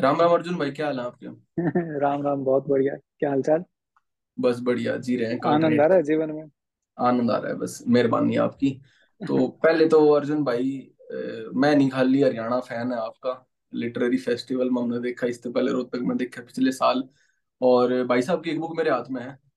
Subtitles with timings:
[0.00, 1.26] राम राम अर्जुन भाई क्या हाल है आपके?
[2.00, 3.64] राम राम बहुत बढ़िया। क्या हाल चाल
[4.40, 6.50] बस बढ़िया जी रहे हैं आनंद आ रहा है जीवन में?
[6.98, 8.82] आनंद आ रहा है बस मेहरबानी आपकी।
[9.26, 10.94] तो पहले तो अर्जुन भाई
[11.54, 15.98] मैं नहीं खाली हरियाणा फ़ैन है आपका। लिटरेरी फेस्टिवल में हमने देखा इससे पहले रोहतक
[15.98, 17.08] में देखा पिछले साल।
[17.62, 19.47] और भाई साहब की एक बुक मेरे हाथ में है।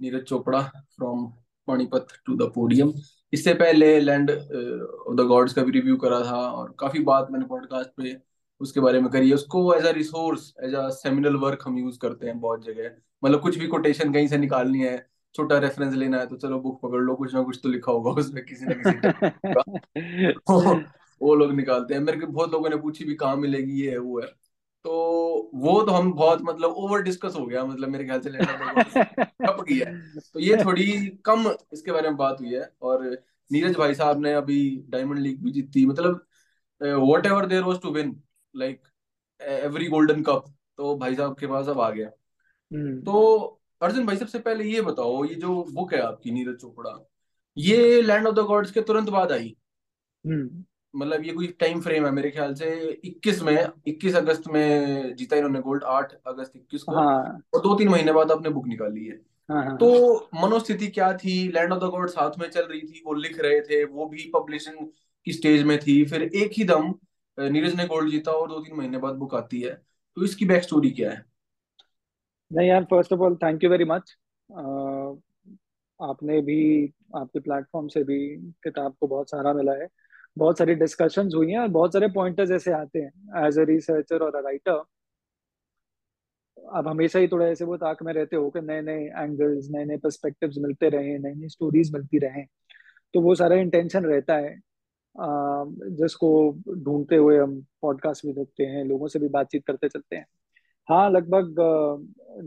[0.00, 0.60] Neeraj Chopra
[0.96, 1.26] from
[1.68, 2.92] Panipat to the podium
[3.32, 7.46] इससे पहले लैंड ऑफ़ द गॉड्स का भी रिव्यू करा था और काफ़ी बात मैंने
[7.46, 8.16] पॉडकास्ट पे
[8.60, 11.98] उसके बारे में करी है। उसको as a resource as a seminal work हम यूज़
[11.98, 12.90] करते हैं बहुत जगह।
[13.24, 16.80] मतलब कुछ भी कोटेशन कहीं से निकालनी है छोटा रेफरेंस लेना है तो चलो बुक
[16.82, 20.82] पकड़ लो कुछ ना कुछ तो लिखा होगा उसमें किसी ना किसी
[21.22, 23.98] वो लोग निकालते हैं। मेरे को बहुत लोगों ने पूछी भी कहाँ मिलेगी ये है
[23.98, 24.26] वो है।
[24.86, 28.30] तो वो तो हम बहुत मतलब ओवर डिस्कस हो गया मतलब मेरे ख्याल से
[29.46, 29.86] कप गया
[30.24, 30.84] तो ये थोड़ी
[31.24, 33.02] कम इसके बारे में बात हुई है और
[33.50, 36.24] नीरज भाई साहब ने अभी डायमंड लीग भी जीती मतलब
[37.26, 38.14] whatever there was to win
[38.54, 38.80] like
[39.40, 40.44] every golden cup
[40.76, 42.10] तो भाई साहब के पास अब आ गया
[42.70, 43.24] हम्म। तो
[43.80, 46.98] अर्जुन भाई सबसे पहले ये बताओ ये जो बुक है आपकी नीरज चोपड़ा
[47.56, 49.54] ये लैंड ऑफ़ द गॉड्स के तुरंत बाद आई
[50.24, 50.64] हम्म।
[50.96, 52.68] मतलब ये कोई टाइम फ्रेम है मेरे ख्याल से
[53.04, 53.56] 21 में
[53.88, 58.12] 21 अगस्त में जीता इन्होंने गोल्ड 8 अगस्त 21 को हाँ। और दो तीन महीने
[58.12, 61.36] बाद आपने बुक निकाली है। हाँ, हाँ, तो मनोस्थिति क्या थी?
[61.48, 64.30] लैंड ऑफ़ द गॉड साथ में चल रही थी वो लिख रहे थे वो भी
[64.34, 64.86] पब्लिशिंग
[65.26, 66.94] की स्टेज में थी। फिर एक ही दम
[67.38, 69.74] नीरज ने गोल्ड जीता और दो तीन महीने बाद बुक आती है।
[70.16, 71.24] तो इसकी बैक स्टोरी क्या है?
[72.50, 74.16] नहीं यार first of all thank you very much
[76.00, 76.58] आपने भी
[77.16, 78.18] आपके प्लेटफॉर्म से भी
[78.64, 79.88] किताब को बहुत सारा मिला है।
[80.36, 84.22] बहुत सारी डिस्कशंस हुई हैं और बहुत सारे पॉइंटर्स ऐसे आते हैं एज अ रिसर्चर
[84.22, 84.82] और अ राइटर
[86.76, 89.84] अब हमेशा ही थोड़ा ऐसे वो ताक में रहते हो कि नए नए एंगल्स नए
[89.84, 92.42] नए पर्सपेक्टिव्स मिलते रहे नई नई स्टोरीज मिलती रहे।
[93.14, 94.54] तो वो सारा इंटेंशन रहता है।
[95.98, 96.28] जिसको
[96.84, 100.26] ढूंढते हुए हम पॉडकास्ट भी देखते हैं, लोगों से भी बातचीत करते चलते हैं।
[100.88, 101.54] हाँ लगभग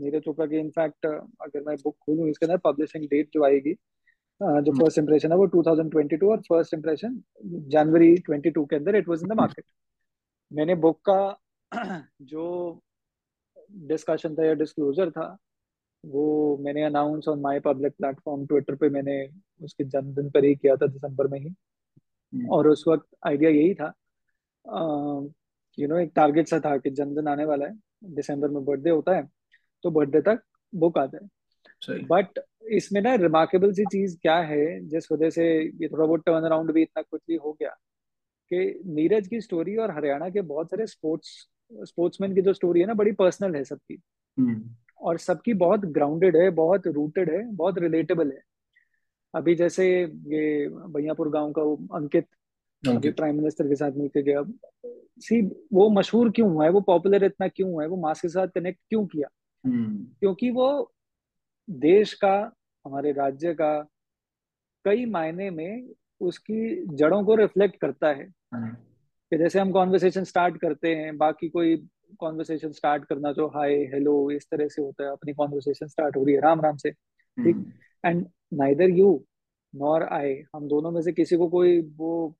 [0.02, 3.74] नीरज चोपड़ा की इनफैक्ट अगर मैं बुक खोलूँ, इसके अंदर पब्लिशिंग डेट जो आएगी
[4.40, 7.20] जो फ़र्स्ट हम्म। इंप्रेशन है वो 2022 और फ़र्स्ट इंप्रेशन
[7.68, 9.64] जनवरी 22 के अंदर it was in the market
[10.50, 11.20] मैंने बुक का
[12.22, 12.46] जो
[13.88, 15.26] डिस्कशन था या डिस्क्लोजर था
[16.04, 19.16] वो मैंने announce on my public platform Twitter पे मैंने
[19.60, 23.74] उसके जन्मदिन पर ही किया था दिसंबर में ही हम्म। और उस वक्त आइडिया यही
[23.74, 23.92] था
[25.78, 29.16] यू नो एक टारगेट सा था कि जन्मदिन आने वाला है दिसंबर में बर्थडे होता
[29.16, 29.28] है
[29.84, 31.28] तो बर्थडे तक बुक आ जाए
[31.88, 36.44] बट इसमें ना रिमार्केबल सी चीज़ क्या है जिस वजह से ये थोड़ा बहुत टर्न
[36.44, 37.70] अराउंड भी इतना क्विकली हो गया
[38.52, 42.86] कि नीरज की स्टोरी और हरियाणा के बहुत सारे स्पोर्ट्स स्पोर्ट्समैन की जो स्टोरी है
[42.86, 44.02] ना बड़ी पर्सनल है सबकी।
[44.40, 44.68] hmm.
[45.00, 48.42] और सबकी बहुत ग्राउंडेड है बहुत रूटेड है बहुत रिलेटेबल है।
[49.34, 52.26] अभी जैसे ये भैयापुर गाँव का वो अंकित
[52.88, 54.44] अभी प्राइम मिनिस्टर के साथ मिलकर गया।
[55.18, 55.42] सी
[55.72, 56.70] वो मशहूर क्यों हुआ है?
[56.70, 57.88] वो पॉपुलर इतना क्यों हुआ है?
[57.88, 59.28] वो मास के साथ कनेक्ट क्यों किया?
[59.66, 60.18] hmm.
[60.20, 60.92] क्योंकि वो
[61.70, 62.52] देश का
[62.86, 63.88] हमारे राज्य का
[64.84, 65.88] कई मायने में
[66.20, 68.86] उसकी जड़ों को रिफ्लेक्ट करता है। हाँ।
[69.30, 71.88] कि जैसे हम कॉन्वर्सेशन स्टार्ट करते हैं बाकी कोई
[72.18, 76.24] कॉन्वर्सेशन स्टार्ट करना जो हाय हेलो इस तरह से होता है अपनी कॉन्वर्सेशन स्टार्ट हो
[76.24, 77.74] रही है राम राम से। ठीक?
[78.04, 79.24] And neither you
[79.74, 82.36] nor I हम दोनों में से किसी को कोई वो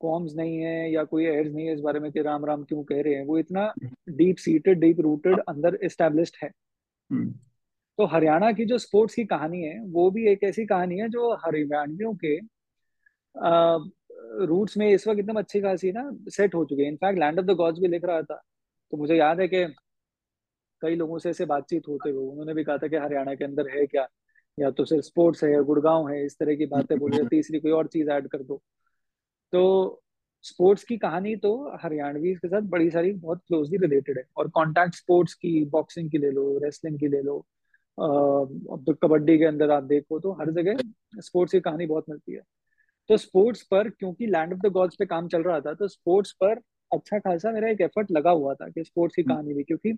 [0.00, 2.84] कॉम्स नहीं है या कोई एड्स नहीं है इस बारे में कि राम राम क्यों
[2.84, 3.74] कह रहे हैं। वो इतना
[4.08, 6.50] डीप सीटेड डीप रूटेड अंदर एस्टेब्लिश्ड है।
[7.12, 7.34] हम्म।
[7.98, 11.32] तो हरियाणा की जो स्पोर्ट्स की कहानी है, वो भी एक ऐसी कहानी है जो
[11.36, 12.36] हरियाणवियों के
[14.46, 17.46] रूट्स में इस वक्त एकदम अच्छी खासी ना सेट हो चुके हैं। In fact land of
[17.46, 18.42] the Gods भी लिख रहा था।
[18.92, 19.64] तो मुझे याद है कि
[20.82, 23.68] कई लोगों से ऐसे बातचीत होते हुए उन्होंने भी कहा था कि हरियाणा के अंदर
[23.68, 24.06] है क्या?
[24.58, 27.72] या तो सिर्फ़ स्पोर्ट्स है या गुड़गांव है, इस तरह की बातें बोले तीसरी कोई
[27.72, 28.62] और चीज़ ऐड कर दो।
[29.52, 30.02] तो
[30.44, 34.94] स्पोर्ट्स की कहानी तो हरियाणवी के साथ बड़ी सारी बहुत क्लोजली रिलेटेड है। और कॉन्टैक्ट
[34.94, 37.44] स्पोर्ट्स की बॉक्सिंग की ले लो रेसलिंग की ले लो
[37.98, 40.76] अब तो कबड्डी के अंदर आप देखो तो हर जगह
[41.20, 42.42] स्पोर्ट्स की कहानी बहुत मिलती है।
[43.08, 46.32] तो स्पोर्ट्स पर क्योंकि लैंड ऑफ़ द गॉड्स पे काम चल रहा था तो स्पोर्ट्स
[46.32, 46.60] पर
[46.92, 49.92] अच्छा खासा मेरा एक एफर्ट लगा हुआ था कि स्पोर्ट्स की कहानी भी क्योंकि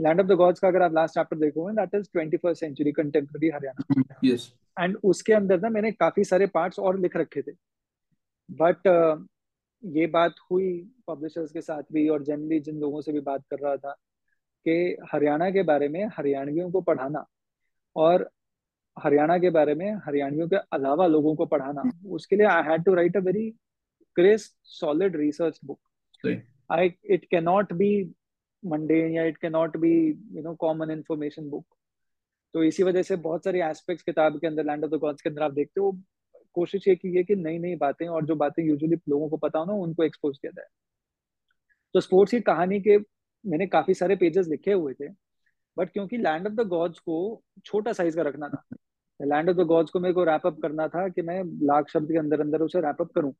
[0.00, 2.92] लैंड ऑफ़ द गॉड्स का अगर आप लास्ट चैप्टर देखोगे that is twenty first century
[2.92, 3.84] contemporary Haryana
[4.84, 7.52] and उसके अंदर ना मैंने काफ़ी सारे पार्ट्स और लिख रखे थे।
[8.50, 9.26] बट uh,
[9.86, 13.58] ये बात हुई पब्लिशर्स के साथ भी और जनरली जिन लोगों से भी बात कर
[13.58, 13.92] रहा था
[14.66, 17.26] कि हरियाणा के बारे में हरियाणवियों को पढ़ाना
[17.96, 18.30] और
[18.96, 22.94] हरियाणा के बारे में हरियाणियों के अलावा लोगों को पढ़ाना उसके लिए I had to
[22.94, 23.50] write a very
[24.16, 25.78] crisp solid research book
[26.70, 27.90] I it can not be
[28.62, 29.94] mundane या it can not be
[30.32, 31.66] you know common information book
[32.54, 35.28] तो इसी वजह से बहुत सारी एस्पेक्ट्स किताब के अंदर लैंड ऑफ़ द गॉड्स के
[35.28, 35.92] अंदर आप देखते हो
[36.54, 39.58] कोशिश ये की है कि नई नई बातें और जो बातें यूजुअली लोगों को पता
[39.58, 40.66] हो ना उनको एक्सपोज किया जाए।
[41.94, 42.96] तो स्पोर्ट्स की कहानी के
[43.44, 45.08] मैंने काफ़ी सारे पेजेस लिखे हुए थे।
[45.76, 48.62] बट क्योंकि लैंड ऑफ़ द गॉड्स को छोटा साइज़ का रखना था।
[49.20, 52.12] लैंड ऑफ़ द गॉड्स को मेरे को रैप अप करना था कि मैं लाख शब्द
[52.12, 53.32] के अंदर अंदर उसे रैप अप करूँ।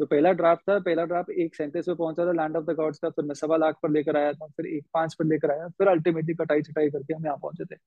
[0.00, 2.98] तो पहला ड्राफ्ट था पहला ड्राफ्ट एक सेंटेंस में पहुँचा था लैंड ऑफ़ द गॉड्स
[2.98, 5.68] का फिर मैं सवा लाख पर लेकर आया था फिर एक पाँच पर लेकर आया
[5.68, 7.78] फिर अल्टीमेटली कटाई छटाई करके हम यहाँ पहुँचे थे।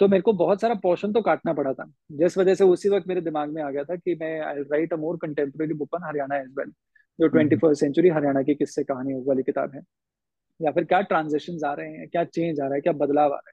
[0.00, 3.08] तो मेरे को बहुत सारा पोर्शन तो काटना पड़ा था। जिस वजह से उसी वक्त
[3.08, 6.04] मेरे दिमाग में आ गया था कि मैं I write a more contemporary book on
[6.04, 6.70] Haryana as well
[7.18, 9.82] जो ट्वेंटी फ़र्स्ट सेंचुरी हरियाणा की किस्से कहानी वाली किताब है।
[10.60, 13.36] या फिर क्या ट्रांजेक्शन आ रहे हैं क्या चेंज आ रहा है क्या बदलाव आ
[13.36, 13.52] रहा है?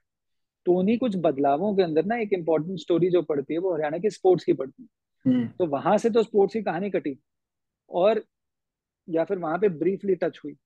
[0.66, 3.98] तो उन्हीं कुछ बदलावों के अंदर ना एक इम्पोर्टेंट स्टोरी जो पड़ती है वो हरियाणा
[3.98, 4.88] की स्पोर्ट्स की पड़ती है।
[5.24, 7.16] हम्म। तो वहाँ से तो स्पोर्ट्स की कहानी कटी
[7.90, 8.22] और
[9.08, 10.56] या फिर वहाँ पे ब्रीफली टच हुई।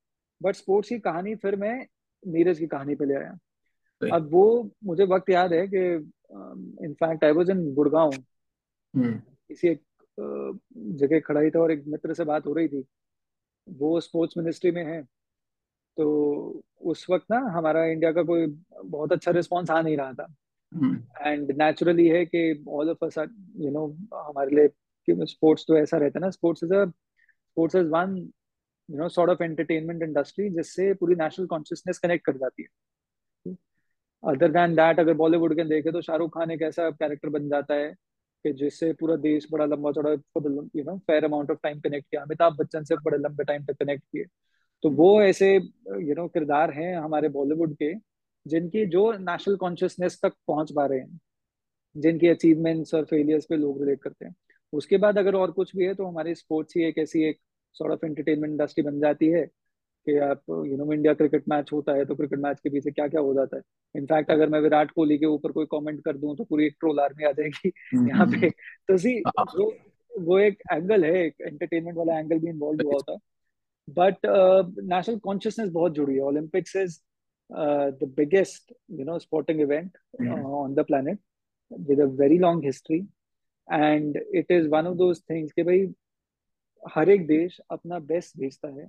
[0.41, 1.75] बट स्पोर्ट्स की कहानी फिर मैं
[2.23, 3.38] नीरज की कहानी पे ले आया।
[4.00, 5.83] अब वो मुझे वक्त याद है कि
[6.87, 8.12] in fact I was in Gurgaon.
[8.95, 9.12] Hmm.
[9.15, 9.81] किसी एक
[10.99, 12.85] जगह खड़ा ही था और एक मित्र से बात हो रही थी।
[13.69, 15.03] वो स्पोर्ट्स मिनिस्ट्री में है।
[15.97, 18.47] तो उस वक्त ना हमारा इंडिया का कोई
[18.85, 20.27] बहुत अच्छा रिस्पॉन्स आ नहीं रहा था।
[21.21, 24.69] एंड नेचुरली है कि all of us you know हमारे लिए
[25.27, 28.17] स्पोर्ट्स तो ऐसा रहता है ना sports is a sports is one
[28.89, 32.69] you know sort of entertainment industry जिससे पूरी नेशनल कॉन्शियसनेस कनेक्ट कर जाती है।
[34.25, 37.75] अदर देन दैट अगर बॉलीवुड के देखे तो शाहरुख खान एक ऐसा कैरेक्टर बन जाता
[37.75, 37.93] है
[38.45, 42.23] कि जिससे पूरा देश बड़ा लंबा चौड़ा you know fair amount of time connect किया।
[42.23, 44.25] अमिताभ बच्चन से बड़े लंबे टाइम तक कनेक्ट किए।
[44.82, 47.93] तो वो ऐसे यू नो किरदार हैं हमारे बॉलीवुड के
[48.46, 51.20] जिनकी जो नेशनल कॉन्शियसनेस तक पहुँच पा रहे हैं
[51.96, 54.34] जिनकी अचीवमेंट्स और फेलियर्स पे लोग रिलेट करते हैं।
[54.73, 57.38] उसके बाद अगर और कुछ भी है तो हमारी स्पोर्ट्स ही एक ऐसी एक
[57.76, 59.44] सॉर्ट ऑफ़ एंटरटेनमेंट इंडस्ट्री बन जाती है
[60.06, 63.06] कि आप you know India cricket match होता है तो क्रिकेट मैच के पीछे क्या
[63.08, 63.62] क्या हो जाता है।
[63.94, 67.00] इनफैक्ट अगर मैं विराट कोहली के ऊपर कोई कमेंट कर दूँ तो पूरी एक ट्रोल
[67.00, 68.50] आर्मी आ जाएगी हम्म यहाँ हम्म, पे।
[68.88, 69.73] तो सी हाँ। वो
[70.11, 73.17] वो एक एंगल है एक एंटरटेनमेंट वाला एंगल भी इन्वॉल्व हुआ होता।
[73.88, 76.99] है बट नेशनल कॉन्शियसनेस बहुत जुड़ी है। Olympics is
[77.50, 81.19] the biggest you know sporting event hmm on the planet
[81.70, 82.99] with a very long history
[83.69, 85.93] and it is one of those things कि भाई
[86.82, 88.88] हर एक देश अपना बेस्ट भेजता है।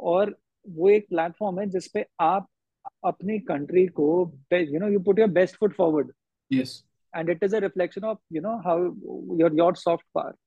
[0.00, 0.36] और
[0.66, 2.48] वो एक प्लेटफॉर्म है जिसपे आप
[3.04, 4.08] अपनी कंट्री को
[4.52, 6.12] you know you put your best foot forward
[6.50, 6.82] yes
[7.14, 8.84] and it is a reflection of you know how
[9.40, 10.45] your your soft power hmm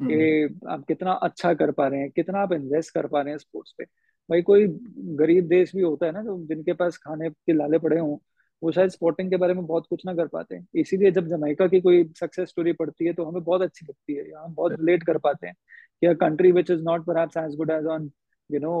[0.00, 3.38] कि आप कितना अच्छा कर पा रहे हैं कितना आप इन्वेस्ट कर पा रहे हैं
[3.38, 3.84] स्पोर्ट्स पे।
[4.28, 4.66] भाई कोई
[5.18, 8.16] गरीब देश भी होता है ना जो जिनके पास खाने के लाले पड़े हों
[8.62, 11.66] वो शायद स्पोर्टिंग के बारे में बहुत कुछ ना कर पाते हैं। इसीलिए जब जमैका
[11.68, 14.72] की कोई सक्सेस स्टोरी पड़ती है तो हमें बहुत अच्छी लगती है। या हम बहुत
[14.72, 15.54] रिलेट कर पाते हैं
[16.02, 18.10] कि a country which is not perhaps as good as on
[18.50, 18.72] you know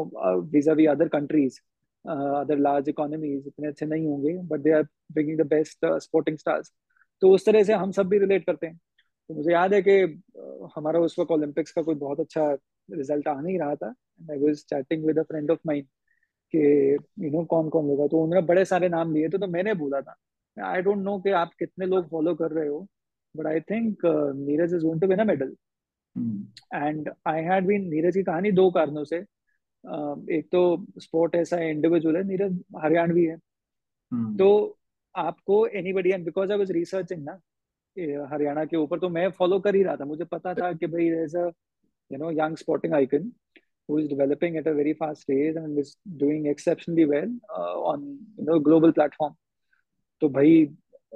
[0.54, 1.58] vis vis other countries
[2.04, 4.82] other large economies इतने अच्छे नहीं होंगे but they are
[5.12, 6.72] bringing the best sporting stars
[7.22, 8.78] तो उस तरह से हम सब भी रिलेट करते हैं।
[9.30, 9.92] तो मुझे याद है कि
[10.76, 12.50] हमारा उस वक्त ओलंपिक्स का कोई बहुत अच्छा
[12.88, 13.94] रिज़ल्ट आ नहीं रहा था
[14.32, 15.82] I was chatting with a friend of mine
[16.54, 16.60] कि
[17.24, 18.06] यू नो कौन कौन होगा?
[18.06, 20.16] तो उन्होंने बड़े सारे नाम लिए थे तो मैंने बोला था
[20.56, 22.86] आई डोंट नो कि आप कितने लोग फॉलो कर रहे हो
[23.34, 25.54] but I think Neeraj is going to win a medal.
[26.74, 31.56] And I had been Neeraj की कहानी दो कारणों से uh, एक तो स्पोर्ट ऐसा
[31.56, 33.36] है इंडिविजुअल है नीरज हरियाणवी है।
[34.12, 34.78] हम्म। तो
[35.14, 37.38] आपको anybody and because I was researching ना
[38.32, 41.06] हरियाणा के ऊपर तो मैं फॉलो कर ही रहा था। मुझे पता था कि भाई
[41.22, 41.50] as a
[42.10, 43.32] you know young sporting icon
[43.88, 45.90] who is developing at a very fast pace and is
[46.22, 48.02] doing exceptionally well uh, on
[48.38, 49.32] you know global platform.
[50.22, 50.58] तो भाई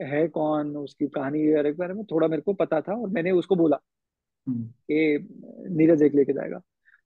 [0.02, 0.76] है कौन?
[0.76, 3.78] उसकी कहानी के बारे में थोड़ा मेरे को पता था और मैंने उसको बोला
[4.46, 5.28] हम्म। कि
[5.76, 6.60] नीरज एक लेके जाएगा।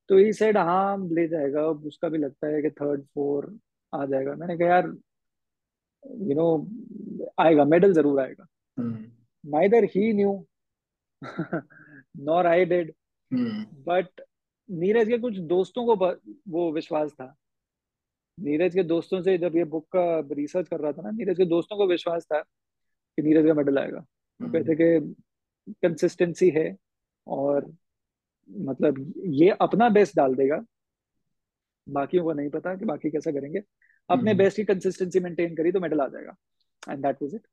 [0.09, 3.53] तो ही सेड हाँ ले जाएगा। उसका भी लगता है कि थर्ड फोर
[3.93, 4.87] आ जाएगा। मैंने कहा यार
[6.29, 6.49] यू नो
[7.41, 9.05] आएगा मेडल ज़रूर आएगा। हम्म।
[9.47, 10.33] He knew
[12.25, 12.93] nor I did
[13.31, 14.21] hmm but
[14.69, 15.95] Neeraj के कुछ दोस्तों को
[16.51, 17.35] वो विश्वास था।
[18.39, 21.45] नीरज के दोस्तों से जब ये बुक का रिसर्च कर रहा था ना नीरज के
[21.45, 24.05] दोस्तों को विश्वास था कि नीरज का मेडल आएगा।
[24.41, 25.15] हम्म कहते कि
[25.83, 26.77] कंसिस्टेंसी है
[27.27, 27.73] और
[28.51, 30.65] मतलब ये अपना बेस्ट डाल देगा।
[31.87, 33.63] बाकियों को नहीं पता कि बाकी कैसा करेंगे।
[34.11, 36.37] अपने बेस्ट की कंसिस्टेंसी मेंटेन करी तो मेडल आ जाएगा।
[36.83, 37.47] एंड दैट वाज इट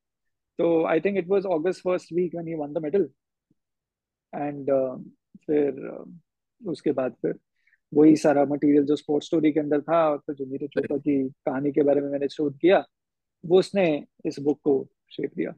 [0.60, 3.10] तो I think it was August first week when he won the medal
[4.36, 4.72] and
[5.46, 7.40] फिर uh, उसके बाद फिर
[7.94, 11.30] वही सारा मटेरियल जो स्पोर्ट्स स्टोरी के अंदर था और फिर जो नीरज चोपड़ा की
[11.30, 12.86] कहानी के बारे में मैंने शोध किया
[13.46, 15.54] वो उसने इस बुक को शेप दिया।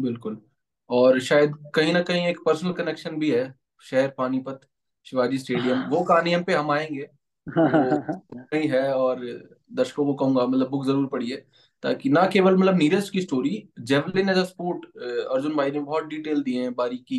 [0.00, 0.42] बिल्कुल।
[0.90, 4.60] और शायद कहीं ना कहीं एक पर्सनल कनेक्शन भी है शहर पानीपत
[5.04, 7.08] शिवाजी स्टेडियम वो कहानी हम पे हम आएँगे।
[7.48, 9.24] वो कहीं है और
[9.72, 11.44] दर्शकों को कहूँगा मतलब बुक ज़रूर पढ़िए।
[11.84, 13.50] ताकि ना केवल मतलब नीरज की story
[13.80, 17.18] javelin as a sport Arjun भाई ने बहुत डिटेल दिए हैं बारीकी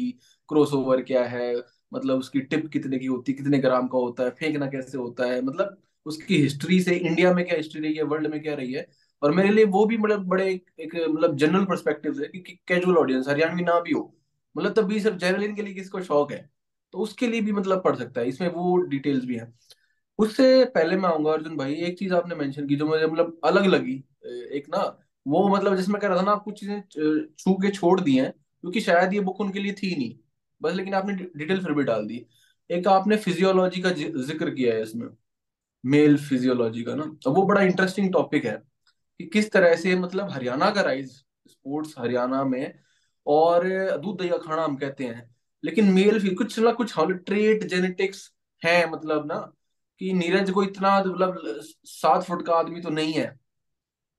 [0.50, 1.56] क्रॉस ओवर क्या है
[1.94, 5.26] मतलब उसकी टिप कितने की होती है कितने ग्राम का होता है फेंकना कैसे होता
[5.26, 8.74] है मतलब उसकी हिस्ट्री से इंडिया में क्या हिस्ट्री रही है वर्ल्ड में क्या रही
[8.74, 8.88] है।
[9.22, 12.98] और मेरे लिए वो भी मतलब बड़े एक, एक मतलब जनरल परस्पेक्टिव है कि कैजुअल
[12.98, 14.12] ऑडियंस हरियाणवी ना भी हो
[14.56, 16.50] मतलब तब भी सिर्फ़ जेवलिन के लिए किसको शौक है
[16.94, 19.54] तो उसके लिए भी मतलब पढ़ सकता है इसमें वो डिटेल्स भी हैं।
[20.20, 23.66] उससे पहले मैं आऊँगा, अर्जुन भाई, एक चीज़ आपने मेंशन की जो मुझे मतलब अलग
[23.68, 23.94] लगी
[24.52, 24.80] एक ना,
[25.26, 26.82] वो मतलब जिसमें कह रहा था ना, आप कुछ चीज़ें
[27.40, 30.16] छू के छोड़ दी हैं, क्योंकि शायद ये बुक उनके लिए थी नहीं।
[30.62, 32.26] बस लेकिन आपने डिटेल फिर भी डाल दी।
[32.70, 35.08] एक आपने फिजियोलॉजी का ज़िक्र किया है इसमें
[35.84, 38.56] मेल फिजियोलॉजी का ना। तो वो बड़ा इंटरेस्टिंग टॉपिक है,
[39.20, 41.10] कि किस तरह से मतलब हरियाणा का राइज
[41.48, 42.74] स्पोर्ट्स हरियाणा में,
[43.28, 43.68] और
[43.98, 45.30] दूध दही खाना हम कहते हैं,
[45.64, 48.32] लेकिन मेल फिर कुछ ना कुछ ट्रेट जेनेटिक्स
[48.62, 49.40] है मतलब ना
[50.02, 53.28] कि नीरज को इतना मतलब सात फुट का आदमी तो नहीं है।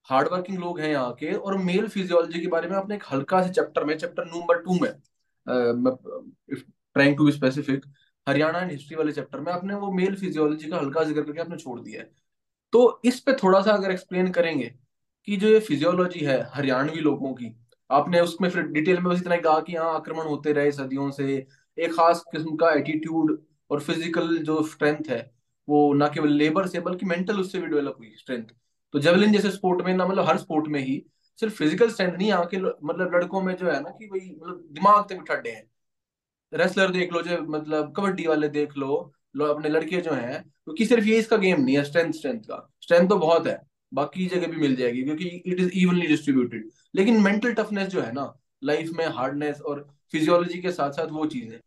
[0.09, 3.43] हार्ड वर्किंग लोग हैं यहाँ के और मेल फिजियोलॉजी के बारे में आपने एक हल्का
[3.43, 4.93] से चैप्टर में चैप्टर नंबर टू में
[6.97, 7.85] trying to be specific
[8.27, 11.57] Haryana and history वाले चैप्टर में आपने वो मेल फिजियोलॉजी का हल्का ज़िक्र करके आपने
[11.57, 12.11] छोड़ दिया है।
[12.73, 14.73] तो इस पे थोड़ा सा अगर एक्सप्लेन करेंगे
[15.29, 17.55] कि जो ये फिजियोलॉजी है हरियाणवी लोगों की,
[17.91, 21.47] आपने उसमें फिर डिटेल में बस इतना कहा कि यहाँ आक्रमण होते रहे सदियों से,
[21.79, 23.39] एक खास किस्म का एटीट्यूड
[23.71, 25.21] और फ़िज़िकल जो स्ट्रेंथ है
[25.69, 28.45] वो ना केवल लेबर से बल्कि मेंटल उससे भी डेवलप हुई स्ट्रेंथ
[28.95, 31.03] तो जेवलिन जैसे स्पोर्ट में ना मतलब हर स्पोर्ट में ही
[31.39, 34.65] सिर्फ़ फ़िज़िकल स्ट्रेंथ नहीं यहाँ के मतलब लड़कों में जो है ना कि भाई मतलब
[34.73, 35.67] दिमाग तक ठड्डे हैं।
[36.53, 40.85] रेसलर देख लो जो मतलब कबड्डी वाले देख लो लो अपने लड़के जो हैं क्योंकि
[40.85, 43.59] तो सिर्फ़ ये इसका गेम नहीं है स्ट्रेंथ स्ट्रेंथ का। स्ट्रेंथ तो बहुत है
[43.93, 48.13] बाकी जगह भी मिल जाएगी क्योंकि इट इज़ इवनली डिस्ट्रीब्यूटेड लेकिन मेंटल टफनेस जो है
[48.13, 48.33] ना
[48.65, 51.61] लाइफ में हार्डनेस और फिजियोलॉजी के साथ साथ वो चीज़। है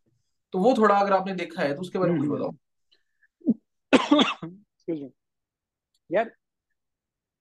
[0.54, 2.50] तो वो थोड़ा अगर आपने देखा है तो उसके बारे में कुछ बताओ।
[6.10, 6.30] यार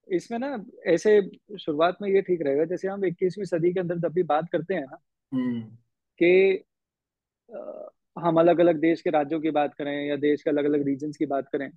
[0.08, 0.56] इसमें ना
[0.88, 1.20] ऐसे
[1.58, 4.74] शुरुआत में ये ठीक रहेगा जैसे हम इक्कीसवीं सदी के अंदर जब भी बात करते
[4.74, 4.98] हैं ना
[5.32, 5.62] हम्म।
[6.20, 6.64] कि
[8.18, 11.12] हम अलग अलग देश के राज्यों की बात करें या देश के अलग अलग रीजन
[11.12, 11.70] की बात करें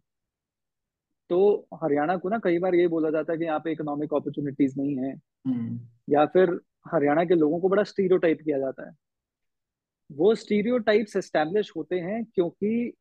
[1.31, 4.81] तो हरियाणा को ना कई बार ये बोला जाता है कि यहाँ पे इकोनॉमिक अपॉर्चुनिटीज़
[4.81, 5.13] नहीं है
[5.47, 6.51] हम्म। या फिर
[6.93, 8.95] हरियाणा के लोगों को बड़ा स्टीरियोटाइप किया जाता है
[10.11, 12.93] वो स्टीरियोटाइप्स एस्टेब्लिश होते हैं क्योंकि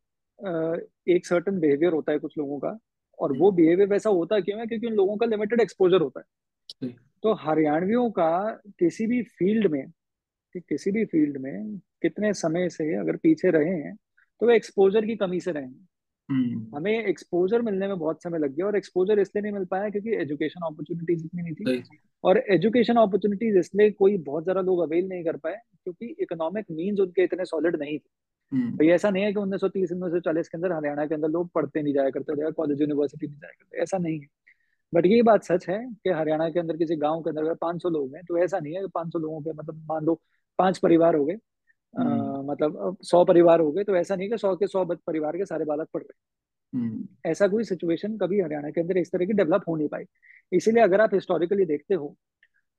[1.09, 2.77] एक सर्टन बिहेवियर होता है कुछ लोगों का
[3.19, 4.65] और वो बिहेवियर वैसा होता है क्यों है?
[4.67, 6.89] क्योंकि उन लोगों का लिमिटेड एक्सपोजर होता है।
[7.23, 9.85] तो हरियाणवियों का किसी भी फ़ील्ड में
[10.55, 13.95] कि किसी भी फ़ील्ड में कितने समय से अगर पीछे रहे हैं
[14.41, 15.87] तो वो एक्सपोजर की कमी से रहे हैं।
[16.29, 19.89] हम्म। हमें एक्सपोजर मिलने में बहुत समय लग गया और एक्सपोजर इसलिए नहीं मिल पाया
[19.89, 21.83] क्योंकि एजुकेशन अपॉर्चुनिटीज़ इतनी नहीं थी।
[22.23, 26.99] और एजुकेशन अपॉर्चुनिटीज़ इसलिए कोई बहुत ज़्यादा लोग अवेल नहीं कर पाए क्योंकि इकोनॉमिक मीन्स
[26.99, 28.09] उनके इतने सॉलिड नहीं थे।
[28.51, 31.05] हम्म। भाई ऐसा नहीं है कि उन्नीस सौ तीस उन्नीस सौ चालीस के अंदर हरियाणा
[31.05, 34.19] के अंदर लोग पढ़ते नहीं जाया करते थे कॉलेज यूनिवर्सिटी नहीं जाया करते ऐसा नहीं
[34.19, 34.27] है
[34.93, 37.81] बट ये बात सच है कि हरियाणा के अंदर किसी गाँव के अंदर अगर पाँच
[37.81, 40.19] सौ लोग हैं तो ऐसा नहीं है कि पाँच सौ लोगों के मतलब मान लो
[40.59, 41.37] पाँच परिवार हो गए
[41.93, 45.45] हम्म। मतलब सौ परिवार हो गए तो ऐसा नहीं कि सौ के सौ परिवार के
[45.45, 46.19] सारे बालक पढ़ रहे
[46.73, 50.03] हम्म। ऐसा कोई सिचुएशन कभी हरियाणा के अंदर इस तरह की डेवलप हो नहीं पाई
[50.51, 52.15] इसीलिए अगर आप हिस्टोरिकली देखते हो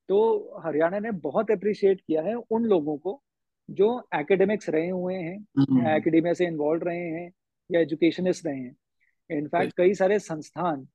[0.09, 0.21] तो
[0.65, 3.21] हरियाणा ने बहुत अप्रिशिएट किया है उन लोगों को
[3.69, 5.37] जो एकेडमिक्स रहे हुए हैं
[5.97, 7.31] एकेडमिया हम्म। से इन्वॉल्व रहे हैं
[7.71, 8.77] या एजुकेशनिस्ट रहे हैं
[9.31, 10.87] इनफैक्ट कई सारे संस्थान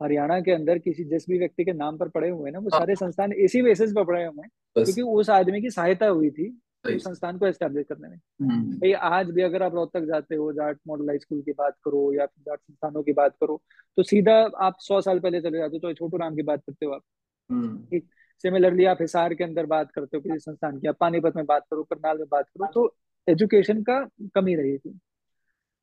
[0.00, 2.68] हरियाणा के अंदर किसी जिस भी व्यक्ति के नाम पर पड़े हुए हैं ना वो
[2.72, 6.30] हाँ। सारे संस्थान इसी बेसिस पर पड़े हुए हैं क्योंकि उस आदमी की सहायता हुई
[6.30, 6.48] थी
[6.86, 10.52] उस संस्थान को एस्टेब्लिश करने में हम्म। भाई आज भी अगर आप रोहतक जाते हो
[10.52, 13.60] जाट मॉडल हाई स्कूल की बात करो या फिर जाट संस्थानों की बात करो
[13.98, 16.86] तो सीधा आप सौ साल पहले चले जाते हो तो छोटू राम की बात करते
[16.86, 17.02] हो आप
[17.50, 18.08] हम्म। ठीक
[18.44, 21.66] सिमिलरली आप हिसार के अंदर बात करते हो किसी संस्थान की आप पानीपत में बात
[21.70, 22.94] करो करनाल में बात करो तो
[23.28, 23.98] एजुकेशन का
[24.34, 24.98] कमी रही थी।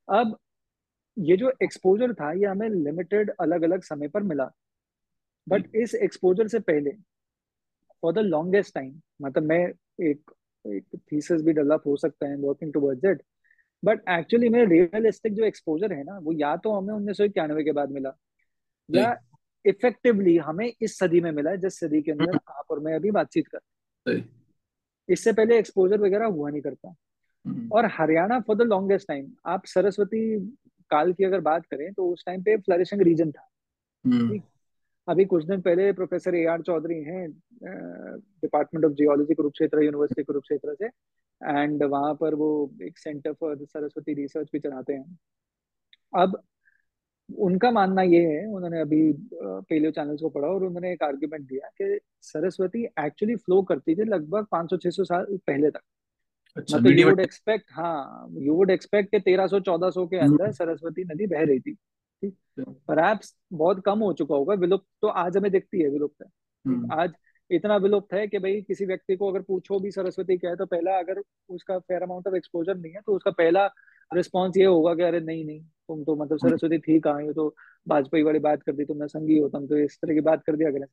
[0.08, 0.38] अब
[1.18, 4.50] ये जो एक्सपोजर था ये हमें लिमिटेड अलग अलग समय पर मिला।
[5.48, 6.92] बट इस एक्सपोजर से पहले
[8.04, 9.60] फॉर द लॉन्गेस्ट टाइम मतलब मैं
[10.06, 10.32] एक
[10.66, 13.22] एक थीसिस भी डेवलप हो सकता है working towards it
[13.84, 17.64] but actually में रियलिस्टिक जो एक्सपोजर है ना वो या तो हमें उन्नीस सौ इक्यानवे
[17.64, 18.12] के बाद मिला
[18.90, 19.14] या
[19.68, 22.96] इफेक्टिवली हमें इस सदी में मिला है जिस सदी के अंदर हम्म। आप और मैं
[22.96, 24.24] अभी बातचीत कर
[25.10, 26.94] इससे पहले एक्सपोजर वगैरह हुआ नहीं करता
[27.46, 30.24] हम्म। और Haryana for the longest time आप सरस्वती
[30.92, 33.48] काल की अगर बात करें तो उस टाइम पे फ्लरिशिंग रीजन था
[34.06, 34.40] हम्म।
[35.08, 37.28] अभी कुछ दिन पहले प्रोफेसर ए आर चौधरी हैं
[37.62, 40.88] department of geology Kurukshetra university Kurukshetra से
[41.42, 42.50] एंड वहाँ पर वो
[42.84, 45.18] एक सेंटर फॉर सरस्वती रिसर्च भी चलाते हैं
[46.14, 46.42] अब
[47.30, 51.70] उनका मानना ये है उन्होंने अभी पेलियो चैनल्स को पढ़ा और उन्होंने एक आर्ग्यूमेंट दिया
[51.82, 55.82] कि सरस्वती एक्चुअली फ्लो करती थी लगभग 500-600 साल पहले तक।
[56.58, 61.04] अच्छा, मतलब यू वुड एक्सपेक्ट हाँ यू वुड एक्सपेक्ट कि 1300-1400 के अंदर हम्म। सरस्वती
[61.04, 62.36] नदी बह रही थी ठीक?
[62.60, 63.20] पर
[63.54, 66.30] बहुत कम हो चुका होगा विलुप्त तो आज हमें दिखती है विलुप्त है।
[66.66, 67.14] हम्म। आज
[67.52, 70.66] इतना विलुप्त है कि भाई किसी व्यक्ति को अगर पूछो भी सरस्वती क्या है तो
[70.66, 73.68] पहला अगर उसका फेयर अमाउंट ऑफ़ एक्सपोजर नहीं है तो उसका पहला
[74.16, 77.56] रिस्पॉन्स ये होगा कि अरे नहीं नहीं तुम तो मतलब सरस्वती थी कहाँ ये तो
[77.88, 80.56] वाजपेयी वाली बात कर दी तुमने संगी हो तुम तो इस तरह की बात कर
[80.56, 80.86] दिया अगले।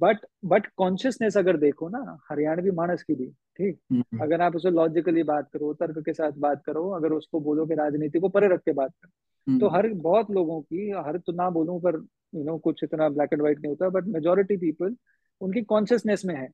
[0.00, 3.26] बट बट कॉन्शियसनेस अगर देखो ना हरियाणवी मानस की भी
[3.56, 3.78] ठीक?
[3.92, 7.66] हम्म। अगर आप उसे लॉजिकली बात करो तर्क के साथ बात करो अगर उसको बोलो
[7.66, 11.18] कि राजनीति को परे रख के बात करो तो हम्म हर बहुत लोगों की हर
[11.18, 11.96] तो ना बोलूँ पर
[12.34, 14.96] यू नो कुछ इतना ब्लैक एंड व्हाइट नहीं होता बट मेजोरिटी पीपल
[15.40, 16.48] उनकी कॉन्शियसनेस में है।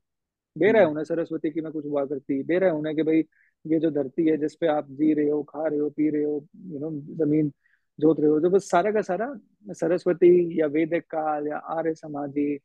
[0.58, 3.02] दे रहा है उन्हें सरस्वती की मैं कुछ हुआ करती दे रहा है उन्हें कि
[3.02, 3.22] भाई
[3.66, 6.46] ये जो धरती है जिसपे आप जी रहे हो खा रहे हो पी रहे हो
[6.56, 7.52] यू नो ज़मीन
[8.00, 9.34] जोत रहे हो तो बस सारा का सारा
[9.68, 12.58] सरस्वती या वैदिक काल या आर्य समाधि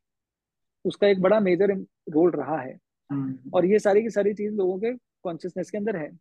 [0.85, 1.71] उसका एक बड़ा मेजर
[2.09, 2.79] रोल रहा है।
[3.11, 6.11] हम्म, और ये सारी की सारी चीज़ लोगों के कॉन्शियसनेस के अंदर है।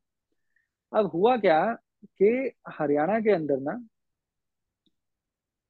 [0.92, 1.74] अब हुआ क्या
[2.04, 3.88] कि हरियाणा के अंदर ना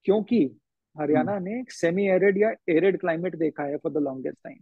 [0.04, 4.58] क्योंकि हम्म, हरियाणा ने सेमी एरिड या एरिड क्लाइमेट देखा है फॉर द लॉन्गेस्ट टाइम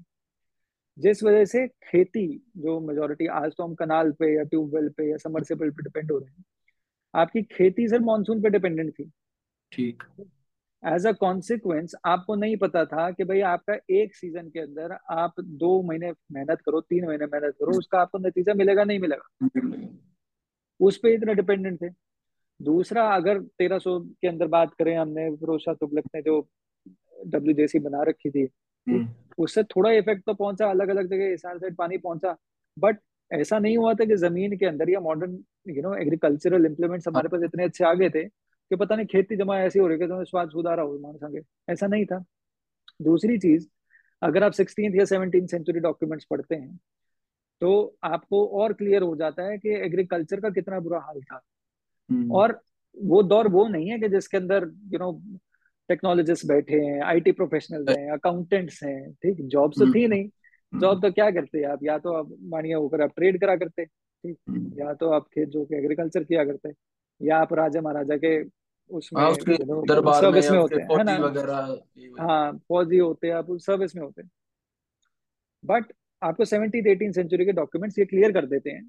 [1.01, 5.17] जिस वजह से खेती जो मेजोरिटी आज तो हम कनाल पे या ट्यूबवेल पे या
[5.17, 6.45] समरसेबल पे डिपेंड हो रहे हैं
[7.15, 9.11] आपकी खेती सिर्फ़ मानसून पे डिपेंडेंट थी।
[9.73, 10.03] ठीक।
[10.87, 15.35] एज अ कॉन्सिक्वेंस आपको नहीं पता था कि भाई आपका एक सीज़न के अंदर आप
[15.41, 19.49] दो महीने मेहनत करो तीन महीने मेहनत करो उसका आपको नतीजा मिलेगा नहीं मिलेगा?
[20.81, 21.89] उस पर इतना डिपेंडेंट थे।
[22.63, 26.49] दूसरा अगर तेरह सौ के अंदर बात करें हमने फिरोज तुगलक ने जो
[27.27, 28.49] डब्ल्यू बना रखी थी
[29.39, 32.37] उससे थोड़ा इफ़ेक्ट तो पहुँचा अलग अलग जगह इस साइड पानी पहुँचा।
[32.79, 32.99] बट
[33.33, 37.13] ऐसा नहीं हुआ था कि ज़मीन के अंदर या modern you know agricultural implements हाँ,
[37.13, 39.99] हमारे पास इतने अच्छे आ गए थे कि पता नहीं खेती जमा ऐसी हो रही
[40.01, 42.25] है कि स्वाद सुधारा हो मान संगे। ऐसा नहीं था।
[43.03, 43.69] दूसरी चीज़
[44.23, 46.81] अगर आप सिक्सटीन या सेवनटीन सेंचुरी डॉक्यूमेंट्स पढ़ते हैं
[47.61, 51.41] तो आपको और क्लियर हो जाता है कि एग्रीकल्चर का कितना बुरा हाल था।
[52.11, 52.61] हम्म, और
[53.03, 55.13] वो दौर वो नहीं है कि जिसके अंदर यू नो
[55.91, 60.81] टेक्नोलॉजिस्ट बैठे हैं आईटी प्रोफेशनल हैं अकाउंटेंट्स हैं ठीक जॉब तो हम्म, थी नहीं। हम्म,
[60.81, 61.79] जॉब तो क्या करते आप?
[61.83, 65.49] या तो आप मानिए होकर आप ट्रेड करा करते ठीक हम्म। या तो आप खेत
[65.49, 66.73] जो के एग्रीकल्चर किया करते
[67.21, 68.33] या आप राजा महाराजा के
[68.91, 71.13] उसमें हाँ सर्विस या में होते हैं ना?
[72.23, 74.23] हाँ। फौजी होते हैं आप सर्विस में होते
[75.65, 78.85] बट आपको सेवनटीन एटीन सेंचुरी के डॉक्यूमेंट्स ये क्लियर कर देते हैं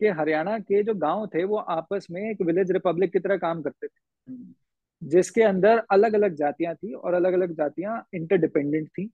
[0.00, 3.62] कि हरियाणा के जो गाँव थे वो आपस में एक विलेज रिपब्लिक की तरह काम
[3.62, 4.54] करते थे। हम्म,
[5.02, 9.06] जिसके अंदर अलग अलग जातियाँ थी और अलग अलग जातियाँ इंटरडिपेंडेंट थी।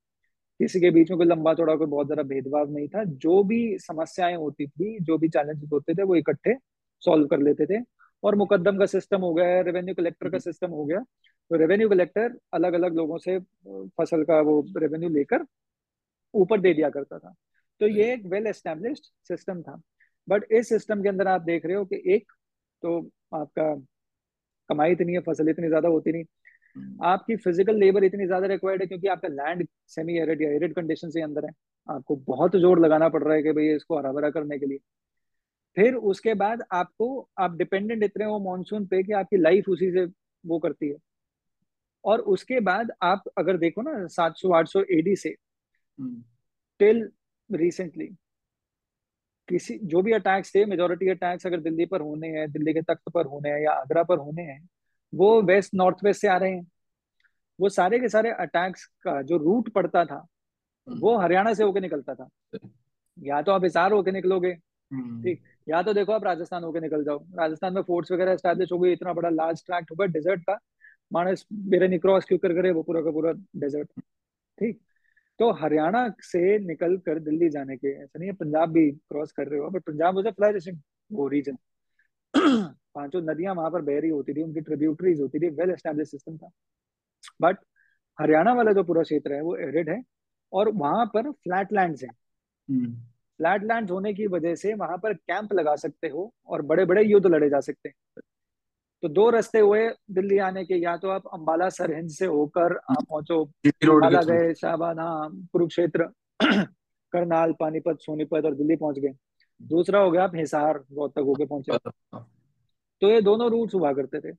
[0.61, 3.79] किसी के बीच में कोई लंबा चौड़ा कोई बहुत ज़्यादा भेदभाव नहीं था। जो भी
[3.79, 6.55] समस्याएँ होती थी जो भी चैलेंजेस होते थे वो इकट्ठे
[7.03, 7.83] सॉल्व कर लेते थे।
[8.23, 11.01] और मुकदम का सिस्टम हो गया रेवेन्यू कलेक्टर का हम्म, सिस्टम हो गया।
[11.51, 13.39] तो रेवेन्यू कलेक्टर अलग अलग लोगों से
[13.99, 15.45] फ़सल का वो रेवेन्यू लेकर
[16.35, 17.35] ऊपर दे दिया करता था।
[17.81, 19.81] तो ये एक वेल एस्टेब्लिश्ड सिस्टम था।
[20.29, 22.33] बट इस सिस्टम के अंदर आप देख रहे हो कि एक
[22.83, 22.99] तो
[23.35, 23.75] आपका
[24.69, 26.25] कमाई इतनी है फ़सल इतनी ज़्यादा होती नहीं।
[26.77, 30.75] हम्म, आपकी फ़िज़िकल लेबर इतनी ज़्यादा रिक्वायर्ड है क्योंकि आपका लैंड सेमी एरिड या एरिड
[30.75, 31.51] कंडीशन से अंदर है।
[31.89, 34.79] आपको बहुत ज़ोर लगाना पड़ रहा है कि भाई इसको हरा भरा करने के लिए।
[35.77, 40.05] फिर उसके बाद आपको आप डिपेंडेंट इतने हो मानसून पे कि आपकी लाइफ उसी से
[40.45, 40.97] वो करती है।
[42.05, 46.23] और उसके बाद आप अगर देखो ना सात सौ आठ सौ एडी से हम्म,
[46.81, 47.09] टिल
[47.51, 48.11] रिसेंटली
[49.49, 53.09] किसी जो भी अटैक्स थे मेजोरिटी अटैक्स अगर दिल्ली पर होने हैं दिल्ली के तख्त
[53.15, 54.61] पर होने हैं या आगरा पर होने हैं
[55.13, 56.67] वो वेस्ट नॉर्थ वेस्ट से आ रहे हैं।
[57.59, 61.81] वो सारे के सारे अटैक्स का जो रूट पड़ता था हम्म, वो हरियाणा से होके
[61.81, 62.29] निकलता था।
[63.19, 67.05] या तो आप हिसार होके निकलोगे हम्म, ठीक या तो देखो आप राजस्थान होके निकल
[67.05, 70.59] जाओ। राजस्थान में फोर्ट्स वगैरह एस्टैब्लिश हो गई इतना बड़ा लार्ज ट्रैक्ट होगा डेजर्ट का
[71.13, 74.01] मानस बेरनी क्रॉस क्यों कर करे वो पूरा का पूरा डेजर्ट
[74.59, 74.81] ठीक।
[75.41, 79.49] तो हरियाणा से निकल कर दिल्ली जाने के ऐसा नहीं है पंजाब भी क्रॉस कर
[79.49, 80.79] रहे हो बट पंजाब वॉज़ फ्लरिशिंग
[81.13, 81.57] वो रीजन
[82.95, 86.37] पाँचों नदियाँ वहाँ पर बह रही होती थी उनकी ट्रिब्यूटरीज होती थी वेल एस्टेब्लिश सिस्टम
[86.37, 86.51] था।
[87.43, 87.59] बट
[88.19, 90.03] हरियाणा वाला जो पूरा क्षेत्र है वो एरिड है
[90.53, 92.09] और वहाँ पर फ्लैट लैंड है।
[93.41, 97.03] फ्लैट लैंड होने की वजह से वहाँ पर कैंप लगा सकते हो और बड़े बड़े
[97.05, 98.23] युद्ध लड़े जा सकते हैं।
[99.03, 103.05] तो दो रास्ते हुए दिल्ली आने के या तो आप अंबाला सरहिंद से होकर आप
[103.11, 106.09] पहुंचो अंबाला गए शाहबाद हाँ कुरुक्षेत्र
[107.13, 109.13] करनाल पानीपत सोनीपत और दिल्ली पहुँच गए।
[109.63, 111.79] दूसरा हो गया आप हिसार रोहतक होके पहुँचे।
[113.01, 114.37] तो ये दोनों रूट्स हुआ करते थे।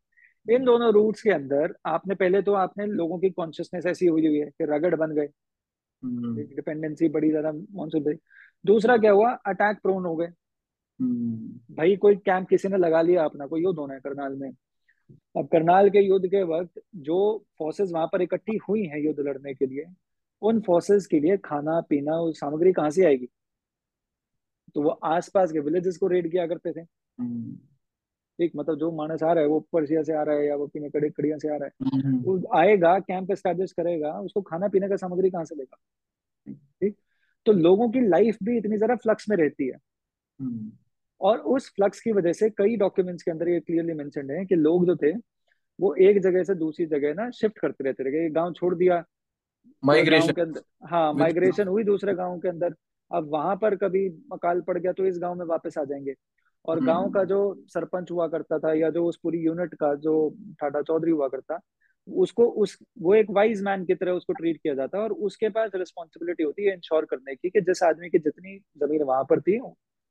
[0.56, 4.38] इन दोनों रूट्स के अंदर आपने पहले तो आपने लोगों की कॉन्शियसनेस ऐसी हुई हुई
[4.38, 5.30] है कि रगड़ बन गए।
[6.04, 8.17] हम्म, डिपेंडेंसी बड़ी ज़्यादा मानसून
[8.65, 9.32] दूसरा क्या हुआ?
[9.32, 10.34] अटैक प्रोन हो गए। हम्म,
[10.99, 14.49] भाई कोई कैंप किसी ने लगा लिया अपना कोई युद्ध होना है करनाल में।
[15.38, 17.17] अब करनाल के युद्ध के वक्त जो
[17.57, 19.85] फोर्सेस वहाँ पर इकट्ठी हुई हैं युद्ध लड़ने के लिए
[20.41, 23.29] उन फोर्सेस के लिए खाना पीना और सामग्री कहाँ से आएगी?
[24.75, 27.55] तो वो आसपास के विलेजेस को रेड किया करते थे। हम्म,
[28.39, 30.67] ठीक मतलब जो मानस आ रहा है वो पर्सिया से आ रहा है या वो
[30.67, 34.67] पीने कड़ी कड़िया से आ रहा है। हम्म, वो आएगा कैंप एस्टेब्लिश करेगा उसको खाना
[34.67, 35.77] पीने का सामग्री कहाँ से लेगा?
[36.47, 36.95] ठीक?
[37.45, 39.77] तो लोगों की लाइफ भी इतनी ज़्यादा फ्लक्स में रहती है।
[40.39, 40.71] हम्म,
[41.21, 44.55] और उस फ्लक्स की वजह से कई डॉक्यूमेंट्स के अंदर ये क्लियरली मेंशन्ड है कि
[44.55, 45.12] लोग जो थे
[45.79, 49.03] वो एक जगह से दूसरी जगह ना शिफ्ट करते रहते थे गाँव छोड़ दिया।
[49.84, 52.75] माइग्रेशन के अंदर हाँ माइग्रेशन हुई दूसरे गाँव के अंदर।
[53.12, 56.13] अब वहाँ पर कभी अकाल पड़ गया तो इस गाँव में वापस आ जाएँगे।
[56.65, 59.95] और गाँव का हम्म, जो सरपंच हुआ करता था या जो उस पूरी यूनिट का
[59.95, 61.60] जो ठाडा चौधरी हुआ करता
[62.08, 65.49] उसको उस वो एक वाइज मैन की तरह उसको ट्रीट किया जाता है और उसके
[65.49, 69.41] पास रिस्पॉन्सिबिलिटी होती है इंश्योर करने की कि जिस आदमी की जितनी ज़मीन वहाँ पर
[69.41, 69.60] थी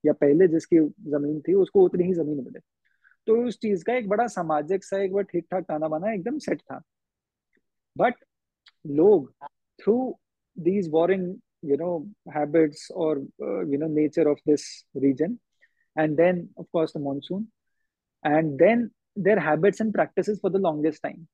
[0.04, 0.78] या पहले जिसकी
[1.10, 2.60] ज़मीन थी उसको उतनी ही ज़मीन मिले।
[3.26, 6.38] तो उस चीज़ का एक बड़ा सामाजिक सा एक बार ठीक ठाक ताना बाना एकदम
[6.38, 6.80] सेट था।
[7.96, 8.14] बट
[8.86, 9.32] लोग
[9.80, 9.96] through
[10.56, 11.24] these warring
[11.64, 11.98] you know
[12.30, 13.18] habits और
[13.72, 14.64] you know nature of this
[14.96, 15.38] region
[15.96, 17.46] and then of the monsoon
[18.24, 21.26] and then their habits and practice for the longest time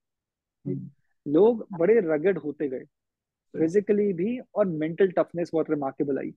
[1.26, 2.84] लोग बड़े रगड होते गए।
[3.54, 6.32] फिजिकली भी और mental toughness बहुत remarkable आई।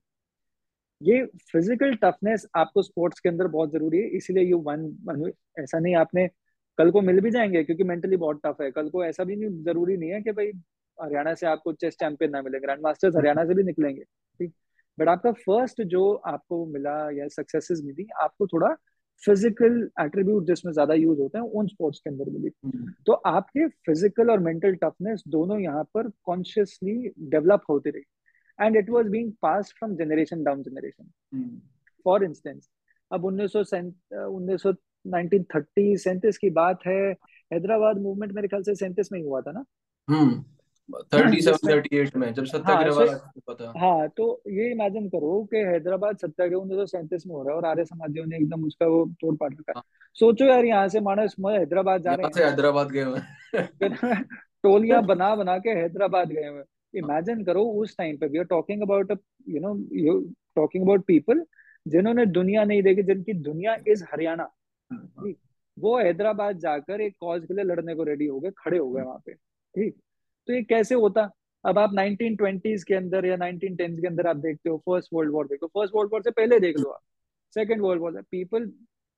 [1.00, 5.94] ये फ़िज़िकल टफनेस आपको स्पोर्ट्स के अंदर बहुत ज़रूरी है इसीलिए यू वन ऐसा नहीं
[5.96, 6.26] आपने
[6.78, 9.62] कल को मिल भी जाएँगे क्योंकि मेंटली बहुत टफ है। कल को ऐसा भी नहीं
[9.64, 10.50] ज़रूरी नहीं है कि भाई
[10.98, 14.52] हरियाणा से आपको चेस चैंपियन ना मिले ग्रैंड मास्टर्स हरियाणा से भी निकलेंगे ठीक?
[14.98, 18.74] बट आपका फ़र्स्ट जो आपको मिला या सक्सेसेस मिली आपको थोड़ा
[19.22, 23.66] फ़िज़िकल एट्रीब्यूट जिसमें ज़्यादा यूज़ होते हैं उन स्पोर्ट्स के अंदर मिली। हम्म, तो आपके
[23.68, 28.02] फ़िज़िकल और मेंटल टफनेस दोनों यहाँ पर कॉन्शियसली डेवलप होती रही।
[28.60, 31.60] And it was being pass from generation down generation hmm,
[32.06, 32.68] for instance
[33.12, 33.62] अब उन्नीस सौ
[34.26, 34.72] उन्नीस सौ
[35.06, 37.00] नाइनटीन थर्टी सैंतीस की बात है
[37.52, 39.64] हैदराबाद मूवमेंट मेरे ख्याल से सैंतीस में ही हुआ था ना?
[40.08, 40.42] हम्म
[40.94, 45.56] सेवन जिसमें थर्टी एट में जब हाँ सत्याग्रह था। हाँ तो ये इमेजिन करो कि
[45.56, 48.86] हैदराबाद सत्याग्रह उन्नीस सौ सैंतीस में हो रहा है और आर्य समाजियों ने एकदम उसका
[48.86, 49.82] वो तोड़ रखा हाँ,
[50.14, 53.20] सोचो यार यहाँ से मानस हैदराबाद जा रहे हैं। हैदराबाद गए हुए
[54.62, 56.62] टोलियाँ बना बना के हैदराबाद गए हुए
[56.94, 59.12] इमेजिन करो उस टाइम पे we are talking about
[59.48, 61.44] you know you talking about people
[61.88, 64.54] जिन्होंने दुनिया नहीं देखी जिनकी दुनिया इज़ हरियाणा
[64.92, 65.38] हाँ, ठीक?
[65.78, 69.02] वो हैदराबाद जाकर एक कॉज के लिए लड़ने को रेडी हो गए खड़े हो गए
[69.02, 69.32] वहाँ पे।
[69.74, 69.96] ठीक?
[70.46, 71.30] तो ये कैसे होता?
[71.64, 75.46] अब आप 1920s के अंदर या 1910s के अंदर आप देखते हो फ़र्स्ट वर्ल्ड वॉर
[75.46, 77.00] देखो फ़र्स्ट वर्ल्ड वॉर से पहले देख लो आप।
[77.54, 78.72] सेकेंड वर्ल्ड वॉर पीपल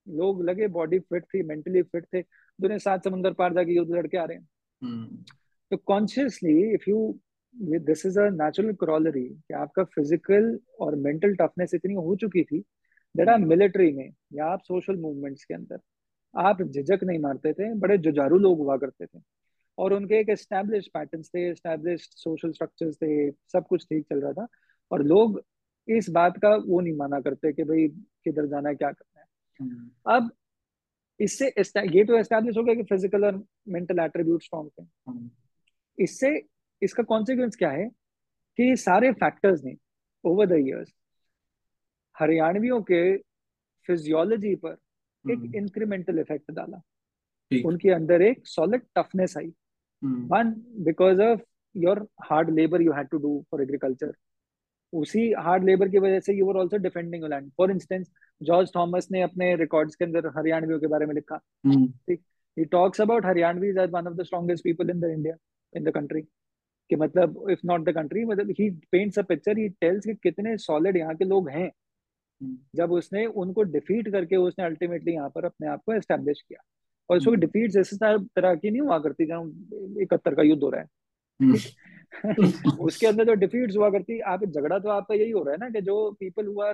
[0.08, 2.22] लोग लगे बॉडी फिट थी मेंटली फिट थे।
[2.60, 4.48] दुनिया सात समुंदर पार जाके युद्ध लड़के आ रहे हैं।
[4.82, 5.24] हम्म,
[5.70, 7.18] तो consciously if you
[7.54, 12.58] this is a natural corollary कि आपका फ़िज़िकल और मेंटल टफनेस इतनी हो चुकी थी
[13.14, 15.80] दैट आप मिलिट्री में या आप सोशल मूवमेंट्स के अंदर
[16.34, 19.20] आप झिझक नहीं मारते थे बड़े जुझारू लोग हुआ करते थे।
[19.78, 24.32] और उनके एक एस्टैब्लिश पैटर्न्स थे एस्टैब्लिश सोशल स्ट्रक्चर्स थे सब कुछ ठीक चल रहा
[24.32, 24.46] था।
[24.90, 25.40] और लोग
[25.88, 29.26] इस बात का वो नहीं माना करते कि भाई किधर जाना है क्या करना है।
[29.60, 30.30] हम्म, अब
[31.20, 35.30] इससे ये तो एस्टैब्लिश हो गया कि फ़िज़िकल और मेंटल एट्रीब्यूट स्ट्रॉन्ग थे। हम्म,
[35.98, 36.30] इससे
[36.82, 37.88] इसका कॉन्सिक्वेंस क्या है
[38.58, 39.74] कि ये सारे फैक्टर्स ने
[40.24, 40.92] ओवर द इयर्स
[42.16, 43.16] हरियाणवियों के
[43.88, 44.76] फिजियोलॉजी पर
[45.24, 46.80] एक हम्म, इंक्रीमेंटल इफ़ेक्ट डाला।
[47.50, 49.52] उनके अंदर एक सॉलिड टफनेस आई।
[50.02, 50.50] हम्म, one
[50.84, 51.40] because of
[51.74, 54.12] your hard labour you had to do for agriculture
[54.92, 59.08] उसी हार्ड लेबर की वजह से you were also defending land for instance George Thomas
[59.12, 62.22] ने अपने रिकॉर्ड्स के अंदर हरियाणवियों के बारे में लिखा। हम्म, ठीक।
[62.56, 65.34] He talks about Haryanvis as one of the strongest people in the India
[65.72, 66.22] in the country
[66.90, 70.56] कि मतलब इफ़ नॉट द कंट्री मतलब he paints a picture he tells कि कितने
[70.56, 71.72] सॉलिड यहाँ के लोग हैं।
[72.42, 76.64] हम्म, जब उसने उनको डिफीट करके उसने अल्टीमेटली यहाँ पर अपने आप को एस्टेब्लिश किया।
[77.10, 79.44] और उसको डिफीट इस तरह की नहीं हुआ करती जहाँ
[80.02, 80.88] इकहत्तर का युद्ध हो रहा है।
[81.42, 81.56] हम्म,
[82.80, 85.70] उसके अंदर जो डिफीट हुआ करती आप झगड़ा तो आपका यही हो रहा है ना
[85.70, 86.72] कि जो पीपल हुआ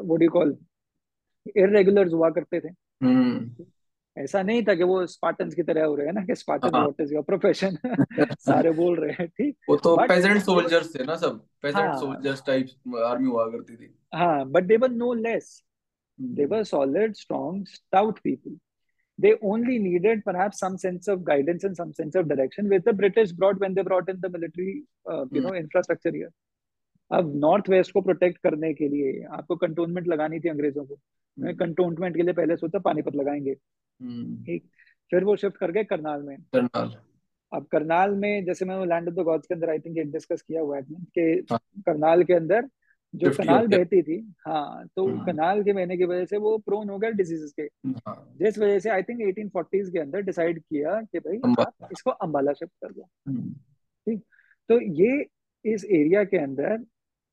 [0.00, 0.58] वो डू कॉल
[1.56, 2.68] इरेगुलर्स हुआ करते थे।
[4.16, 6.82] ऐसा नहीं था कि वो स्पार्टन्स की तरह हो रहे हैं ना कि स्पार्टन हाँ
[6.82, 7.78] व्हाट इज़ योर प्रोफेशन
[8.48, 12.42] सारे बोल रहे हैं ठीक वो तो पेजेंट सोल्जर्स थे ना सब पेजेंट हाँ सोल्जर्स
[12.46, 15.52] टाइप आर्मी हुआ करती थी हाँ but they were no less
[16.38, 18.52] they hmm, were solid strong stout people
[19.18, 22.94] they only needed perhaps some sense of guidance and some sense of direction which the
[23.00, 24.74] british brought when they brought in the military
[25.12, 26.30] uh, you hmm, know infrastructure here
[27.12, 31.54] अब north west को protect करने के लिए आपको cantonment लगानी थी अंग्रेज़ों को। हम्म,
[31.54, 33.56] कंटोनमेंट के लिए पहले सोचा पानीपत लगाएँगे।
[34.02, 34.62] हम्म, ठीक।
[35.10, 36.96] फिर वो शिफ्ट कर गए करनाल में। करनाल।
[37.52, 40.60] अब करनाल में जैसे मैं लैंड ऑफ़ द गॉड्स के अंदर आई थिंक डिस्कस किया
[40.60, 42.68] हुआ है कि हाँ। करनाल के अंदर
[43.14, 46.88] जो कनाल बहती थी हाँ तो हम्म, कनाल के बहने की वजह से वो प्रोन
[46.88, 51.02] हो गया डिजीजेस के। हाँ। जिस वजह से आई थिंक 1840s के अंदर डिसाइड किया
[51.02, 53.02] कि भाई आप इसको अंबाला शिफ्ट कर दो।
[54.06, 54.24] ठीक।
[54.68, 55.26] तो ये
[55.64, 56.84] इस एरिया के अंदर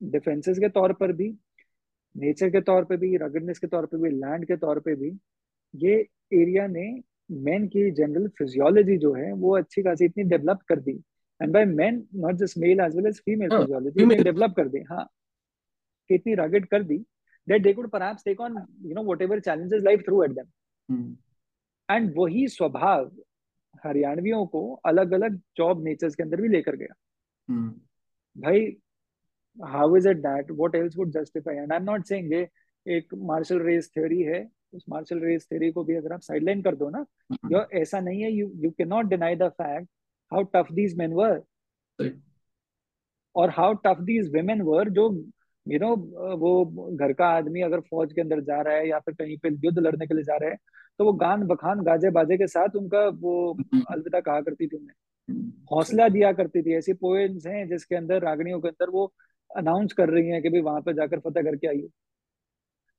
[0.04, 1.30] डिफेंसेस के तौर पर भी
[2.18, 5.12] नेचर के तौर पे भी रगडनेस के तौर पे भी लैंड के तौर पे भी
[5.76, 5.96] ये
[6.34, 11.02] एरिया ने मेन की जनरल फिजियोलॉजी जो है वो अच्छी खासी इतनी डेवलप कर दी.
[11.42, 14.84] And by men not just male as well as female physiology develop कर दी.
[14.90, 15.08] हाँ.
[16.10, 17.06] इतनी रगड कर दी
[17.48, 20.48] that they could perhaps take on you know whatever challenges life threw at them.
[20.90, 21.16] Hmm,
[21.90, 23.12] and वही स्वभाव
[23.86, 26.94] हरियाणवियों को अलग अलग जॉब नेचर्स के अंदर भी लेकर गया.
[27.50, 27.70] हम्म,
[28.42, 28.66] भाई
[29.60, 32.48] how is it that what else would justify and I am not saying ये
[32.86, 36.76] एक मार्शल रेस थ्योरी है उस मार्शल रेस थ्योरी को भी अगर आप साइडलाइन कर
[36.76, 39.88] दो ना हम्म, यो ऐसा नहीं है you you can not deny the fact
[40.32, 41.42] how tough these men were
[43.36, 45.10] और how tough these women were जो
[45.66, 45.96] यू नो
[46.38, 46.52] वो
[46.96, 49.78] घर का आदमी अगर फौज के अंदर जा रहा है या फिर कहीं पे युद्ध
[49.80, 50.58] लड़ने के लिए जा रहा है
[51.00, 54.78] तो वो गान बखान गाजे बाजे के साथ उनका वो हम्म, अलविदा कहा करती थी
[54.78, 54.94] उन्हें।
[55.30, 59.06] हम्म, हौसला दिया करती थी। ऐसी पोएम्स हैं जिसके अंदर रागणियों के अंदर वो
[59.52, 61.90] अनाउंस कर रही हैं कि भाई वहाँ पर जाकर फतेह करके आइए।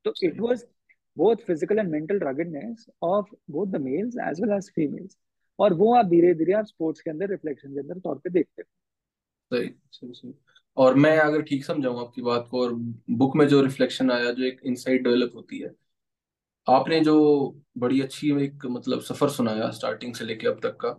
[0.05, 0.65] तो it was
[1.17, 5.17] both physical and mental ruggedness of both the males as well as females
[5.59, 8.63] और वो आप धीरे धीरे आप स्पोर्ट्स के अंदर रिफ्लेक्शन के अंदर तौर पे देखते
[8.63, 8.69] हो।
[9.51, 10.33] सही सही सही।
[10.77, 12.73] और मैं अगर ठीक समझाऊं आपकी बात को और
[13.13, 15.75] बुक में जो रिफ्लेक्शन आया जो एक इनसाइट डेवलप होती है
[16.67, 17.15] आपने जो
[17.79, 20.91] बड़ी अच्छी एक मतलब सफ़र सुनाया स्टार्टिंग से लेके अब तक का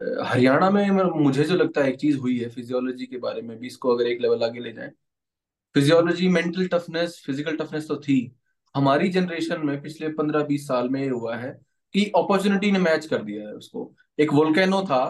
[0.00, 3.66] हरियाणा में मुझे जो लगता है एक चीज़ हुई है फिजियोलॉजी के बारे में भी
[3.66, 4.90] इसको अगर एक लेवल आगे ले जाए।
[5.74, 8.18] Physiology mental toughness physical toughness तो थी।
[8.74, 11.50] हमारी जनरेशन में पिछले पंद्रह बीस साल में ये हुआ है
[11.94, 15.04] कि अपॉर्चुनिटी ने मैच कर दिया है उसको। एक वोल्केनो था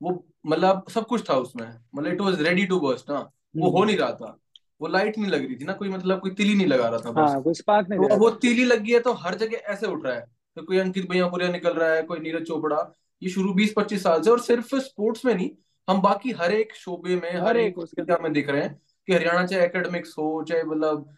[0.00, 3.18] वो मतलब सब कुछ था उसमें। मतलब it was ready to burst ना।
[3.56, 4.38] वो हो नहीं रहा था।
[4.80, 7.10] वो लाइट नहीं लग रही थी ना कोई मतलब कोई तिली नहीं लगा रहा था
[7.10, 10.04] बस। हाँ कोई स्पार्क नहीं तो वो तीली लग है तो हर जगह ऐसे उठ
[10.04, 10.24] रहा है।
[10.56, 12.76] तो कोई अंकित भैयापुरिया निकल रहा है कोई नीरज चोपड़ा।
[13.22, 15.50] ये शुरू बीस पच्चीस साल से और सिर्फ़ स्पोर्ट्स में नहीं
[15.88, 19.46] हम बाकी हर एक शोबे में हर एक उसके में दिख रहे हैं कि हरियाणा
[19.46, 21.08] चाहे एकेडमिक्स हो चाहे मतलब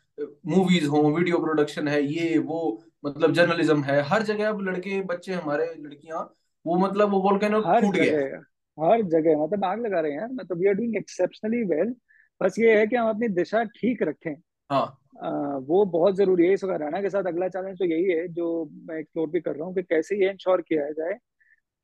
[0.46, 2.60] मूवीज़ हो वीडियो प्रोडक्शन है ये वो
[3.06, 6.20] मतलब जर्नलिज्म है हर जगह अब लड़के बच्चे हमारे लड़कियाँ
[6.66, 10.28] वो मतलब वो वोल्केनो हर फूट गया। जगह हर जगह मतलब आग लगा रहे हैं
[10.34, 11.94] मतलब we are doing exceptionally well
[12.40, 14.34] बस ये है कि हम अपनी दिशा ठीक रखें।
[14.70, 14.84] हाँ।
[15.22, 18.48] आ, वो बहुत ज़रूरी है इस हरियाणा के साथ अगला चैलेंज तो यही है जो
[18.88, 21.18] मैं एक्सप्लोर भी कर रहा हूँ कि कैसे ये इंश्योर किया जाए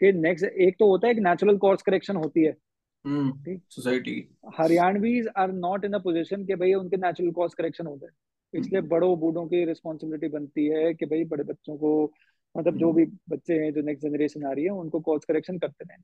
[0.01, 2.57] कि नेक्स्ट एक तो होता है कि नेचुरल कोर्स करेक्शन होती है।
[3.05, 7.97] हम्म society Haryanvis are not in a position कि भाई उनके नेचुरल कोर्स करेक्शन हो
[7.97, 8.11] जाए।
[8.55, 12.13] इसलिए बड़ों बूढ़ों की रिस्पॉन्सिबिलिटी बनती है कि भाई बड़े बच्चों को
[12.55, 15.85] मतलब जो भी बच्चे हैं जो नेक्स्ट जनरेशन आ रही है उनको कोर्स करेक्शन करते
[15.85, 16.03] रहें।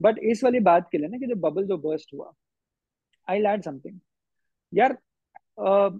[0.00, 2.32] बट इस वाली बात के लिए ना कि जो बबल जो बर्स्ट हुआ
[3.28, 3.98] आई लैड समथिंग
[4.72, 4.92] यार
[5.58, 5.98] अ,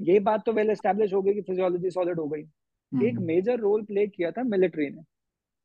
[0.00, 3.58] ये बात तो वेल एस्टेब्लिश हो गई कि फिजियोलॉजी सॉलिड हो गई। एक हम्म, मेजर
[3.58, 5.02] रोल प्ले किया था मिलिट्री ने।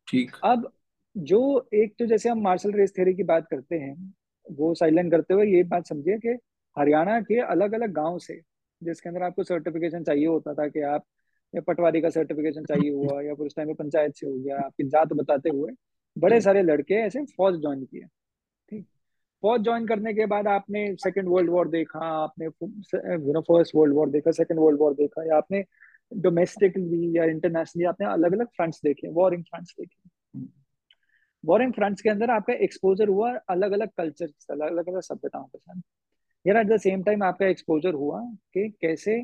[0.07, 0.71] ठीक। अब
[1.15, 3.95] जो एक तो जैसे हम मार्शल रेस थ्योरी की बात करते हैं
[4.51, 6.37] वो साइलेंट करते हुए ये बात समझिए कि
[6.77, 8.39] हरियाणा के अलग अलग गाँव से
[8.81, 11.03] जिसके अंदर आपको सर्टिफिकेशन चाहिए होता था कि आप
[11.53, 14.59] या पटवारी का सर्टिफिकेशन चाहिए हुआ या फिर उस टाइम में पंचायत से हो गया
[14.61, 15.71] आपकी जात बताते हुए
[16.17, 18.05] बड़े सारे लड़के ऐसे फौज ज्वाइन किए
[18.71, 18.85] ठीक।
[19.43, 23.95] फौज ज्वाइन करने के बाद आपने सेकेंड वर्ल्ड वॉर देखा आपने you know first world
[23.95, 25.63] war देखा सेकेंड वर्ल्ड वॉर देखा या आपने
[26.11, 30.09] डोमेस्टिकली या इंटरनेशनली आपने अलग अलग फ्रंट्स देखे वॉरिंग फ्रंट्स देखे।
[31.45, 35.81] वॉरिंग फ्रंट्स के अंदर आपका एक्सपोजर हुआ अलग अलग कल्चर अलग अलग सभ्यताओं के साथ।
[36.45, 38.19] यार एट द सेम टाइम आपका एक्सपोजर हुआ
[38.53, 39.21] कि कैसे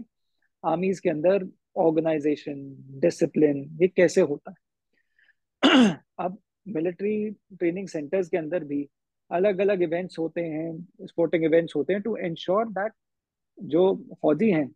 [0.64, 2.64] आर्मीज के अंदर ऑर्गेनाइजेशन
[3.00, 4.58] डिसिप्लिन ये कैसे होता है।
[6.20, 8.88] अब मिलिट्री ट्रेनिंग सेंटर्स के अंदर भी
[9.32, 12.94] अलग अलग इवेंट्स होते हैं स्पोर्टिंग इवेंट्स होते हैं टू इंश्योर दैट
[13.58, 13.84] जो
[14.22, 14.70] फौजी हैं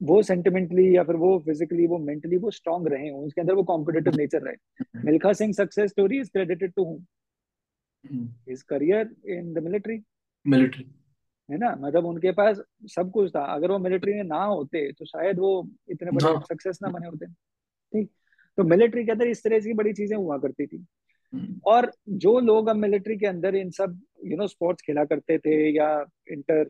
[0.00, 3.62] वो सेंटिमेंटली या फिर वो फिजिकली वो मेंटली वो स्ट्रांग रहे हों उसके अंदर वो
[3.62, 7.04] कॉम्पिटेटिव नेचर रहे। Milkha Singh success story is credited to whom
[8.48, 10.00] his career in the military
[10.46, 10.84] military
[11.48, 11.74] है ना?
[11.80, 15.68] मतलब उनके पास सब कुछ था। अगर वो मिलिट्री में ना होते तो शायद वो
[15.88, 18.10] इतने बड़े। सक्सेस ना बने होते। ठीक?
[18.58, 20.78] तो मिलिट्री के अंदर इस तरह की बड़ी चीज़ें हुआ करती थी।
[21.64, 25.56] और जो लोग अब मिलिट्री के अंदर इन सब यू नो स्पोर्ट्स खेला करते थे
[25.76, 25.88] या
[26.32, 26.60] इंटर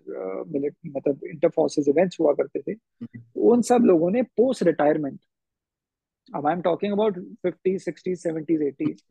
[0.87, 2.77] मतलब इंटर फोर्सेस इवेंट्स हुआ करते थे
[3.37, 5.21] उन सब लोगों ने पोस्ट रिटायरमेंट
[6.35, 9.03] अब I am talking about fifty sixty seventies eighties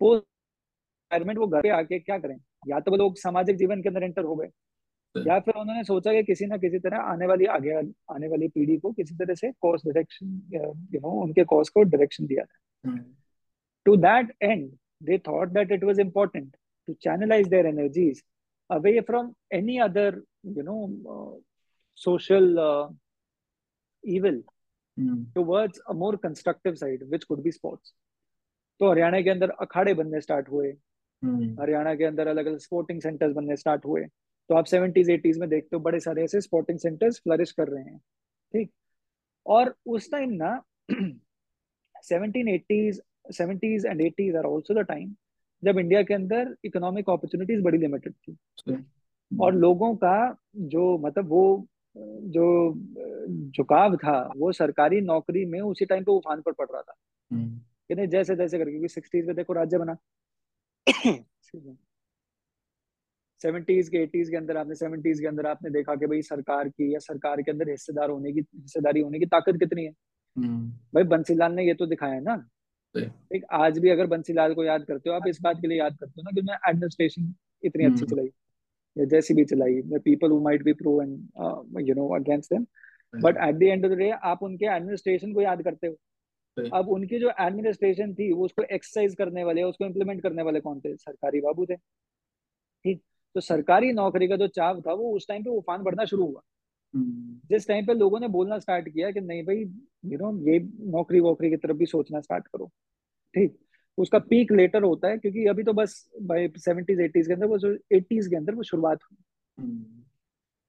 [0.00, 2.36] post retirement वो घर पे आके क्या करें?
[2.68, 4.48] या तो वो लोग सामाजिक जीवन के अंदर एंटर हो गए
[5.14, 7.72] या फिर उन्होंने सोचा कि किसी ना किसी तरह आने वाली आगे
[8.10, 10.40] आने वाली पीढ़ी को किसी तरह से कोर्स डायरेक्शन
[10.94, 12.98] यू नो उनके कोर्स को डायरेक्शन दिया जाए।
[13.84, 14.70] To that and
[15.02, 16.54] they thought that it was important
[16.88, 18.22] to channelize their energies
[18.70, 20.08] away from any other
[20.56, 20.80] you know
[21.14, 21.34] uh,
[21.94, 22.88] social uh,
[24.04, 24.38] evil
[24.96, 25.18] mm.
[25.34, 27.92] towards a more constructive side which could be sports
[28.80, 30.68] तो हरियाणा के अंदर अखाड़े बनने start हुए
[31.60, 34.00] हरियाणा के अंदर अलग अलग स्पोर्टिंग सेंटर्स बनने स्टार्ट हुए
[34.48, 37.82] तो आप सेवेंटीज एटीज में देखते हो बड़े सारे ऐसे स्पोर्टिंग सेंटर्स फ्लरिश कर रहे
[37.82, 37.98] हैं
[38.52, 38.70] ठीक
[39.46, 40.50] और उस टाइम ना
[42.08, 45.14] seventeen eighties seventies and eighties are also the time
[45.62, 48.36] जब इंडिया के अंदर इकोनॉमिक अपॉर्चुनिटीज़ बड़ी लिमिटेड थी।
[49.32, 52.44] और लोगों का जो मतलब वो जो
[53.50, 56.94] झुकाव था वो सरकारी नौकरी में उसी टाइम पे उफान पर पड़ रहा था।
[57.88, 59.96] कि नहीं जैसे जैसे करके क्योंकि सिक्सटीज में देखो राज्य बना।
[63.42, 66.92] सेवेंटीज के एटीज के अंदर आपने सेवेंटीज के अंदर आपने देखा कि भाई सरकार की
[66.94, 69.92] या सरकार के अंदर हिस्सेदार होने की हिस्सेदारी होने की ताकत कितनी है?
[70.94, 72.36] भाई बंसीलाल ने ये तो दिखाया है ना।
[72.94, 75.96] एक आज भी अगर बंसीलाल को याद करते हो आप इस बात के लिए याद
[75.96, 78.26] करते हो ना कि मैं एडमिनिस्ट्रेशन इतनी अच्छी चलाई।
[78.96, 82.66] या जैसी भी चलाई people who might be pro and you know against them
[83.14, 85.96] but at the end of the day आप उनके एडमिनिस्ट्रेशन को याद करते हो।
[86.72, 90.80] अब उनकी जो एडमिनिस्ट्रेशन थी वो उसको एक्सरसाइज करने वाले उसको इम्प्लीमेंट करने वाले कौन
[90.80, 90.96] थे?
[90.96, 93.02] सरकारी बाबू थे। ठीक?
[93.34, 96.30] तो सरकारी नौकरी का जो चाव था वो उस टाइम पे उफान बढ़ना शुरू हुआ।
[96.30, 96.61] हम्म।
[96.94, 99.56] जिस टाइम पे लोगों ने बोलना स्टार्ट किया कि नहीं भाई
[100.06, 100.58] यू नो ये
[100.90, 102.70] नौकरी वोकरी की तरफ़ भी सोचना स्टार्ट करो
[103.34, 103.58] ठीक
[103.98, 107.74] उसका पीक लेटर होता है क्योंकि अभी तो बस भाई सेवेंटीज एटीज के अंदर वो
[107.92, 109.66] एटीज के अंदर वो शुरुआत हुई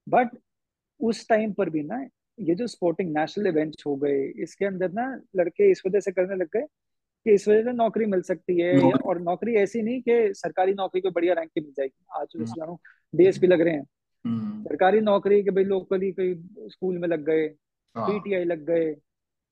[0.06, 2.06] बट हम्म। उस टाइम पर भी ना
[2.38, 5.06] ये जो स्पोर्टिंग नेशनल इवेंट्स हो गए इसके अंदर ना
[5.36, 6.66] लड़के इस वजह से करने लग गए
[7.26, 11.00] कि इस वजह से नौकरी मिल सकती है और नौकरी ऐसी नहीं कि सरकारी नौकरी
[11.00, 12.26] को बढ़िया रैंक की मिल जाएगी आज
[13.14, 16.34] डीएसपी हम्म। लग रहे हैं हम्म। सरकारी नौकरी के भाई लोकली कोई
[16.70, 17.48] स्कूल में लग गए
[17.96, 18.96] पीटीआई हाँ। लग गए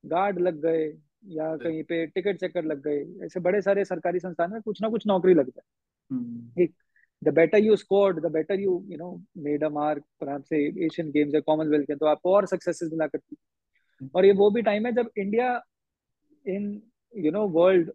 [0.04, 0.84] गार्ड लग गए
[1.26, 4.88] या कहीं पे टिकट चेकर लग गए ऐसे बड़े सारे सरकारी संस्थान में कुछ ना
[4.88, 5.62] कुछ नौकरी लग जाए।
[6.10, 6.74] हम्म। ठीक।
[7.24, 11.34] The better you scored the better you you know made a mark से एशियन गेम्स
[11.34, 13.36] या कॉमनवेल्थ के तो आपको और सक्सेसेस मिला करती
[14.14, 15.62] और ये वो भी टाइम है जब India
[16.46, 16.82] in
[17.16, 17.88] you know world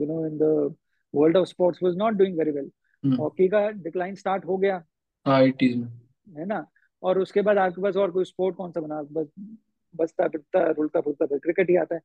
[0.00, 0.74] you know in the
[1.14, 2.70] world of sports was not doing very well
[3.04, 4.84] hockey का डिक्लाइन स्टार्ट हो गया।
[5.26, 5.88] हाँ में।
[6.28, 6.66] है ना?
[7.02, 9.02] और उसके बाद आपके पास और कोई स्पोर्ट कौन सा बना?
[9.02, 9.26] बस
[9.94, 12.00] बसता फिरता रुलता फुलता फिर क्रिकेट ही आता है।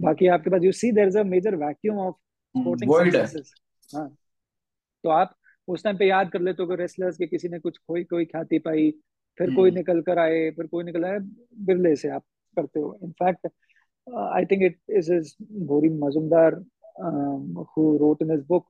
[0.00, 2.14] बाकी आपके पास you see there is a major vacuum of
[2.54, 3.54] sporting successes
[3.94, 4.08] हाँ।
[5.04, 5.34] तो आप
[5.68, 8.24] उस टाइम पे याद कर लेते हो कि रेसलर्स के किसी ने कुछ कोई कोई
[8.24, 8.90] ख्याति पाई
[9.38, 11.18] फिर कोई हम्म। निकल कर आए फिर कोई निकल आए
[11.66, 12.24] बिरले से आप
[12.56, 13.46] करते हो। In fact
[14.06, 15.34] I think it is is
[15.66, 16.54] Boria Majumdar
[17.76, 18.66] who wrote in his book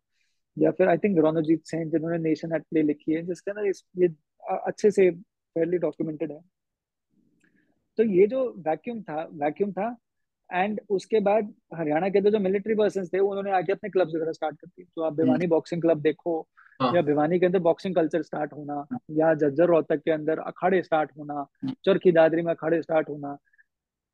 [0.56, 3.66] या फिर आई थिंक रणजीत सेन जिन्होंने नेशन एट प्ले लिखी है जिसके अंदर
[4.02, 4.08] ये
[4.66, 6.40] अच्छे से फेयरली डॉक्यूमेंटेड है
[7.98, 9.96] तो ये जो वैक्यूम था वैक्यूम था
[10.50, 14.56] एंड उसके बाद हरियाणा के जो मिलिट्री पर्सन थे उन्होंने आके अपने क्लब्स वगैरह स्टार्ट
[14.56, 16.40] कर दिए तो आप भिवानी बॉक्सिंग क्लब देखो
[16.80, 16.94] हाँ.
[16.94, 20.82] या भिवानी के अंदर बॉक्सिंग कल्चर स्टार्ट होना हाँ। या जज्जर रोहतक के अंदर अखाड़े
[20.82, 23.36] स्टार्ट होना हाँ। चरखी दादरी में अखाड़े स्टार्ट होना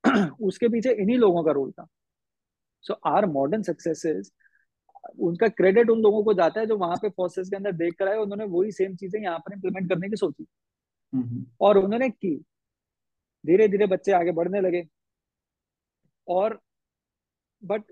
[0.43, 1.87] उसके पीछे इन्हीं लोगों का रोल था
[2.85, 4.33] सो आर मॉडर्न सक्सेसेस
[5.19, 8.09] उनका क्रेडिट उन लोगों को जाता है जो वहाँ पे फोर्सेस के अंदर देख कर
[8.09, 10.47] आए उन्होंने वही सेम चीज़ें यहाँ पर इम्प्लीमेंट करने की सोची।
[11.61, 12.37] और उन्होंने की
[13.45, 14.85] धीरे धीरे बच्चे आगे बढ़ने लगे
[16.27, 16.61] और
[17.63, 17.83] बट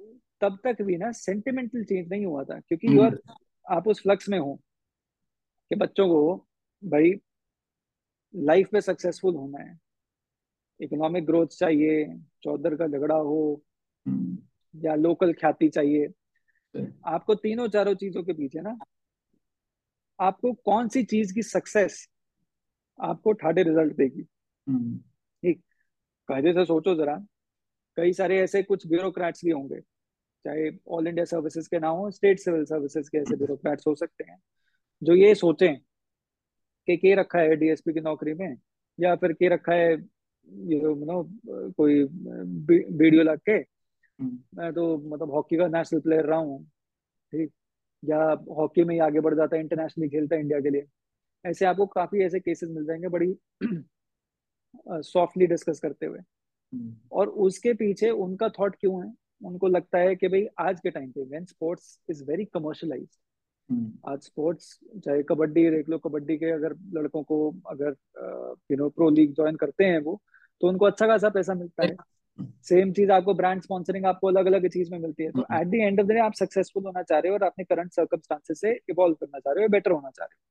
[0.40, 4.02] तब तक भी ना सेंटिमेंटल चेंज नहीं हुआ था क्योंकि यू आर हम्म। आप उस
[4.02, 4.54] फ्लक्स में हो
[5.70, 6.36] कि बच्चों को
[6.82, 7.12] भाई
[8.34, 9.78] लाइफ में सक्सेसफुल होना है
[10.80, 12.04] इकोनॉमिक ग्रोथ चाहिए
[12.42, 13.62] चौधर का झगड़ा हो
[14.06, 14.38] हम्म।
[14.74, 16.08] या लोकल ख्याति चाहिए
[16.74, 18.76] आपको तीनों चारों चीज़ों के पीछे ना
[20.18, 22.06] आपको कौन सी चीज़ की सक्सेस
[22.98, 24.26] आपको ठाडे रिज़ल्ट देगी
[24.66, 24.98] हम्म।
[25.42, 25.62] ठीक
[26.28, 27.16] कायदे से सोचो जरा
[27.96, 29.80] कई सारे ऐसे कुछ ब्यूरोक्रेट्स भी होंगे
[30.44, 34.24] चाहे ऑल इंडिया सर्विसेज़ के ना हो स्टेट सिविल सर्विसेज़ के ऐसे ब्यूरोक्रेट्स हो सकते
[34.24, 34.38] हैं
[35.02, 35.76] जो ये सोचें
[36.88, 38.56] कि के रखा है डीएसपी की नौकरी में
[38.98, 41.22] या फिर के रखा है यू नो
[41.72, 43.58] कोई वीडियो लग के।
[44.20, 46.64] मैं तो मतलब हॉकी का नेशनल प्लेयर रहा हूँ
[47.32, 47.52] ठीक?
[48.04, 48.18] या
[48.56, 50.86] हॉकी में ही आगे बढ़ जाता है इंटरनेशनली खेलता है इंडिया के लिए।
[51.44, 53.34] ऐसे आपको काफ़ी ऐसे केसेस मिल जाएँगे बड़ी
[54.88, 59.12] सॉफ्टली डिस्कस करते हुए। हम्म। और उसके पीछे उनका थॉट क्यों है?
[59.44, 63.08] उनको लगता है कि भाई आज के टाइम पे when sports is very commercialise
[64.08, 67.94] आज स्पोर्ट्स चाहे कबड्डी देख लो कबड्डी के अगर लड़कों को अगर
[68.70, 70.22] you know pro league join करते हैं वो
[70.60, 71.96] तो उनको अच्छा खासा पैसा मिलता है।
[72.38, 75.74] सेम चीज़ आपको ब्रांड स्पॉन्सरिंग आपको अलग अलग चीज़ में मिलती है। तो at the
[75.74, 78.72] end of the day आप सक्सेसफुल होना चाह रहे हो और अपने करंट सर्कमस्टांसेस से
[78.72, 80.50] इवॉल्व करना चाह रहे हो बेटर होना चाह रहे हो।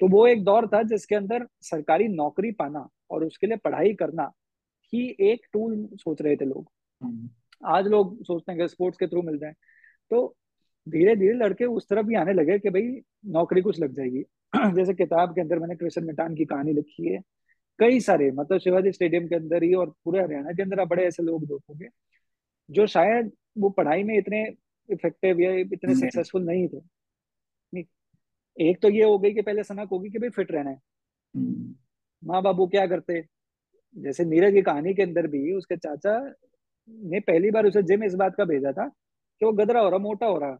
[0.00, 4.32] तो वो एक दौर था जिसके अंदर सरकारी नौकरी पाना और उसके लिए पढ़ाई करना
[4.92, 6.70] ही एक टूल सोच रहे थे लोग।
[7.02, 7.30] हम्म।
[7.66, 9.52] आज लोग सोचते हैं कि स्पोर्ट्स के थ्रू मिल जाए।
[10.10, 10.36] तो
[10.88, 14.24] धीरे धीरे लड़के उस तरफ़ भी आने लगे कि भाई नौकरी कुछ लग जाएगी।
[14.76, 17.20] जैसे किताब के अंदर मैंने कृष्ण मिटान की कहानी लिखी है।
[17.80, 21.22] कई सारे मतलब शिवाजी स्टेडियम के अंदर ही और पूरे हरियाणा के अंदर बड़े ऐसे
[21.22, 21.88] लोग देखोगे
[22.70, 24.48] जो शायद वो पढ़ाई में इतने
[24.90, 26.80] इफ़ेक्टिव या इतने सक्सेसफुल नहीं थे।
[27.74, 27.84] नहीं
[28.60, 30.80] एक तो ये हो गई कि पहले सनक होगी कि भाई फिट रहना है।
[31.36, 31.74] हम्म।
[32.24, 33.24] माँ बाबू क्या करते?
[33.98, 36.34] जैसे नीरज की कहानी के अंदर भी उसके चाचा
[36.88, 38.88] ने पहली बार उसे जिम इस बात का भेजा था
[39.40, 40.58] कि वो गदरा हो रहा मोटा हो रहा।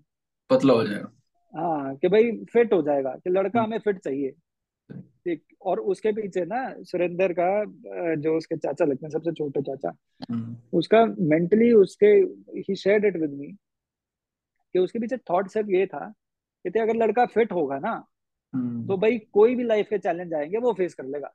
[0.50, 1.12] पतला हो जाएगा।
[1.56, 4.32] हाँ कि भाई फिट हो जाएगा कि लड़का हम्म, हमें फिट चाहिए।
[5.26, 9.92] ठीक और उसके पीछे ना सुरेंद्र का जो उसके चाचा लगते हैं सबसे छोटे चाचा
[10.30, 12.06] हम्म, उसका मेंटली उसके
[12.58, 13.46] ही शेयर्ड इट विद मी
[14.74, 16.06] कि उसके पीछे थॉट सिर्फ़ ये था
[16.64, 17.92] कि ते अगर लड़का फिट होगा ना
[18.54, 21.32] हम्म, तो भाई कोई भी लाइफ के चैलेंज आएँगे वो फेस कर लेगा।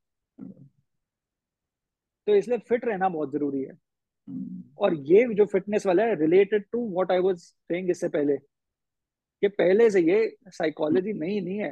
[2.28, 6.66] तो इसलिए फिट रहना बहुत ज़रूरी है। हम्म, और ये जो फिटनेस वाला है related
[6.72, 11.72] to what I was saying इससे पहले कि पहले से ये साइकोलॉजी नहीं नहीं है।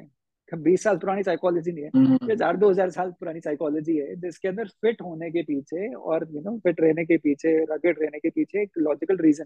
[0.55, 4.15] बीस साल पुरानी साइकोलॉजी नहीं है। ये हम्म, हज़ार दो हज़ार साल पुरानी साइकोलॉजी है
[4.21, 8.19] जिसके अंदर फिट होने के पीछे और यू नो फिट रहने के पीछे रगेड रहने
[8.19, 9.45] के पीछे एक लॉजिकल रीजन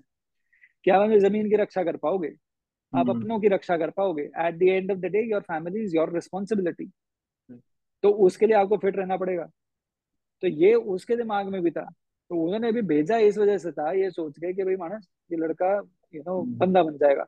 [0.85, 2.27] क्या आप ज़मीन की रक्षा कर पाओगे?
[2.93, 4.23] आप हम्म, अपनों की रक्षा कर पाओगे?
[4.23, 6.89] At the end of the day your family is your responsibility
[8.03, 9.49] तो उसके लिए आपको फिट रहना पड़ेगा।
[10.43, 11.89] तो ये उसके दिमाग में भी था।
[12.31, 15.37] तो उन्होंने भी भेजा इस वजह से था ये सोच के कि भाई मानस ये
[15.37, 15.73] लड़का
[16.13, 17.25] यू नो हम्म, बंदा बन जाएगा।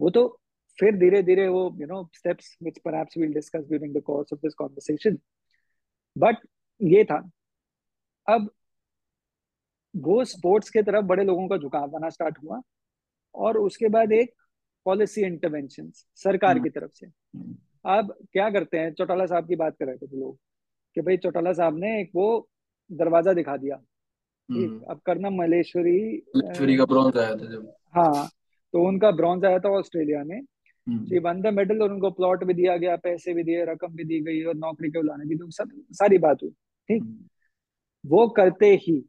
[0.00, 0.39] वो तो
[0.80, 4.40] फिर धीरे धीरे वो you know steps which perhaps we'll discuss during the course of
[4.40, 5.18] this conversation
[6.16, 6.36] but
[6.80, 7.18] ये था।
[8.28, 8.50] अब
[9.94, 12.60] वो स्पोर्ट्स के तरफ़ बड़े लोगों का झुकाव आना स्टार्ट हुआ
[13.34, 14.34] और उसके बाद एक
[14.86, 17.06] पॉलिसी इंटरवेंशन सरकार हम्म, की तरफ़ से।
[17.84, 18.92] अब क्या करते हैं?
[18.94, 20.36] चौटाला साहब की बात कर रहे थे तो लोग
[20.96, 22.48] कि भाई चौटाला साहब ने एक वो
[22.90, 23.76] दरवाज़ा दिखा दिया
[24.48, 26.00] हम्म। अब करना मलेश्वरी
[26.36, 28.28] मलेश्वरी का ब्रॉन्ज आया था जब। हाँ
[28.74, 30.40] तो उनका ब्रॉन्ज आया था ऑस्ट्रेलिया में।
[30.90, 33.88] Hmm, she won the medal और उनको प्लॉट भी दिया गया पैसे भी दिए रकम
[33.88, 36.50] भी दी गई और नौकरी के बुलाने भी तो सब सारी बात हुई
[36.88, 37.02] ठीक?
[37.02, 37.24] हम्म,
[38.06, 39.04] वो करते ही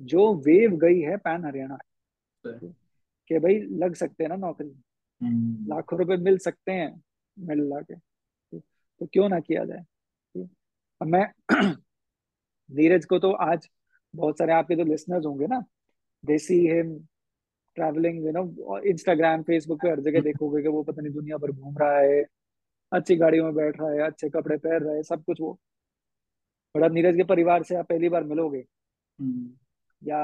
[0.00, 1.78] जो वेव गई है पैन हरियाणा।
[3.28, 4.68] कि भाई लग सकते हैं ना नौकरी।
[5.22, 7.02] हम्म, लाखों रुपए मिल सकते हैं
[7.38, 7.94] मेडल ला के
[9.00, 9.84] तो क्यों ना किया जाए
[11.00, 11.26] अब मैं
[12.70, 13.68] नीरज को तो आज
[14.14, 15.64] बहुत सारे आपके जो लिसनर्स होंगे ना
[16.24, 17.06] देसी him
[17.76, 21.50] traveling you know Instagram Facebook पे हर जगह देखोगे कि वो पता नहीं दुनिया भर
[21.50, 22.24] घूम रहा है
[22.92, 25.58] अच्छी गाड़ियों में बैठ रहा है अच्छे कपड़े पहन रहा है सब कुछ वो।
[26.74, 29.50] बड़ा नीरज के परिवार से आप पहली बार मिलोगे हम्म,
[30.02, 30.18] या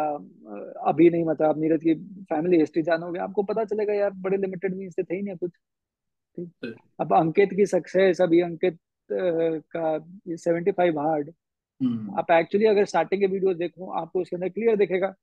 [0.91, 1.95] अभी नहीं मतलब आप नीरज की
[2.31, 5.51] फैमिली हिस्ट्री जानोगे आपको पता चलेगा यार बड़े लिमिटेड मीन से थे ही नहीं कुछ।
[5.51, 6.75] ठीक?
[7.01, 8.79] अब अंकित की सक्सेस अभी अंकित
[9.77, 9.99] का
[10.37, 11.31] सेवेंटी फाइव हार्ड
[12.19, 15.15] आप एक्चुअली अगर स्टार्टिंग के वीडियो देखो आपको उसके अंदर क्लियर दिखेगा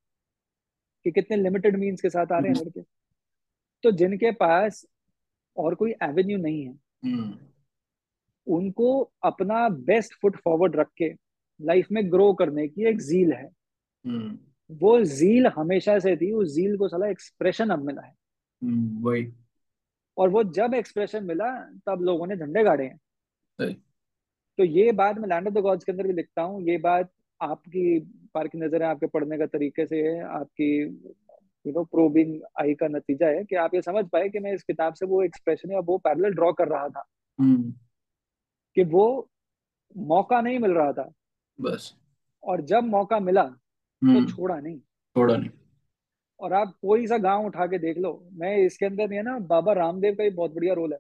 [1.08, 2.82] कि कितने लिमिटेड मीन्स के साथ आ रहे हम्म, हैं लड़के।
[3.84, 4.86] तो जिनके पास
[5.58, 6.74] और कोई एवेन्यू नहीं है
[7.06, 7.38] हम्म,
[8.48, 11.14] उनको अपना बेस्ट फुट फॉरवर्ड रख के
[11.62, 13.48] लाइफ में ग्रो करने की एक जील है।
[14.08, 14.38] हम्म,
[14.72, 18.14] वो जील हमेशा से थी उस जील को साला एक्सप्रेशन अब मिला है।
[18.64, 19.34] हम्म, वही।
[20.18, 21.52] और वो जब एक्सप्रेशन मिला
[21.86, 22.98] तब लोगों ने झंडे गाड़े हैं।
[24.58, 27.10] तो ये बात मैं लैंड ऑफ़ द गॉड्स के अंदर भी लिखता हूँ ये बात
[27.42, 28.00] आपकी
[28.34, 30.82] पार की नज़र है आपके पढ़ने का तरीके से है आपकी
[31.66, 34.64] यू नो प्रोबिंग आई का नतीजा है कि आप ये समझ पाए कि मैं इस
[34.64, 37.04] किताब से वो एक्सप्रेशन या वो पैरेलल ड्रॉ कर रहा था।
[37.40, 37.74] हम्म,
[38.76, 39.30] कि वो
[39.98, 41.12] मौका नहीं मिल रहा था।
[41.62, 41.94] बस।
[42.44, 44.80] और जब मौका मिला तो हम्म। छोड़ा नहीं।
[45.16, 45.50] थोड़ा नहीं।
[46.40, 49.74] और आप कोई सा गाँव उठा के देख लो मैं इसके अंदर ये ना बाबा
[49.74, 51.00] रामदेव का भी बहुत बढ़िया रोल है।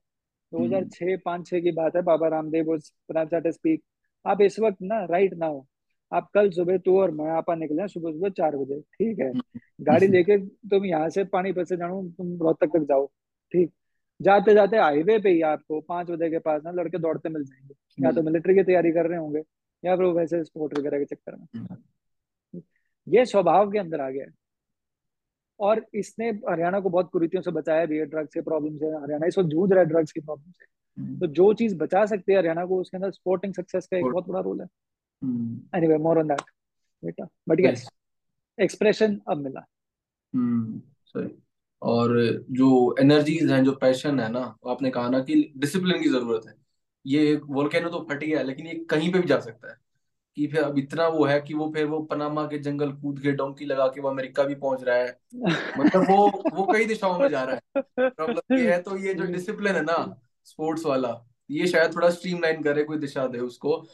[0.53, 3.83] हम्म, 2006 पाँच छह की बात है बाबा रामदेव स्पीक
[4.25, 5.67] आप इस वक्त ना राइट ना हो
[6.11, 9.31] आप कल सुबह तू और मैं आपा निकले सुबह सुबह चार बजे ठीक है?
[9.81, 13.05] गाड़ी हम्म, लेके तुम यहाँ से पानीपत से जानो तुम रोहतक तक जाओ
[13.51, 13.71] ठीक?
[14.21, 18.03] जाते जाते हाईवे पे ही आपको पाँच बजे के पास ना लड़के दौड़ते मिल जाएँगे
[18.03, 19.39] या तो मिलिट्री की तैयारी कर रहे होंगे
[19.83, 22.61] या फिर वो वैसे स्पोर्ट वगैरह के चक्कर में। हम्म,
[23.07, 24.31] ये स्वभाव के अंदर आ गया है।
[25.59, 29.27] और इसने हरियाणा को बहुत कुरीतियों से बचाया भी है ड्रग्स के प्रॉब्लम से हरियाणा
[29.27, 30.65] इस वक्त जूझ रहा है ड्रग्स की प्रॉब्लम से
[31.01, 34.05] हम्म, तो जो चीज़ बचा सकती है हरियाणा को उसके अंदर स्पोर्टिंग सक्सेस का एक
[34.05, 34.67] बहुत बड़ा रोल है।
[35.21, 36.41] Hmm, anyway more on that
[37.03, 37.87] बेटा बट सही यस
[38.59, 39.65] एक्सप्रेशन अब मिला।
[40.33, 41.29] हम्म सही।
[41.81, 42.17] और
[42.51, 46.47] जो एनर्जीज हैं जो पैशन है ना वो आपने कहा ना कि डिसिप्लिन की ज़रूरत
[46.47, 46.53] है।
[47.05, 49.75] ये वोल्केनो तो फट गया लेकिन ये कहीं पे भी जा सकता है।
[50.37, 53.31] कि फिर अब इतना वो है कि वो फिर वो पनामा के जंगल कूद के
[53.31, 55.19] डोंकी लगा के वो अमेरिका भी पहुँच रहा है।
[55.79, 59.23] मतलब वो वो कई दिशाओं में जा रहा है। प्रॉब्लम ये है तो ये जो
[59.23, 63.87] डिसिप्लिन है ना स्पोर्ट्स वाला ये शायद थोड़ा स्ट्रीमलाइन करे कोई दिशा दे उसको।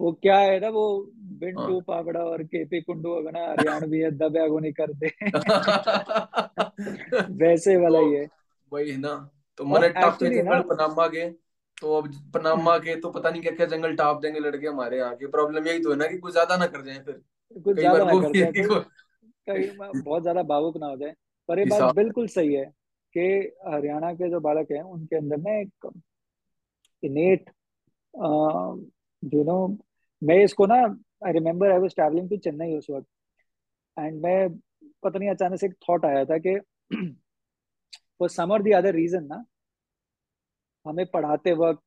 [0.00, 4.60] वो क्या है ना वो बिंटू हाँ। पावड़ा और केपी कुंडू अगना हरियाणवी है दबे
[4.60, 5.06] नहीं करते।
[7.32, 8.28] वैसे वाला तो ही है।
[8.72, 11.30] वही है ना तो मैंने टापे ना जंगल पनामा के
[11.82, 15.16] तो अब पनामा के तो पता नहीं क्या क्या जंगल टाप देंगे लड़के हमारे यहाँ
[15.16, 17.22] के। प्रॉब्लम यही तो है ना कि कुछ ज़्यादा ना कर जाए फिर।
[17.64, 18.84] कुछ ज़्यादा ना कर जाए कि
[19.48, 21.14] कहीं बहुत ज़्यादा भावुक ना हो जाए।
[21.48, 22.72] पर ये बात बिल्कुल सही है
[23.14, 25.90] कि हरियाणा के जो बालक हैं उनके अंदर ना एक
[27.02, 27.50] इनेट
[29.34, 29.78] यू नो
[30.22, 30.74] मैं इसको ना
[31.26, 33.08] I remember I was traveling to Chennai उस वक्त
[33.96, 34.48] एंड मैं
[35.02, 36.58] पता नहीं अचानक से एक थॉट आया था कि
[38.20, 39.44] फॉर सम और द अदर रीजन ना
[40.86, 41.82] हमें पढ़ाते वक्त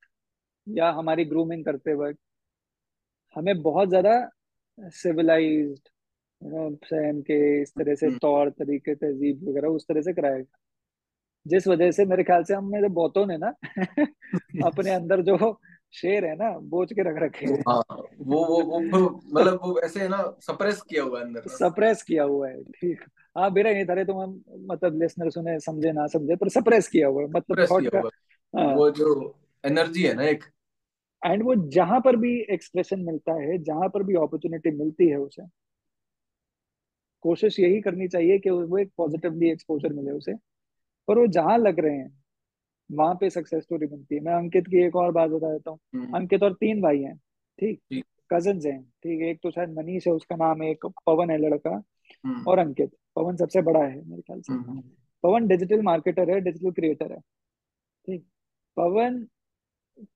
[0.67, 2.19] या हमारी ग्रूमिंग करते वक्त
[3.35, 4.29] हमें बहुत ज़्यादा
[6.41, 10.37] नो सहन के इस तरह से हम्म, तौर तरीके तहजीब वगैरह उस तरह से कराया
[10.37, 10.57] गया।
[11.45, 13.47] जिस वजह से मेरे ख्याल से हम मेरे बहुतों ने ना
[14.67, 15.37] अपने अंदर जो
[15.93, 17.83] शेर है ना बोझ के रख रखे हैं। हाँ
[18.19, 22.23] वो वो वो मतलब वो ऐसे है ना सप्रेस किया हुआ है अंदर सप्रेस किया
[22.23, 23.03] हुआ है ठीक।
[23.37, 26.87] हाँ मेरा नहीं था रे तुम हम मतलब लिसनर सुने समझे ना समझे पर सप्रेस
[26.87, 27.99] किया हुआ है मतलब थॉट का
[28.53, 29.35] हाँ। वो जो
[29.65, 30.43] एनर्जी है ना एक।
[31.25, 35.43] एंड वो जहाँ पर भी एक्सप्रेशन मिलता है जहाँ पर भी अपॉर्चुनिटी मिलती है उसे
[37.23, 40.33] कोशिश यही करनी चाहिए कि वो एक पॉजिटिवली एक्सपोजर मिले उसे।
[41.07, 42.22] पर वो जहाँ लग रहे हैं
[42.93, 45.79] वहाँ पे सक्सेस स्टोरी बनती है। मैं अंकित की एक और बात बता देता हूँ।
[45.95, 47.15] हम्म, अंकित और तीन भाई हैं
[47.59, 48.03] ठीक?
[48.33, 49.21] कजन्स हैं ठीक?
[49.21, 51.81] है एक तो शायद मनीष है उसका नाम है एक पवन है लड़का।
[52.25, 54.81] हम्म। और अंकित पवन सबसे बड़ा है मेरे ख्याल से। हम्म।
[55.23, 58.25] पवन डिजिटल मार्केटर है डिजिटल क्रिएटर है ठीक?
[58.77, 59.25] पवन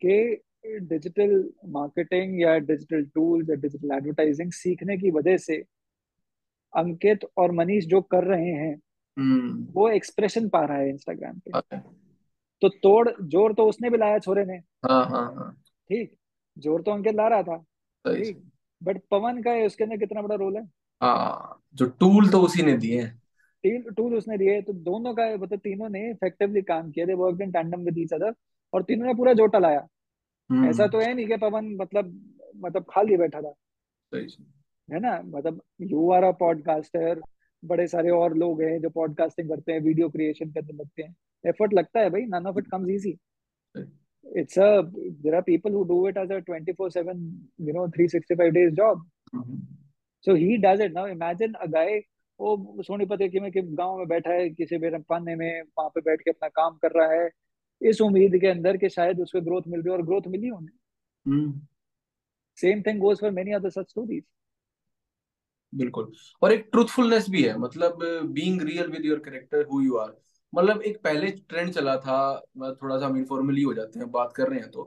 [0.02, 0.36] के
[0.80, 5.58] डिजिटल मार्केटिंग या डिजिटल टूल्स या डिजिटल एडवर्टाइजिंग सीखने की वजह से
[6.74, 8.76] अंकित और मनीष जो कर रहे हैं
[9.74, 11.78] वो एक्सप्रेशन पा रहा है इंस्टाग्राम पे।
[12.62, 15.52] तो तोड़ ज़ोर तो उसने भी लाया छोरे ने। हाँ हाँ हाँ।
[15.90, 16.16] ठीक
[16.58, 17.58] ज़ोर तो अंकित ला रहा था।
[18.06, 18.44] ठीक
[18.82, 20.64] बट पवन का है उसके अंदर कितना बड़ा रोल है?
[21.02, 23.06] हाँ जो टूल तो उसी ने दिए
[23.64, 27.42] टूल टूल उसने दिए तो दोनों का मतलब तीनों ने इफेक्टिवली काम किया। They work
[27.42, 28.34] in tandem with each other
[28.74, 32.14] और तीनों ने पूरा जोटा लाया। ऐसा हम्म तो है नहीं कि पवन मतलब
[32.56, 33.54] मतलब खाली बैठा था।
[34.90, 35.22] है ना?
[35.26, 37.22] मतलब यू आर अ पॉडकास्टर
[37.64, 41.74] बड़े सारे और लोग हैं जो पॉडकास्टिंग करते हैं वीडियो क्रिएशन करने लगते हैं। एफर्ट
[41.74, 43.18] लगता है भाई none of it comes easy
[44.26, 44.70] it's a
[45.24, 47.20] there are people who do it as a 24 7
[47.60, 49.04] you know 365 days job.
[49.36, 49.60] Hmm,
[50.28, 50.94] so he does it.
[50.94, 52.02] Now imagine a guy
[52.40, 56.02] वो सोनीपत के में कि गाँव में बैठा है किसी भी पाने में वहाँ पे
[56.02, 57.30] बैठ के अपना काम कर रहा है
[57.82, 61.52] इस उम्मीद के अंदर कि शायद उसको ग्रोथ मिल रही और ग्रोथ मिली उन्हें।
[62.58, 64.24] Same thing goes for many other such stories
[65.74, 66.12] बिल्कुल।
[66.42, 68.00] और एक ट्रूथफुलनेस भी है मतलब
[68.34, 70.16] being real with your character who you are
[70.54, 72.18] मतलब एक पहले ट्रेंड चला था
[72.58, 74.84] मैं थोड़ा सा हम इनफॉर्मली हो जाते हैं, बात कर रहे हैं तो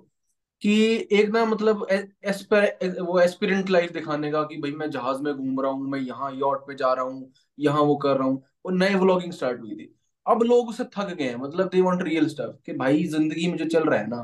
[0.62, 0.72] कि
[1.12, 5.60] एक ना मतलब एस्पर वो एस्पिरेंट लाइफ दिखाने का कि भाई मैं जहाज़ में घूम
[5.60, 8.72] रहा हूँ, मैं यहाँ यॉट पे जा रहा हूँ, यहाँ वो कर रहा हूँ, और
[8.74, 9.94] नए व्लॉगिंग स्टार्ट हुई थी।
[10.26, 13.56] अब लोग उससे थक गए हैं मतलब दे वांट रियल स्टफ़ कि भाई ज़िंदगी में
[13.58, 14.22] जो चल रहा है ना,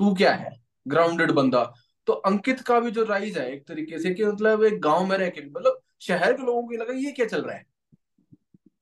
[0.00, 0.56] तू क्या है?
[0.86, 1.64] ग्राउंडेड बंदा।
[2.06, 5.16] तो अंकित का भी जो राइज है एक तरीके से कि मतलब एक गाँव में
[5.18, 7.64] रह के मतलब शहर के लोगों को लगा, ये क्या चल रहा है?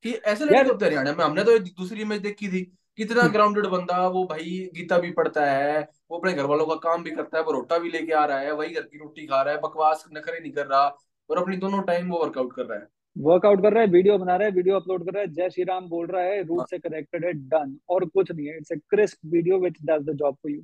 [0.05, 2.61] कि ऐसे लड़के होते हरियाणा में। हमने तो दूसरी इमेज देखी थी।
[2.99, 5.79] कितना ग्राउंडेड बंदा वो भाई गीता भी पढ़ता है
[6.11, 8.53] वो अपने घर वालों का काम भी करता है परोटा भी लेके आ रहा है
[8.55, 10.85] वही घर की रोटी खा रहा है बकवास नखरे नहीं कर रहा
[11.31, 12.87] और अपनी दोनों टाइम वो वर्कआउट कर रहा है।
[13.17, 15.65] वर्कआउट कर रहा है वीडियो बना रहा है वीडियो अपलोड कर रहा है जय श्री
[15.65, 18.73] राम बोल रहा है हाँ, रूट से कनेक्टेड है डन और कुछ नहीं है। It's
[18.73, 20.63] a crisp video which does the job for you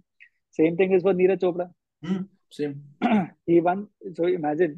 [0.58, 1.70] same thing is for Neeraj Chopra
[2.02, 2.74] hmm same
[3.50, 3.84] he won
[4.18, 4.74] so imagine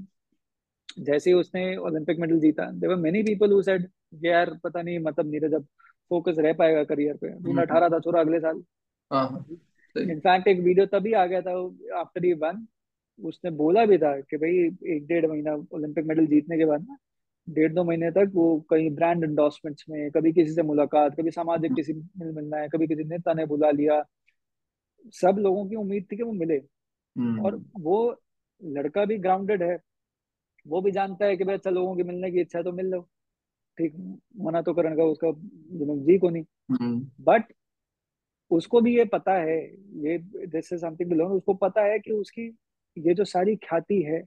[1.01, 3.87] जैसे उसने ओलंपिक मेडल जीता there were many people who said
[4.25, 5.67] यार पता नहीं मतलब नीरज अब
[6.11, 8.63] फोकस रह पाएगा करियर पे तूने हम्म। अठारह था छोरा अगले साल।
[9.11, 9.47] हाँ हाँ।
[9.97, 11.53] इनफैक्ट एक वीडियो तभी आ गया था
[12.01, 12.67] आफ्टर ही वन
[13.25, 14.53] उसने बोला भी था कि भाई
[14.97, 16.97] एक डेढ़ महीना ओलंपिक मेडल जीतने के बाद ना
[17.49, 21.75] डेढ़ दो महीने तक वो कहीं ब्रांड एंडोर्समेंट्स में कभी किसी से मुलाकात कभी सामाजिक
[21.75, 24.03] किसी मिल मिलना है कभी किसी नेता ने बुला लिया।
[25.13, 28.21] सब लोगों की उम्मीद थी कि वो मिले। और हम्म वो
[28.65, 29.79] लड़का भी ग्राउंडेड है।
[30.67, 32.87] वो भी जानता है कि भाई अच्छा लोगों की मिलने की इच्छा है तो मिल
[32.87, 33.09] लो।
[33.79, 33.95] ठीक
[34.41, 35.31] मना तो करने का उसका
[36.07, 37.53] जी को नहीं। हम्म। बट
[38.51, 39.59] उसको भी ये पता है
[40.07, 42.47] ये दिस इज़ समथिंग लर्न उसको पता है कि उसकी
[42.97, 44.21] ये जो सारी ख्याति है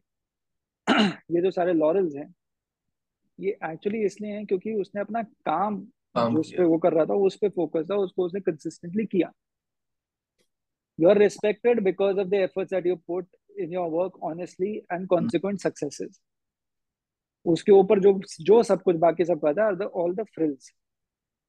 [1.32, 2.34] ये जो सारे लॉरल्स हैं
[3.40, 5.80] ये एक्चुअली इसलिए हैं क्योंकि उसने अपना काम
[6.16, 9.06] जो उस किया। पे वो कर रहा था उस पे फोकस था उसको उसने कंसिस्टेंटली
[9.06, 9.32] किया।
[11.00, 13.28] You are respected because of the efforts that you put
[13.60, 16.20] in your work honestly and hmm, consequent successes
[17.46, 20.72] उसके ऊपर जो जो सब कुछ बाकी सब कहता है ऑल द फ्रिल्स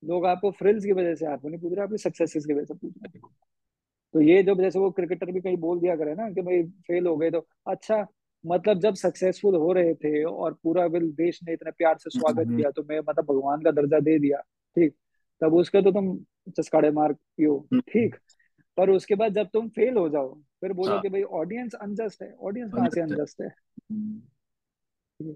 [0.02, 2.74] लोग आपको फ्रिल्स की वजह से आपको नहीं पूछ रहे आपकी सक्सेसेस की वजह से
[2.74, 3.34] पूछ रहे। हैं
[4.14, 7.06] तो ये जब जैसे वो क्रिकेटर भी कहीं बोल दिया करे ना कि भाई फेल
[7.06, 8.06] हो गए तो अच्छा
[8.44, 12.46] मतलब जब सक्सेसफुल हो रहे थे और पूरा विल देश ने इतने प्यार से स्वागत
[12.46, 14.40] हम्म, किया तो मैं मतलब भगवान का दर्जा दे दिया
[14.76, 14.94] ठीक।
[15.40, 16.16] तब उसके तो तुम
[16.50, 18.14] चस्काड़े मार पियो हम्म, ठीक।
[18.76, 22.22] पर उसके बाद जब तुम फेल हो जाओ फिर बोलो हाँ। कि भाई ऑडियंस अनजस्ट
[22.22, 25.34] है ऑडियंस कहाँ से अनजस्ट है। हम्म।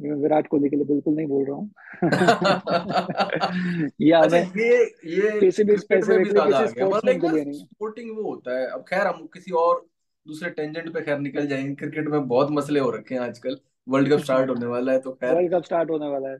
[0.00, 1.70] मैं विराट कोहली के लिए बिल्कुल नहीं बोल रहा हूँ।
[4.00, 9.26] या अच्छा मैं ये ये किसी भी मतलब स्पोर्टिंग वो होता है। अब खैर हम
[9.26, 9.86] किसी और
[10.26, 13.56] दूसरे टेंजेंट पे खैर निकल जाएँगे। क्रिकेट में बहुत मसले हो रखे हैं आजकल।
[13.88, 16.38] वर्ल्ड कप स्टार्ट होने वाला है तो खैर। वर्ल्ड कप स्टार्ट होने वाला है।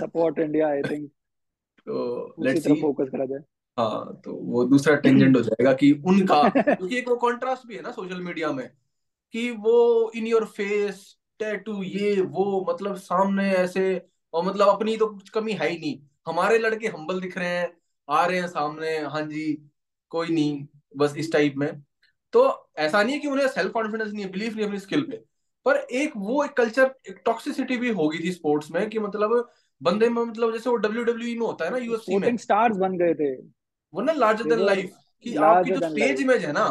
[0.00, 1.10] सपोर्ट इंडिया आई थिंक
[1.80, 3.40] तो लेट्स सी फोकस करा जाए।
[3.78, 7.82] हाँ तो वो दूसरा टेंजेंट हो जाएगा कि उनका क्योंकि एक वो कॉन्ट्रास्ट भी है
[7.82, 8.70] ना सोशल मीडिया में
[9.32, 14.02] कि वो इन योर फेस टैटू ये वो मतलब सामने ऐसे
[14.34, 17.72] और मतलब अपनी तो कुछ कमी है ही नहीं। हमारे लड़के हम्बल दिख रहे हैं
[18.08, 19.52] आ रहे हैं सामने हाँ जी
[20.10, 20.66] कोई नहीं
[20.96, 21.82] बस इस टाइप में।
[22.32, 25.16] तो ऐसा नहीं है कि उन्हें सेल्फ कॉन्फिडेंस नहीं है बिलीफ नहीं अपनी स्किल पे।
[25.66, 29.48] पर एक वो एक कल्चर एक टॉक्सिसिटी भी होगी थी स्पोर्ट्स में कि मतलब
[29.80, 32.76] बंदे में मतलब जैसे वो डब्ल्यू डब्ल्यू e में होता है ना यूएफसी में। स्टार्स
[32.76, 33.34] बन गए थे।
[33.94, 34.92] वो ना लार्जर देन लाइफ
[35.24, 36.66] कि आपकी जो स्टेज इमेज है ना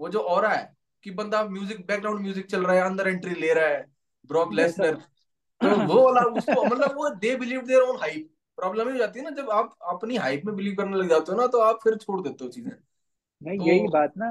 [0.00, 0.73] वो जो और है
[1.04, 3.84] कि बंदा म्यूज़िक बैकग्राउंड म्यूज़िक चल रहा है अंदर एंट्री ले रहा है
[4.30, 4.94] ब्रॉक लेसनर
[5.60, 9.18] तो वो वाला उसको मतलब वो they believe their own hype problem ही हो जाती
[9.18, 11.78] है ना जब आप अपनी हाइप में बिलीव करने लग जाते हो ना तो आप
[11.84, 14.30] फिर छोड़ देते हो चीज़ें। नहीं तो यही बात ना।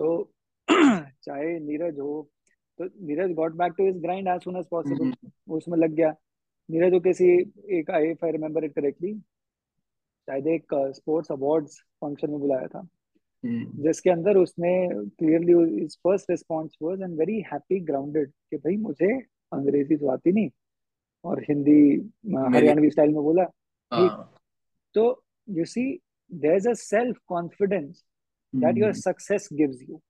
[0.00, 0.32] तो
[0.70, 2.28] चाहे नीरज हो
[2.78, 5.12] तो Neeraj got back to his grind as soon as possible
[5.56, 6.14] उसमें लग गया।
[6.68, 7.28] नीरज किसी
[7.78, 9.14] एक I I remember it correctly
[10.28, 12.86] शायद एक स्पोर्ट्स अवार्ड्स फ़ंक्शन में बुलाया था।
[13.44, 19.12] जिसके अंदर उसने clearly first response was and very happy grounded कि भाई मुझे
[19.52, 20.50] अंग्रेज़ी तो आती नहीं।
[21.24, 21.80] और हिंदी
[22.54, 23.42] हरियाणवी स्टाइल में बोला
[23.92, 24.32] हाँ।
[24.94, 25.84] तो you see
[26.30, 28.04] there is a self confidence
[28.52, 30.00] that your success gives you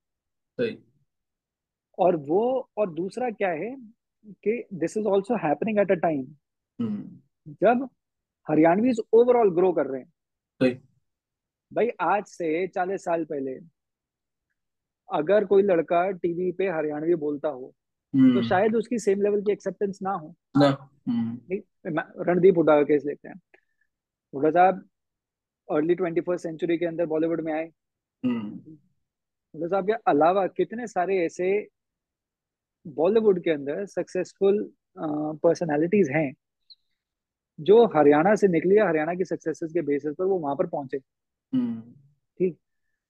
[1.99, 3.75] और वो और दूसरा क्या है
[4.45, 6.25] कि this is also happening at a time
[7.63, 7.89] जब
[8.47, 10.13] हरियाणवी ओवरऑल ग्रो कर रहे हैं
[11.73, 13.59] भाई आज से चालीस साल पहले
[15.09, 17.73] अगर कोई लड़का टीवी पे हरियाणवी बोलता हो
[18.15, 20.67] तो हम्म। शायद उसकी सेम लेवल की एक्सेप्टेंस ना हो ना
[21.09, 23.41] हम्म। रणदीप हुडा का केस लेते हैं
[24.35, 24.85] हुडा साहब
[25.69, 27.65] अर्ली ट्वेंटी फ़र्स्ट सेंचुरी के अंदर बॉलीवुड में आए
[28.23, 28.77] हम्म।
[29.55, 31.49] हुडा साहब के अलावा कितने सारे ऐसे
[32.87, 34.63] बॉलीवुड के अंदर सक्सेसफुल
[34.99, 36.33] पर्सनालिटीज हैं
[37.59, 40.99] जो हरियाणा से निकली है हरियाणा की सक्सेसेस के बेसिस पर वो वहाँ पर पहुँचे
[41.53, 42.57] ठीक।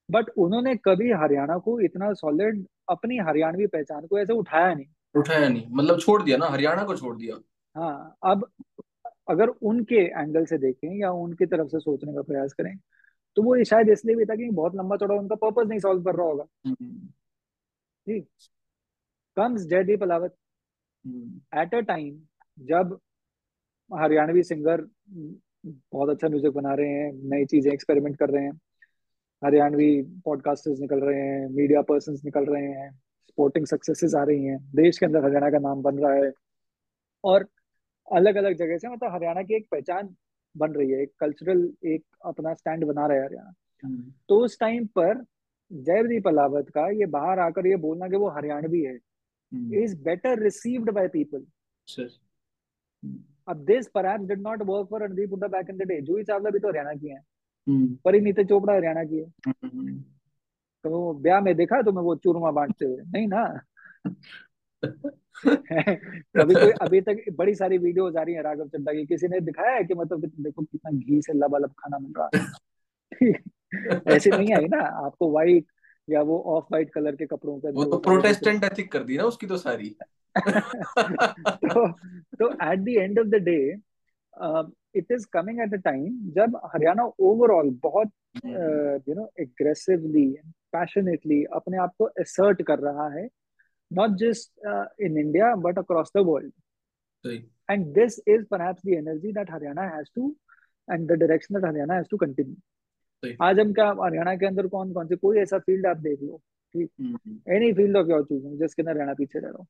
[0.09, 5.49] बट उन्होंने कभी हरियाणा को इतना सॉलिड अपनी हरियाणवी पहचान को ऐसे उठाया नहीं। उठाया
[5.49, 7.37] नहीं। मतलब छोड़ दिया ना हरियाणा को छोड़ दिया।
[7.77, 8.47] हाँ अब
[9.29, 12.77] अगर उनके एंगल से देखें या उनकी तरफ़ से सोचने का प्रयास करें
[13.37, 16.15] तो वो शायद इसलिए भी था कि बहुत लंबा चौड़ा उनका पर्पज नहीं सॉल्व कर
[16.15, 17.07] रहा होगा। हम्म।
[18.07, 18.27] ठीक।
[19.37, 20.35] Comes Jaideep Ahlawat
[21.55, 22.21] at a time
[22.59, 22.99] जब
[23.91, 24.81] हरियाणवी सिंगर
[25.65, 28.61] बहुत अच्छा म्यूज़िक बना रहे हैं नई चीज़ें एक्सपेरिमेंट कर रहे हैं।
[29.45, 32.91] हरियाणवी पॉडकास्टर्स निकल रहे हैं मीडिया पर्सन निकल रहे हैं
[33.29, 36.33] स्पोर्टिंग सक्सेसेस आ रही हैं। देश के अंदर हरियाणा का नाम बन रहा है।
[37.25, 37.47] और
[38.13, 40.17] अलग अलग जगह से मतलब हरियाणा की एक पहचान
[40.57, 43.53] बन रही है एक कल्चरल एक अपना स्टैंड बना रहा है हरियाणा।
[43.85, 45.25] हम्म। तो उस टाइम पर
[45.73, 48.99] जयदीप अलावत का ये बाहर आकर ये बोलना कि वो हरियाणवी है।
[49.83, 51.47] Is better received by people
[53.49, 56.51] अब this perhaps did not work for Randeep Hooda back in the day Juhi Chawla
[56.51, 57.21] भी तो हरियाणा की है।
[57.69, 59.99] हम्म। परिणीता चोपड़ा हरियाणा की है। हम्म।
[60.85, 62.97] तो ब्याह में देखा है तुम्हें वो चूरमा बांटते हुए?
[62.97, 63.61] नहीं ना?
[66.41, 69.41] अभी कोई अभी तक बड़ी सारी वीडियो आ रही है राघव चड्डा की। किसी ने
[69.41, 72.47] दिखाया है कि मतलब देखो कितना घी से लबालब खाना मिल रहा है?
[74.17, 75.65] ऐसे नहीं आई ना। आपको व्हाइट
[76.09, 79.25] या वो ऑफ़ व्हाइट कलर के कपड़ों का वो तो प्रोटेस्टेंट एथिक कर दी ना
[79.25, 79.95] उसकी तो सारी।
[80.39, 81.89] तो
[82.37, 83.59] तो at the end of the day
[84.99, 88.11] it is coming at a time जब हरियाणा ओवरऑल बहुत
[88.47, 90.27] यू नो एग्रेसिवली
[90.73, 93.29] पैशनेटली अपने आप को असर्ट कर रहा है
[93.91, 97.33] not just in India but across the world
[97.71, 100.35] and this is perhaps the energy that Haryana has to
[100.89, 102.57] and the direction that Haryana has to continue
[103.23, 106.41] आज हम क्या हरियाणा के अंदर कौन कौन से कोई ऐसा फ़ील्ड आप देख लो
[106.75, 106.91] ठीक
[107.49, 109.67] any field of your choosing जिसके अंदर हरियाणा पीछे रह रहा हो।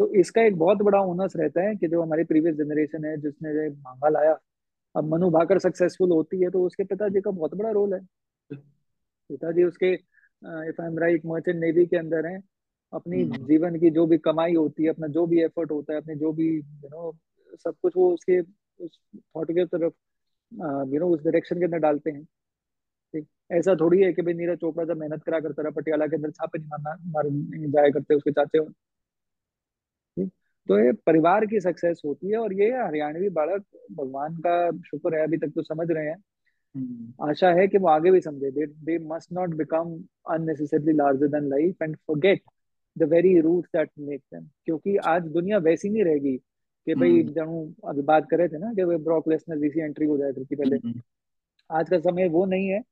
[0.00, 3.68] तो इसका एक बहुत बड़ा ओनस रहता है कि जो हमारी प्रीवियस जनरेशन है जिसने
[3.68, 4.38] मांगा लाया
[4.94, 8.00] अब मनु भाकर सक्सेसफुल होती है तो उसके पिताजी का बहुत बड़ा रोल है।
[8.50, 12.42] पिताजी उसके if I am right merchant navy के अंदर हैं।
[12.92, 16.00] अपनी हम्म। जीवन की जो भी कमाई होती है अपना जो भी एफर्ट होता है
[16.00, 17.12] अपने जो भी यू नो
[17.64, 18.40] सब कुछ वो उसके
[18.80, 19.92] उस थॉट के तरफ़
[20.92, 22.24] यू नो उस डायरेक्शन के अंदर डालते हैं।
[23.14, 23.26] ठीक?
[23.52, 26.30] ऐसा थोड़ी है कि भाई नीरज चोपड़ा जब मेहनत करा करता रहा पटियाला के अंदर
[26.30, 27.28] छापे नहीं मारना मार
[27.70, 28.60] जाया करते उसके चाचे
[30.66, 35.22] तो ये परिवार की सक्सेस होती है और ये हरियाणवी बालक भगवान का शुक्र है
[35.22, 36.16] अभी तक तो समझ रहे हैं।
[36.74, 39.92] हम्म। आशा है कि वो आगे भी समझे। They they must not become
[40.30, 42.42] unnecessarily larger than life and forget
[42.98, 46.36] the very root that make them क्योंकि आज दुनिया वैसी नहीं रहेगी।
[46.86, 50.06] कि भाई हम्म। जब अभी बात कर रहे थे ना कि ब्रॉक लेसनर जैसी एंट्री
[50.06, 51.00] हो जाए थी पहले। हम्म।
[51.70, 52.82] आज का समय वो नहीं है।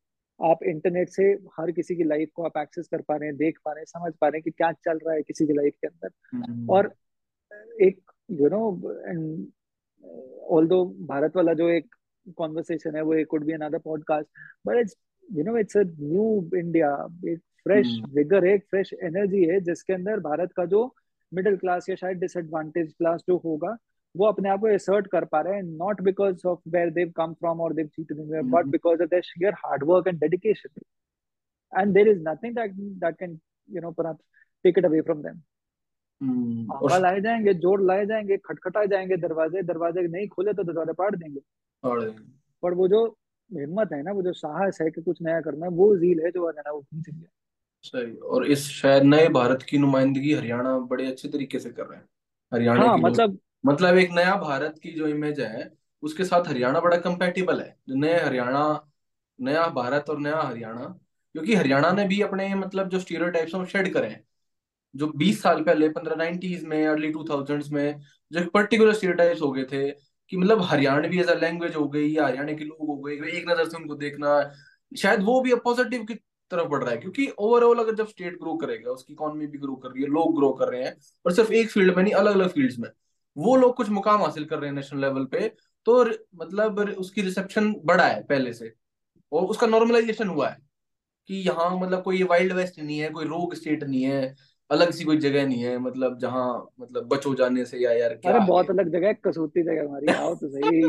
[0.40, 1.24] आप इंटरनेट से
[1.61, 3.86] हर किसी की लाइफ को आप एक्सेस कर पा रहे हैं देख पा रहे हैं
[3.86, 6.70] समझ पा रहे हैं कि क्या चल रहा है किसी की लाइफ के अंदर। हम्म।
[6.70, 6.95] और
[7.82, 8.70] एक यू नो
[10.57, 11.95] ऑल्दो भारत वाला जो एक
[12.36, 14.28] कॉन्वर्सेशन है वो एक could be another podcast
[14.66, 14.97] but it's
[15.32, 19.93] you know it's a new India एक फ्रेश विगर है एक फ्रेश एनर्जी है जिसके
[19.93, 20.95] अंदर भारत का जो
[21.35, 23.76] मिडिल क्लास या शायद डिसएडवांटेज क्लास जो होगा
[24.16, 27.33] वो अपने आप को एसर्ट कर पा रहे हैं not because of where they come
[27.35, 30.80] from और they cheated but hmm because of their sheer hard work and dedication
[31.80, 33.39] and there is nothing that that can
[33.70, 34.24] you know perhaps
[34.64, 35.41] take it away from them
[36.70, 41.14] और लाए जाएँगे जोड़ लाए जाएँगे खटखटाए जाएँगे दरवाजे दरवाजे नहीं खोले तो दरवाजे पाड़
[41.16, 41.41] देंगे।
[42.62, 43.07] पर वो जो
[43.51, 46.30] हिम्मत है ना वो जो साहस है कि कुछ नया करना है वो जील है
[46.30, 47.28] जो आज है ना वो खींच रही है
[47.85, 51.99] सही। और इस शायद नए भारत की नुमाइंदगी हरियाणा बड़े अच्छे तरीके से कर रहे
[51.99, 52.09] हैं।
[52.53, 55.70] हरियाणा हाँ के लोग मतलब मतलब एक नया भारत की जो इमेज है
[56.03, 58.62] उसके साथ हरियाणा बड़ा कंपैटिबल है। जो नए हरियाणा
[59.39, 60.85] नया भारत और नया हरियाणा।
[61.35, 64.24] क्योंकि हरियाणा ने भी अपने मतलब जो स्टीरियोटाइप्स हैं वो शेड करे हैं।
[64.95, 68.01] जो बीस साल पहले पंद्रह नाइनटीज में अर्ली टू थाउजेंड्स में
[68.33, 69.91] जो एक पर्टिकुलर स्टीरियोटाइप्स हो गए थे
[70.33, 73.49] कि मतलब हरियाणवी एज अ लैंग्वेज हो गई या हरियाणा के लोग हो गए एक
[73.49, 74.41] नज़र से उनको देखना
[74.93, 76.05] शायद वो भी पॉजिटिव
[76.53, 79.76] तरफ़ बढ़ रहा है क्योंकि ओवरऑल अगर जब स्टेट ग्रो करेगा उसकी इकोनॉमी भी ग्रो
[79.76, 80.96] कर रही है लोग ग्रो कर रहे हैं
[81.26, 82.88] और सिर्फ़ एक फ़ील्ड में नहीं अलग अलग फील्ड्स में
[83.36, 85.48] वो लोग कुछ मुकाम हासिल कर रहे हैं नेशनल लेवल पे
[85.86, 88.72] तो मतलब उसकी रिसेप्शन बढ़ा है पहले से
[89.32, 90.57] और उसका नॉर्मलाइजेशन हुआ है
[91.28, 94.34] कि यहाँ मतलब कोई वाइल्ड वेस्ट नहीं है कोई रोग स्टेट नहीं है
[94.70, 96.44] अलग सी कोई जगह नहीं है मतलब जहाँ
[96.80, 100.12] मतलब बचो जाने से या यार क्या अरे बहुत अलग जगह है कसूती जगह हमारी
[100.12, 100.82] आओ तो सही।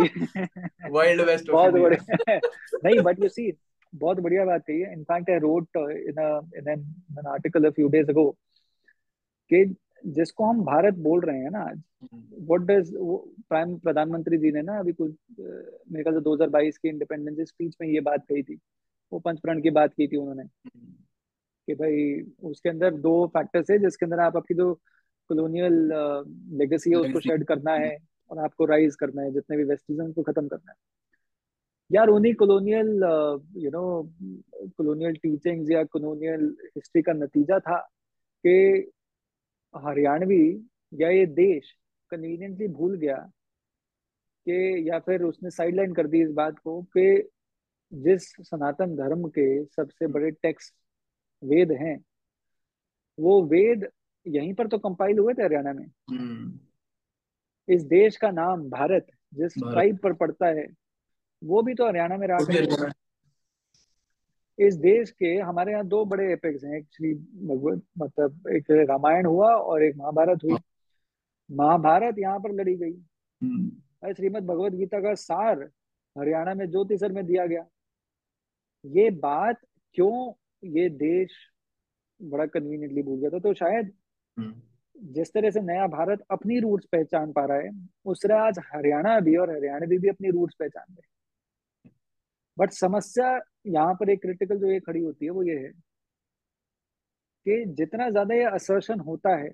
[0.92, 2.40] वाइल्ड वेस्ट बहुत बढ़िया।
[2.86, 3.52] नहीं बट यू सी
[3.94, 6.20] बहुत बढ़िया बात कही है। In fact I wrote in
[6.58, 8.30] in an article a few days ago
[9.52, 9.64] कि
[10.06, 11.64] जिसको हम भारत बोल रहे हैं ना
[12.04, 12.92] व्हाट डज
[13.50, 17.88] प्राइम प्रधानमंत्री जी ने ना अभी कुछ मेरे ख्याल से 2022 की इंडिपेंडेंस स्पीच में
[17.88, 18.60] ये बात कही थी।
[19.12, 20.44] वो पंचप्रण की बात की थी उन्होंने
[21.68, 24.74] कि भाई उसके अंदर दो फैक्टर्स है जिसके अंदर आप आपकी जो
[25.30, 25.74] कॉलोनियल
[26.58, 27.98] लेगेसी है उसको शेड करना है
[28.32, 30.78] और आपको राइज करना है जितने भी वेस्टिज्म को खत्म करना है।
[31.92, 32.88] यार उन्हीं colonial
[33.58, 34.12] you know
[34.78, 37.78] colonial teachings या कॉलोनियल हिस्ट्री का नतीजा था
[38.46, 38.92] कि
[39.76, 41.76] हरियाणवी या ये देश
[42.12, 43.18] कन्वीनियंटली भूल गया
[44.48, 47.30] कि या फिर उसने साइडलाइन कर दी इस बात को कि
[47.94, 50.74] जिस सनातन धर्म के सबसे बड़े टेक्स्ट
[51.44, 52.06] वेद हैं
[53.20, 53.88] वो वेद
[54.28, 56.60] यहीं पर तो कंपाइल हुए थे हरियाणा में। हम्म।
[57.74, 60.83] इस देश का नाम भारत जिस ट्राइब पर पड़ता है
[61.44, 62.92] वो भी तो हरियाणा में रहा भी हरियाणा
[64.60, 67.14] इस देश के हमारे यहाँ दो बड़े एपिक्स हैं। एक श्री
[67.48, 70.58] भगवत मतलब एक रामायण हुआ और एक महाभारत हुई।
[71.52, 72.94] महाभारत यहाँ पर लड़ी गई।
[73.44, 73.72] हम्म।
[74.04, 75.70] और श्रीमद् भगवत गीता का सार
[76.18, 77.66] हरियाणा में ज्योतिसर में दिया गया।
[78.86, 79.58] ये बात
[79.94, 80.34] क्यों
[80.66, 81.30] ये देश
[82.22, 83.40] बड़ा कन्वीनियंटली भूल गया था?
[83.40, 83.92] तो शायद
[84.38, 84.56] हम्म।
[85.14, 89.20] जिस तरह से नया भारत अपनी रूट्स पहचान पा रहा है उस तरह आज हरियाणा
[89.20, 91.13] भी और हरियाणवी भी अपनी रूट्स पहचान रहे हैं।
[92.58, 95.72] बट समस्या यहाँ पर एक क्रिटिकल जो ये खड़ी होती है वो ये है
[97.46, 99.50] कि जितना ज़्यादा ये असर्शन होता है और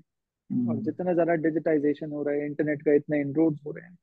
[0.50, 3.98] हम्म, जितना ज़्यादा डिजिटाइजेशन हो रहा है इंटरनेट का इतने इनरोड्स हो रहे हैं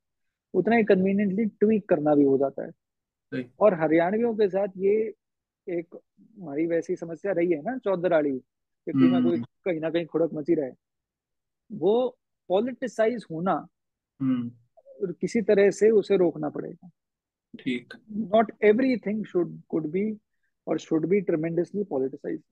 [0.55, 4.92] उतना ही कन्वीनियंटली ट्वीक करना भी हो जाता है। और हरियाणवियों के साथ ये
[5.66, 5.94] एक
[6.40, 10.07] हमारी वैसी समस्या रही है ना चौधराड़ी कि कोई ना कोई हम्म। कहीं ना कहीं
[10.07, 10.70] खुड़क मची रहे।
[11.70, 12.18] वो
[12.51, 13.53] पॉलिटिसाइज होना
[14.20, 16.90] हम्म। किसी तरह से उसे रोकना पड़ेगा।
[17.61, 20.16] ठीक। Not everything should could be
[20.66, 22.42] और शुड बी ट्रेमेंडसली पॉलिटिसाइज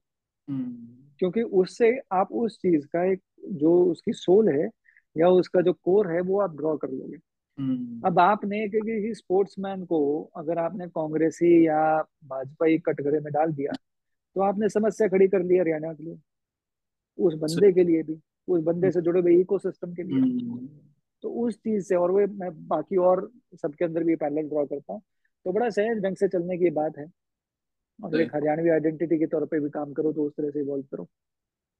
[1.19, 4.69] क्योंकि उससे आप उस चीज़ का एक जो उसकी सोल है
[5.15, 7.17] या उसका जो कोर है वो आप ड्रॉ कर लोगे।
[7.59, 9.99] हम्म अब आपने किसी स्पोर्ट्समैन को
[10.35, 11.81] अगर आपने कांग्रेसी या
[12.25, 13.73] भाजपाई कटघरे में डाल दिया
[14.35, 16.17] तो आपने समस्या खड़ी कर ली हरियाणा के लिए।
[17.17, 20.67] उस बंदे के लिए भी उस बंदे से जुड़े हुए इकोसिस्टम के लिए। हम्म
[21.25, 24.93] तो उस चीज़ से और वो मैं बाकी और सबके अंदर भी पैरेलल ड्रॉ करता
[24.93, 25.01] हूँ।
[25.45, 27.11] तो बड़ा सहज ढंग से चलने की बात है।
[28.03, 30.83] और एक हरियाणवी आइडेंटिटी के तौर पे भी काम करो तो उस तरह से इवॉल्व
[30.83, 31.03] करो।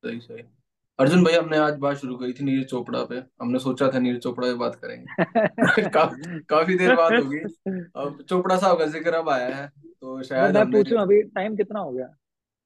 [0.04, 0.44] सही सही।
[1.00, 4.20] अर्जुन भाई हमने आज बात शुरू करी थी नीरज चोपड़ा पे। हमने सोचा था नीरज
[4.20, 5.24] चोपड़ा पे बात करेंगे।
[5.90, 6.06] का,
[6.50, 7.40] काफ़ी देर बात होगी।
[7.96, 11.80] अब चोपड़ा साहब का ज़िक्र अब आया है तो शायद मैं पूछूँ अभी टाइम कितना
[11.80, 12.16] हो गया?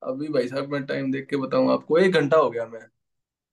[0.03, 2.81] अभी भाई साहब मैं टाइम देख के बताऊँ आपको एक घंटा हो गया मैं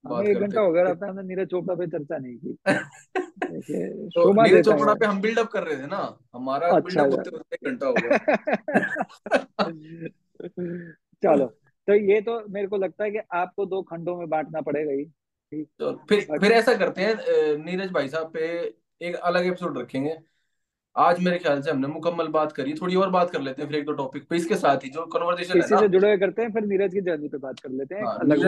[0.07, 2.57] बात एक घंटा हो गया रहता हमने नीरज चोपड़ा पे चर्चा नहीं की।
[4.09, 6.17] तो नीरज चोपड़ा पे हम बिल्डअप कर रहे थे ना?
[6.35, 8.17] हमारा अच्छा बिल्डअप होते होते एक घंटा हो गया।
[11.35, 11.45] चलो
[11.87, 15.05] तो ये तो मेरे को लगता है कि आपको दो खंडों में बांटना पड़ेगा ही।
[15.79, 17.15] तो फिर फिर ऐसा करते हैं
[17.57, 18.47] नीरज भाई साहब पे
[19.01, 20.17] एक अलग एपिसोड रखेंगे।
[20.97, 23.77] आज मेरे ख्याल से हमने मुकम्मल बात करी थोड़ी और बात कर लेते हैं फिर
[23.79, 26.51] एक दो टॉपिक पे इसके साथ ही जो कन्वर्सेशन है इसी से जुड़े करते हैं
[26.53, 28.39] फिर नीरज की जर्नी पे बात कर लेते हैं हाँ अलग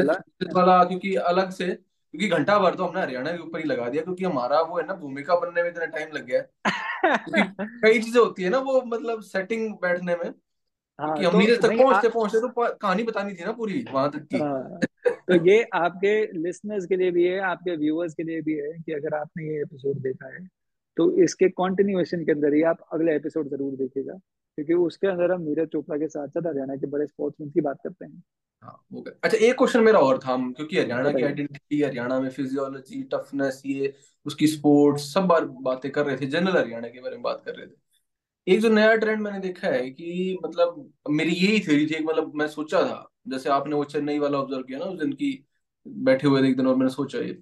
[0.55, 4.03] वाला। क्योंकि अलग से क्योंकि घंटा भर तो हमने हरियाणा के ऊपर ही लगा दिया
[4.03, 6.47] क्योंकि हमारा वो है ना भूमिका बनने में इतना टाइम लग गया है।
[7.61, 10.29] कई चीज़ें होती है ना वो मतलब सेटिंग बैठने में
[10.99, 14.27] हाँ हम तो नीरज तक पहुँचते पहुँचते तो कहानी बतानी थी ना पूरी वहाँ तक
[14.31, 18.53] की। हाँ, तो ये आपके लिसनर्स के लिए भी है आपके व्यूअर्स के लिए भी
[18.53, 20.47] है कि अगर आपने ये एपिसोड देखा है
[20.99, 25.41] तो इसके कंटिन्यूएशन के अंदर ही आप अगले एपिसोड ज़रूर देखिएगा क्योंकि उसके अंदर हम
[25.41, 28.23] नीरज चोपड़ा के साथ साथ हरियाणा के बड़े स्पोर्ट्समैन की बात करते हैं।
[28.63, 33.61] हाँ अच्छा एक क्वेश्चन मेरा और था क्योंकि हरियाणा की आइडेंटिटी हरियाणा में फिजियोलॉजी टफनेस
[33.65, 33.93] ये
[34.25, 37.55] उसकी स्पोर्ट्स सब बार बातें कर रहे थे जनरल हरियाणा के बारे में बात कर
[37.55, 42.03] रहे थे। एक जो नया ट्रेंड मैंने देखा है कि मतलब मेरी यही थ्योरी थी
[42.05, 45.31] मतलब मैं सोचा था जैसे आपने वो चेन्नई वाला ऑब्ज़र्व किया ना उस दिन की
[45.85, 47.37] बैठे हुए थे एक दिन और मैंने सोचा ये।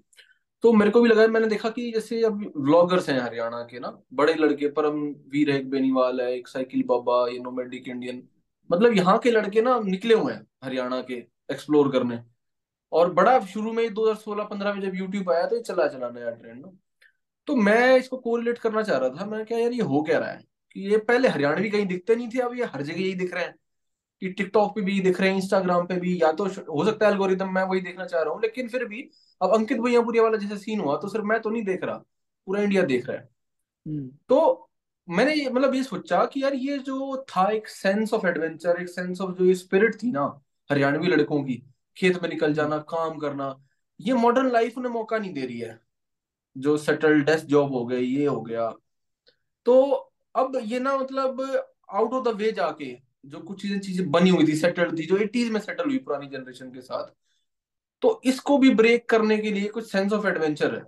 [0.64, 3.90] तो मेरे को भी लगा मैंने देखा कि जैसे अब व्लॉगर्स हैं हरियाणा के ना,
[4.14, 8.24] बड़े लड़के परमवीर है, एक बेनीवाल है, एक साइकिल बाबा, ये नोमैडिक इंडियन
[8.70, 11.14] मतलब यहाँ के लड़के ना निकले हुए हैं हरियाणा के
[11.52, 12.20] एक्सप्लोर करने।
[12.92, 16.62] और बड़ा शुरू में 2016-15 में जब यूट्यूब आया तो ये चला चला नया ट्रेंड
[16.62, 16.72] ना।
[17.48, 20.32] तो मैं इसको कोरिलेट करना चाह रहा था मैं क्या यार, ये हो क्या रहा
[20.32, 20.44] है?
[20.72, 23.44] कि ये पहले हरियाणवी कहीं दिखते नहीं थे, अब ये हर जगह यही दिख रहे
[23.44, 23.56] हैं।
[24.22, 27.12] कि टिकटॉक पे भी दिख रहे हैं इंस्टाग्राम पे भी, या तो हो सकता है
[27.12, 29.10] एल्गोरिदम मैं वही देखना चाह रहा हूँ, लेकिन फिर भी
[29.42, 31.98] अब अंकित भैयापुरिया वाला जैसे सीन हुआ तो सिर्फ़ मैं तो नहीं देख रहा
[32.48, 33.30] पूरा इंडिया देख रहा है।
[33.86, 34.70] हम्म। तो
[35.08, 38.90] मैंने ये मतलब ये सोचा कि यार ये जो था एक सेंस ऑफ़ एडवेंचर एक
[38.90, 40.24] सेंस ऑफ़ जो ये स्पिरिट थी ना
[40.70, 41.62] हरियाणवी लड़कों की
[41.98, 43.56] खेत में निकल हम्म। जाना काम करना
[44.00, 45.80] ये मॉडर्न लाइफ उन्हें मौका नहीं दे रही है।
[46.56, 48.70] जो सेटल डेस्क जॉब हो गई ये हो गया।
[49.66, 49.82] तो
[50.36, 51.42] अब ये ना मतलब
[51.90, 55.18] आउट ऑफ़ द वे जाके जो कुछ चीज़ें चीज़ें बनी हुई थी सेटल थी जो
[55.18, 57.12] एटीज में सेटल हुई पुरानी जनरेशन के साथ
[58.02, 60.84] तो इसको भी ब्रेक करने के लिए कुछ सेंस ऑफ़ एडवेंचर है।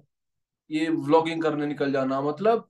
[0.70, 2.68] ये व्लॉगिंग करने निकल जाना मतलब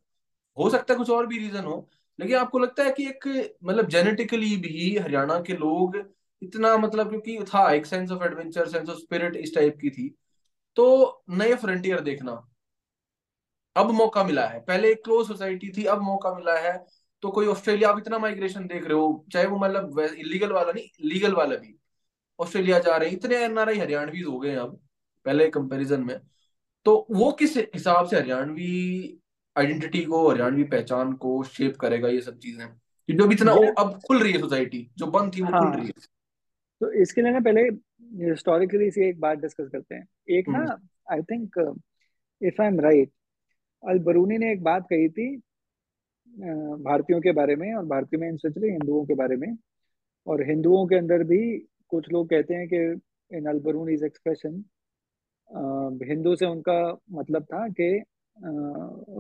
[0.58, 3.28] हो सकता है कुछ और भी रीजन हो, लेकिन आपको लगता है कि एक
[3.64, 5.98] मतलब जेनेटिकली भी हरियाणा के लोग
[6.42, 10.08] इतना मतलब क्योंकि था, एक sense of adventure sense of spirit इस टाइप की थी।
[10.76, 12.32] तो नए फ्रंटियर देखना।
[13.76, 16.78] अब मौका मिला है। पहले एक क्लोज सोसाइटी थी, अब मौका मिला है।
[17.24, 20.88] तो कोई ऑस्ट्रेलिया आप इतना माइग्रेशन देख रहे हो, चाहे वो मतलब इलीगल वाला नहीं
[21.04, 21.76] लीगल वाला भी।
[22.40, 24.80] ऑस्ट्रेलिया जा रहे हैं। इतने एनआरआई हरियाणवी हो गए अब
[25.26, 26.20] पहले कंपैरिजन में।
[26.86, 29.18] तो वो किस हिसाब से हरियाणवी
[29.56, 32.68] आइडेंटिटी को हरियाणवी पहचान को शेप करेगा ये सब चीज़ें?
[33.10, 35.86] जो भी इतना अब खुल रही है सोसाइटी जो बंद थी वो खुल रही हाँ।
[35.86, 36.08] है।
[36.82, 37.62] तो इसके लिए ना पहले
[38.26, 40.66] हिस्टोरिकली से एक बात डिस्कस करते हैं। एक ना
[41.12, 41.58] I think
[42.42, 43.12] if I am right
[43.84, 45.36] Al Biruni ने एक बात कही थी
[46.84, 49.58] भारतीयों के बारे में और भारतीयों में स्पेशली हिंदुओं के बारे में।
[50.28, 51.42] और हिंदुओं के अंदर भी
[51.90, 52.78] कुछ लोग कहते हैं कि
[53.32, 54.64] इन अल बरूनीज एक्सप्रेशन
[56.04, 56.80] हिंदू से उनका
[57.12, 57.92] मतलब था कि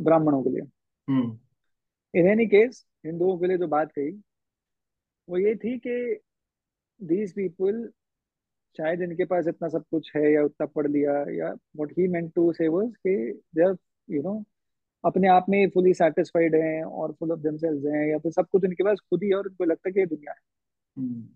[0.03, 0.61] ब्राह्मणों के लिए।
[1.07, 1.37] हम्म।
[2.13, 4.11] इन एनी केस हिंदुओं के लिए जो बात कही
[5.29, 6.19] वो ये थी कि
[7.01, 7.89] दीज पीपल
[8.77, 12.31] शायद इनके पास इतना सब कुछ है या उतना पढ़ लिया या what he meant
[12.35, 13.15] to say was कि
[13.55, 13.69] दे
[14.15, 14.43] यू नो
[15.05, 18.63] अपने आप में फुली सेटिस्फाइड हैं और फुल ऑफ़ देमसेल्व्स हैं या फिर सब कुछ
[18.65, 20.39] इनके पास खुद ही है और इनको लगता है कि ये दुनिया है।
[20.97, 21.27] हम्म।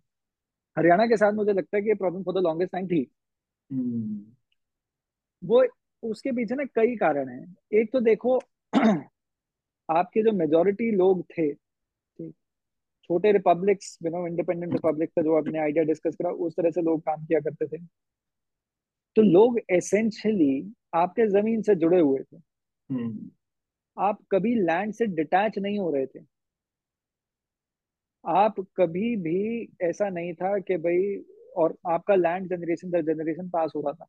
[0.77, 3.11] हरियाणा के साथ मुझे लगता है कि ये problem for the longest time थी।
[3.71, 4.25] हम्म।
[5.47, 5.65] वो
[6.03, 8.39] उसके पीछे ना कई कारण हैं। एक तो देखो
[9.89, 11.53] आपके जो मेजोरिटी लोग थे
[13.03, 16.81] छोटे republics you know independent republic का जो आपने आइडिया डिस्कस करा उस तरह से
[16.81, 17.77] लोग काम किया करते थे।
[19.15, 22.37] तो लोग एसेंशियली आपके ज़मीन से जुड़े हुए थे।
[22.91, 23.29] हम्म।
[23.97, 26.32] आप कभी लैंड से डिटैच नहीं हो रहे थे।
[28.25, 31.15] आप कभी भी ऐसा नहीं था कि भाई
[31.57, 34.07] और आपका लैंड जनरेशन दर जनरेशन पास हो रहा था।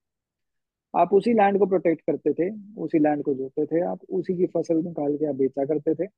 [0.95, 2.51] आप उसी लैंड को प्रोटेक्ट करते थे
[2.81, 6.09] उसी लैंड को जोतते थे आप उसी की फ़सल निकाल के आप बेचा करते थे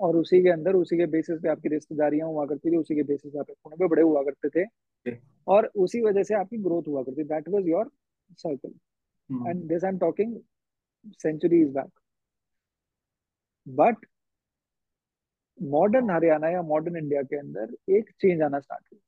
[0.00, 3.02] और उसी के अंदर उसी के बेसिस पे आपकी रिश्तेदारियाँ हुआ करती थी उसी के
[3.02, 3.46] बेसिस पे आप
[3.78, 4.66] पे बड़े हुआ करते थे
[5.46, 7.90] और उसी वजह से आपकी ग्रोथ हुआ करती that was your
[8.32, 8.72] circle
[9.50, 10.38] and this I am talking
[11.22, 12.00] centuries back
[13.68, 14.06] but
[15.62, 19.00] modern Haryana या मॉडर्न इंडिया के अंदर एक चेंज आना स्टार्ट हुआ।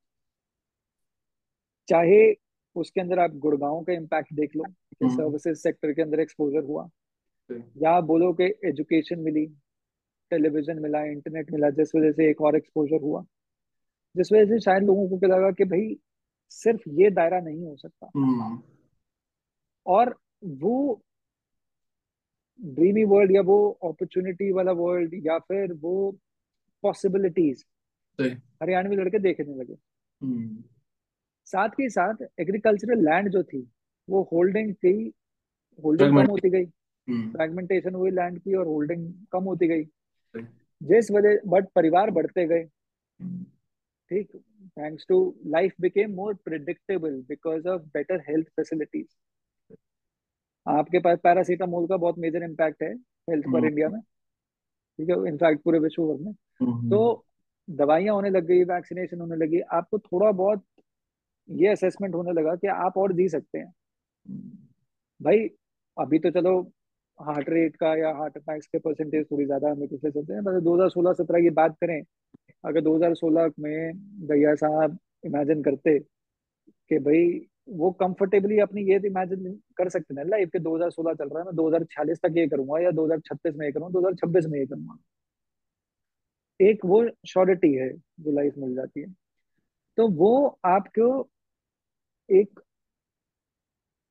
[1.88, 2.34] चाहे
[2.76, 6.82] उसके अंदर आप गुड़गांव का इम्पैक्ट देख लो हम्म। सर्विसेज़ सेक्टर के अंदर एक्सपोजर हुआ।
[7.50, 9.46] हम्म या बोलो कि एजुकेशन मिली
[10.30, 13.24] टेलीविज़न मिला इंटरनेट मिला जिस वजह से एक और एक्सपोजर हुआ।
[14.16, 15.98] जिस वजह से शायद लोगों को क्या लगा कि भाई
[16.50, 18.62] सिर्फ़ ये दायरा नहीं हो सकता। हम्म।
[19.86, 21.02] और वो
[22.60, 26.18] ड्रीमी वर्ल्ड या वो अपॉर्चुनिटी वाला वर्ल्ड या फिर वो
[26.82, 27.64] पॉसिबिलिटीज
[28.62, 29.76] हरियाणवी लड़के देखने लगे।
[30.22, 30.64] हम्म।
[31.44, 33.70] साथ ही साथ एग्रीकल्चरल लैंड जो थी
[34.08, 35.12] वो होल्डिंग की
[35.84, 36.64] होल्डिंग कम होती गई।
[37.08, 39.84] हम्म। फ्रेगमेंटेशन हुई लैंड की और होल्डिंग कम होती गई।
[40.82, 42.68] जिस वजह बट परिवार बढ़ते गए।
[43.20, 43.44] हम्म,
[44.10, 44.36] ठीक?
[44.78, 49.08] Thanks to life became more predictable because of better health facilities
[50.66, 52.94] आपके पास पैरासीटामोल का बहुत मेजर इम्पैक्ट है
[53.30, 54.00] हेल्थ पर हम्म, इंडिया में।
[54.98, 55.28] ठीक है?
[55.28, 59.98] इनफैक्ट पूरे विश्व भर में। तो हम्म, दवाइयाँ होने लग गई वैक्सीनेशन होने लगी। आपको
[59.98, 60.64] थोड़ा बहुत
[61.48, 63.72] ये असेसमेंट होने लगा कि आप और जी सकते हैं।
[65.20, 65.48] भाई
[65.96, 66.60] अभी तो चलो
[67.18, 70.62] हार्ट रेट का या हार्ट अटैक्स के परसेंटेज थोड़ी ज़्यादा हमें पिछले चलते हैं मतलब
[70.62, 72.00] 2016-17 की बात करें
[72.64, 73.92] अगर 2016 में
[74.26, 75.98] भैया साहब इमेजिन करते
[76.90, 81.38] कि भाई वो कंफर्टेबली अपनी ये इमेजिन कर सकते हैं लाइफ के 2016 चल रहा
[81.38, 84.98] है मैं 2046 तक ये करूँगा या 2036 में ये करूँगा 2026 में ये करूँगा।
[86.60, 89.06] एक वो श्योरिटी है जो लाइफ मिल जाती है।
[89.96, 91.30] तो वो आपको
[92.30, 92.60] एक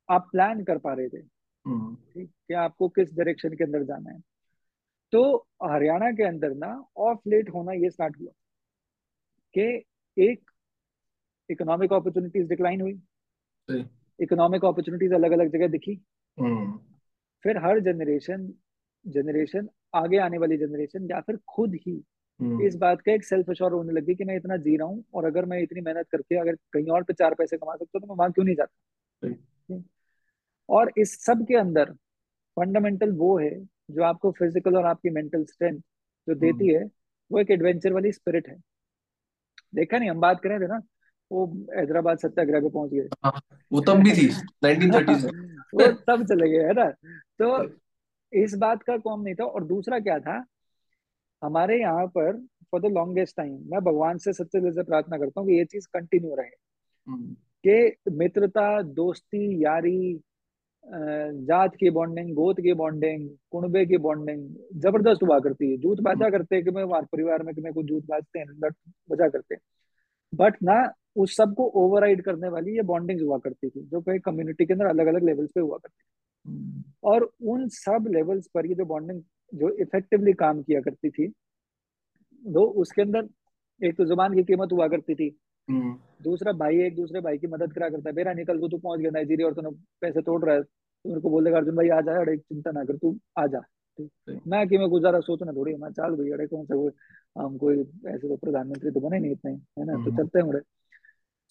[0.09, 1.17] आप प्लान कर पा रहे थे।
[1.65, 2.29] हम्म, ठीक?
[2.47, 4.21] कि आपको किस डायरेक्शन के अंदर जाना है।
[5.11, 8.31] तो हरियाणा के अंदर ना ऑफ़ लेट होना ये स्टार्ट हुआ
[9.57, 9.83] कि
[10.17, 10.51] एक
[11.49, 13.01] इकोनॉमिक अपॉर्चुनिटीज़ डिक्लाइन हुई।
[14.19, 16.05] इकोनॉमिक अपॉर्चुनिटीज़ अलग अलग जगह दिखी।
[16.39, 16.79] हम्म,
[17.43, 18.53] फिर हर जनरेशन
[19.07, 22.03] जनरेशन आगे आने वाली जनरेशन या फिर खुद ही
[22.39, 25.25] इस बात का एक सेल्फ अश्योर होने लगी कि मैं इतना जी रहा हूँ और
[25.25, 28.07] अगर मैं इतनी मेहनत करके अगर कहीं और पे चार पैसे कमा सकता हूँ तो
[28.07, 28.73] मैं वहाँ क्यों नहीं जाता?
[30.69, 31.91] और इस सब के अंदर
[32.57, 33.49] फंडामेंटल वो है
[33.91, 36.83] जो आपको फ़िज़िकल और आपकी मेंटल स्ट्रेंथ जो हम्म, देती है
[37.31, 38.55] वो एक एडवेंचर वाली स्पिरिट है।
[39.75, 40.81] देखा नहीं हम बात करें थे ना
[41.31, 43.31] वो हैदराबाद सत्याग्रह पे पहुँच गए। हाँ
[43.71, 44.27] वो तब भी थी
[44.63, 45.25] 1930s
[45.73, 46.85] वो तब चले गए है ना?
[47.39, 47.63] तो
[48.43, 50.39] इस बात का कौन नहीं था और दूसरा क्या था?
[51.41, 52.37] हमारे यहाँ पर
[52.71, 55.65] फॉर द लॉन्गेस्ट टाइम मैं भगवान से सच्चे दिल से प्रार्थना करता हूँ कि ये
[55.65, 56.49] चीज़ कंटिन्यू रहे।
[57.07, 57.33] हम्म,
[57.65, 60.19] कि मित्रता दोस्ती यारी
[61.45, 64.45] जात की बॉन्डिंग गोत की बॉन्डिंग कुणबे की बॉन्डिंग
[64.81, 67.73] ज़बरदस्त हुआ करती है। जूत हम्म, बाजा करते हैं कि मैं परिवार में कि मैं
[67.73, 68.75] कुछ जूत बाजते हैं लट
[69.09, 69.61] बजा करते हैं।
[70.33, 70.81] बट ना
[71.15, 74.85] उस सबको ओवरराइड करने वाली ये बॉन्डिंग हुआ करती थी जो कई कम्युनिटी के अंदर
[74.85, 76.03] अलग अलग लेवल्स पे हुआ करती
[76.45, 79.21] हम्म, थी और उन सब लेवल्स पर ये जो बॉन्डिंग
[79.53, 81.27] जो इफेक्टिवली काम किया करती थी
[82.53, 83.27] तो उसके अंदर
[83.83, 85.39] एक तो ज़ुबान की कीमत हुआ करती थी।
[85.69, 88.77] हम्म, दूसरा भाई एक दूसरे भाई की मदद करा करता है। मेरा निकल को तू
[88.77, 89.69] पहुँच गया नाइजीरिया और तूने
[90.01, 92.83] पैसे तोड़ रहा है। तो मेरे को बोल अर्जुन भाई आ जा अरे चिंता ना
[92.83, 93.61] कर तू आ जा।
[94.47, 96.91] मैं कि मैं गुजारा सोचना थोड़ी मैं चाल भाई अरे कौन सा कोई
[97.37, 99.93] हम कोई ऐसे तो प्रधानमंत्री तो बने नहीं इतने है ना?
[99.93, 100.61] तो हम्म, चलते हैं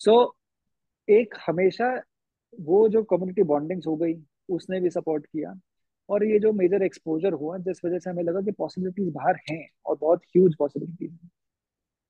[0.01, 2.03] सो so, एक हमेशा
[2.61, 4.15] वो जो कम्युनिटी बॉन्डिंग्स हो गई
[4.49, 5.55] उसने भी सपोर्ट किया।
[6.09, 9.69] और ये जो मेजर एक्सपोजर हुआ जिस वजह से हमें लगा कि पॉसिबिलिटीज बाहर हैं
[9.87, 11.31] और बहुत ह्यूज पॉसिबिलिटीज हैं।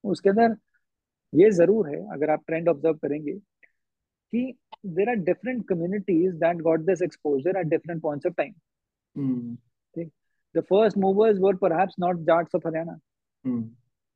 [0.05, 0.57] उसके अंदर
[1.33, 4.55] ये ज़रूर है अगर आप ट्रेंड ऑब्ज़र्व करेंगे कि
[4.87, 8.53] there are different communities that got this exposure at different points of time
[9.97, 10.11] ठीक?
[10.55, 12.99] The first movers were perhaps not Jats of Haryana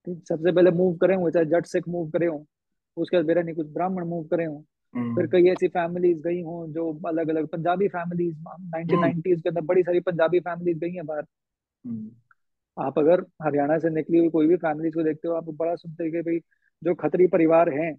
[0.07, 0.22] ठीक?
[0.28, 2.45] सबसे पहले मूव करे हों चाहे जट सिख मूव करे हों
[2.97, 4.62] उसके बाद मेरा नहीं कुछ ब्राह्मण मूव करे हों।
[5.14, 9.49] फिर हम्म, कई ऐसी फैमिलीज़ गई हों जो अलग अलग पंजाबी फैमिलीज़ नाइनटीन नाइनटीज के
[9.49, 11.24] अंदर बड़ी सारी पंजाबी फैमिलीज़ गई हैं बाहर।
[11.84, 12.11] हम्म,
[12.76, 16.05] आप अगर हरियाणा से निकली हुई कोई भी फैमिलीज़ को देखते हो आप बड़ा सुनते
[16.05, 16.38] हैं कि भाई
[16.82, 17.93] जो खत्री परिवार हैं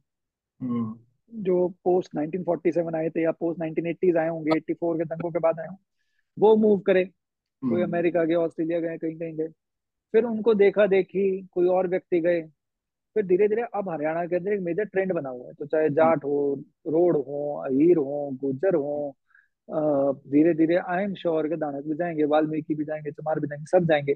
[0.60, 0.98] हम्म,
[1.32, 5.60] जो पोस्ट 1947 आए थे या पोस्ट 1980s आए होंगे 84 के दंगों के बाद
[5.60, 5.84] आए होंगे
[6.38, 7.06] वो मूव करे।
[7.64, 9.48] कोई अमेरिका गए ऑस्ट्रेलिया गए कहीं कहीं गए।
[10.14, 12.42] फिर उनको देखा देखी कोई और व्यक्ति गए
[13.16, 15.90] फिर धीरे धीरे अब हरियाणा के अंदर एक मेजर ट्रेंड बना हुआ है। तो चाहे
[15.90, 16.38] जाट हो
[16.88, 19.16] रोड हो अहीर हो गुजर हो
[20.30, 23.66] धीरे धीरे आई एम श्योर के दानक भी जाएँगे वाल्मीकि भी जाएँगे चमार भी जाएँगे
[23.66, 24.16] सब जाएँगे।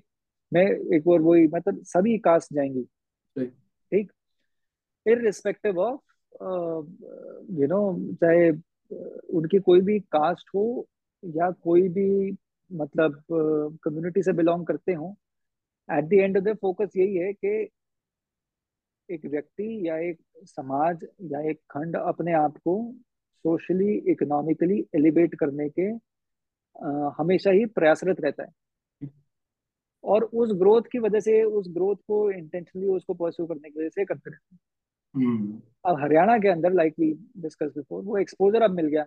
[0.54, 2.84] मैं एक और वही मतलब सभी कास्ट जाएँगी।
[3.92, 4.12] ठीक?
[5.06, 6.00] इररिस्पेक्टिव ऑफ़
[7.54, 7.82] यू नो
[8.14, 8.58] चाहे uh,
[9.34, 10.88] उनकी कोई भी कास्ट हो
[11.24, 12.38] या कोई भी
[12.72, 13.24] मतलब
[13.84, 15.16] कम्युनिटी से बिलोंग करते हो
[15.92, 17.70] at the end of the focus यही है कि
[19.10, 22.94] एक व्यक्ति या एक समाज या एक खंड अपने आप को
[23.46, 25.92] सोशली इकोनॉमिकली एलिवेट करने के
[26.76, 28.50] अ, हमेशा ही प्रयासरत रहता है।
[30.04, 33.90] और उस ग्रोथ की वजह से उस ग्रोथ को इंटेंशनली उसको परस्यू करने की वजह
[33.90, 34.60] से करते रहते हैं।
[35.16, 39.06] हम्म, अब हरियाणा के अंदर लाइक वी डिस्कस बिफोर वो एक्सपोजर अब मिल गया।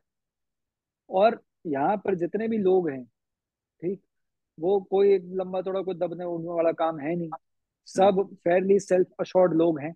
[1.11, 3.05] और यहाँ पर जितने भी लोग हैं
[3.83, 4.03] ठीक
[4.59, 7.31] वो कोई लंबा थोड़ा कोई दबने उड़ने वाला काम है नहीं।
[7.91, 9.95] सब फेयरली सेल्फ अशोर्ड लोग हैं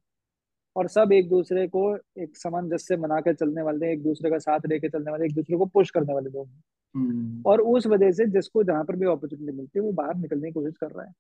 [0.76, 4.60] और सब एक दूसरे को एक सामंजस्य बना के चलने वाले एक दूसरे का साथ
[4.66, 6.62] लेके चलने वाले एक दूसरे को पुश करने वाले लोग हैं।
[6.94, 10.48] हम्म, और उस वजह से जिसको जहाँ पर भी अपॉर्चुनिटी मिलती है वो बाहर निकलने
[10.48, 11.12] की कोशिश कर रहा है।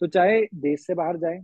[0.00, 1.38] तो चाहे देश से बाहर जाए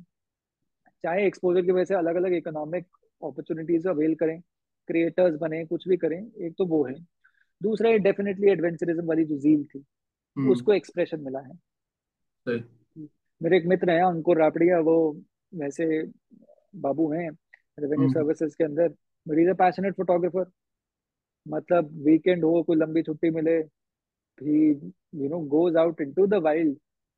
[1.05, 2.87] चाहे एक्सपोजर की वजह से अलग अलग इकोनॉमिक
[3.23, 4.41] अपॉर्चुनिटीज़ अवेल करें
[4.89, 6.95] क्रिएटर्स बने कुछ भी करें एक तो वो है।
[7.63, 9.85] दूसरा है डेफिनेटली एडवेंचरिज्म वाली जो जील थी
[10.37, 11.55] हम्म, उसको एक्सप्रेशन मिला है।
[13.41, 14.97] मेरे एक मित्र है अंकुर रापड़िया वो
[15.55, 15.87] वैसे
[16.77, 18.89] बाबू हैं रेवेन्यू हम्म। सर्विसेज़ के अंदर।
[19.27, 20.51] But is a passionate photographer
[21.47, 23.57] मतलब वीकेंड हो कोई लंबी छुट्टी मिले
[24.39, 24.69] he
[25.23, 26.77] you know goes out into the wild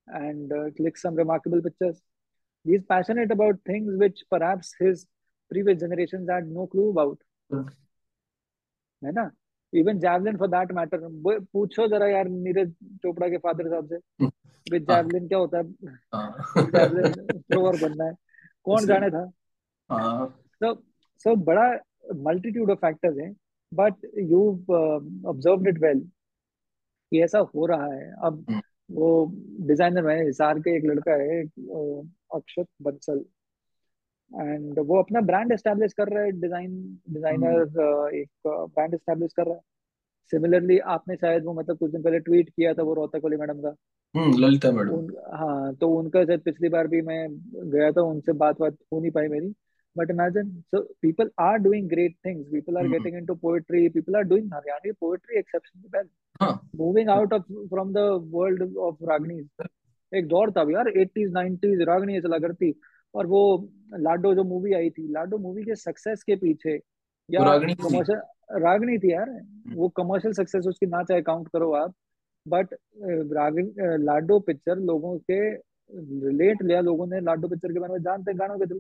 [0.09, 2.03] and click some remarkable pictures
[2.67, 5.05] he is passionate about things which perhaps his
[5.51, 7.23] previous generations had no clue about
[9.03, 9.31] है ना?
[9.73, 11.09] Even javelin for that matter
[11.53, 14.33] पूछो जरा यार नीरज चोपड़ा के father साहब से। hmm.
[14.67, 15.65] With हाँ। Javelin क्या होता है?
[16.15, 18.15] हाँ। जैवलिन थ्रोअर बनना है।
[18.67, 19.31] कौन जाने था?
[19.91, 20.27] हाँ।
[20.61, 20.75] तो
[21.25, 21.69] सब बड़ा
[22.29, 23.33] मल्टीट्यूड ऑफ़ फैक्टर्स हैं
[23.73, 24.41] but you
[25.31, 26.01] observed it well
[27.13, 29.11] कि ऐसा हो रहा है। अब हम्म। वो
[29.67, 31.43] डिज़ाइनर है हिसार के एक लड़का है
[32.35, 33.25] अक्षत बंसल।
[34.33, 39.47] एंड वो अपना ब्रांड एस्टेब्लिश कर रहा है डिज़ाइन हम्म। डिज़ाइनर एक ब्रांड एस्टेब्लिश कर
[39.47, 39.61] रहा है।
[40.25, 43.61] सिमिलरली आपने शायद वो मतलब कुछ दिन पहले ट्वीट किया था वो रोहतक वाली मैडम
[43.61, 43.75] का।
[44.15, 47.29] हम्म, ललिता मैडम। उन हाँ तो उनका शायद पिछली बार भी मैं
[47.71, 49.55] गया था उनसे बात बात हो नहीं पाई मेरी।
[49.99, 54.23] But imagine so people are doing great things people are getting into poetry people are
[54.23, 56.09] doing Haryanvi poetry exceptionally well
[56.77, 57.99] moving out of from the
[58.35, 59.49] world of raginis
[60.15, 62.81] एक दौर था यार एटीज नाइनटीज रागनी चला करती
[63.15, 63.69] और वो
[63.99, 66.81] लाडो जो मूवी आई थी लाडो मूवी के सक्सेस के पीछे
[67.31, 67.75] या रागनी
[68.51, 71.95] कमर्शियल रागनी थी यार। हम्म। वो कमर्शियल सक्सेस उसकी ना चाहे काउंट करो आप
[72.47, 72.75] बट
[73.33, 73.73] रागिन
[74.05, 75.51] लाडो पिक्चर लोगों के
[76.29, 78.79] रिलेट लिया लोगों ने लाडो पिक्चर के बारे में जानते गानों के थ्रू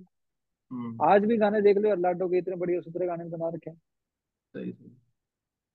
[0.71, 3.71] हम्म, आज भी गाने देख लो और लाडो के इतने बढ़िया सुथरे गाने बना रखे
[3.71, 3.81] हैं।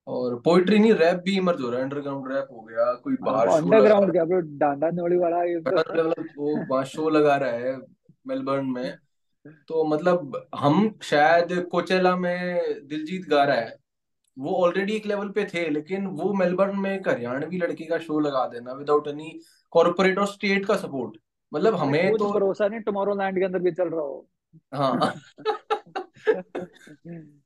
[0.07, 3.33] और पोइट्री नहीं रैप भी इमर्ज हो रहा है। अंडरग्राउंड रैप हो गया कोई हाँ
[3.33, 7.77] बाहर अंडरग्राउंड क्या ब्रो डांडा नोड़ी वाला ये अलग वो वहाँ शो लगा रहा है
[8.27, 8.97] मेलबर्न में।
[9.67, 13.84] तो मतलब हम शायद कोचेला में दिलजीत गा रहा है।
[14.39, 18.19] वो ऑलरेडी एक लेवल पे थे लेकिन वो मेलबर्न में एक हरियाणवी लड़की का शो
[18.19, 19.39] लगा देना विदाउट एनी
[19.71, 21.17] कॉर्पोरेट और स्टेट का सपोर्ट
[21.53, 24.29] मतलब हमें तो भरोसा नहीं टुमारो लैंड के अंदर भी चल रहा हो।
[24.73, 25.13] हाँ।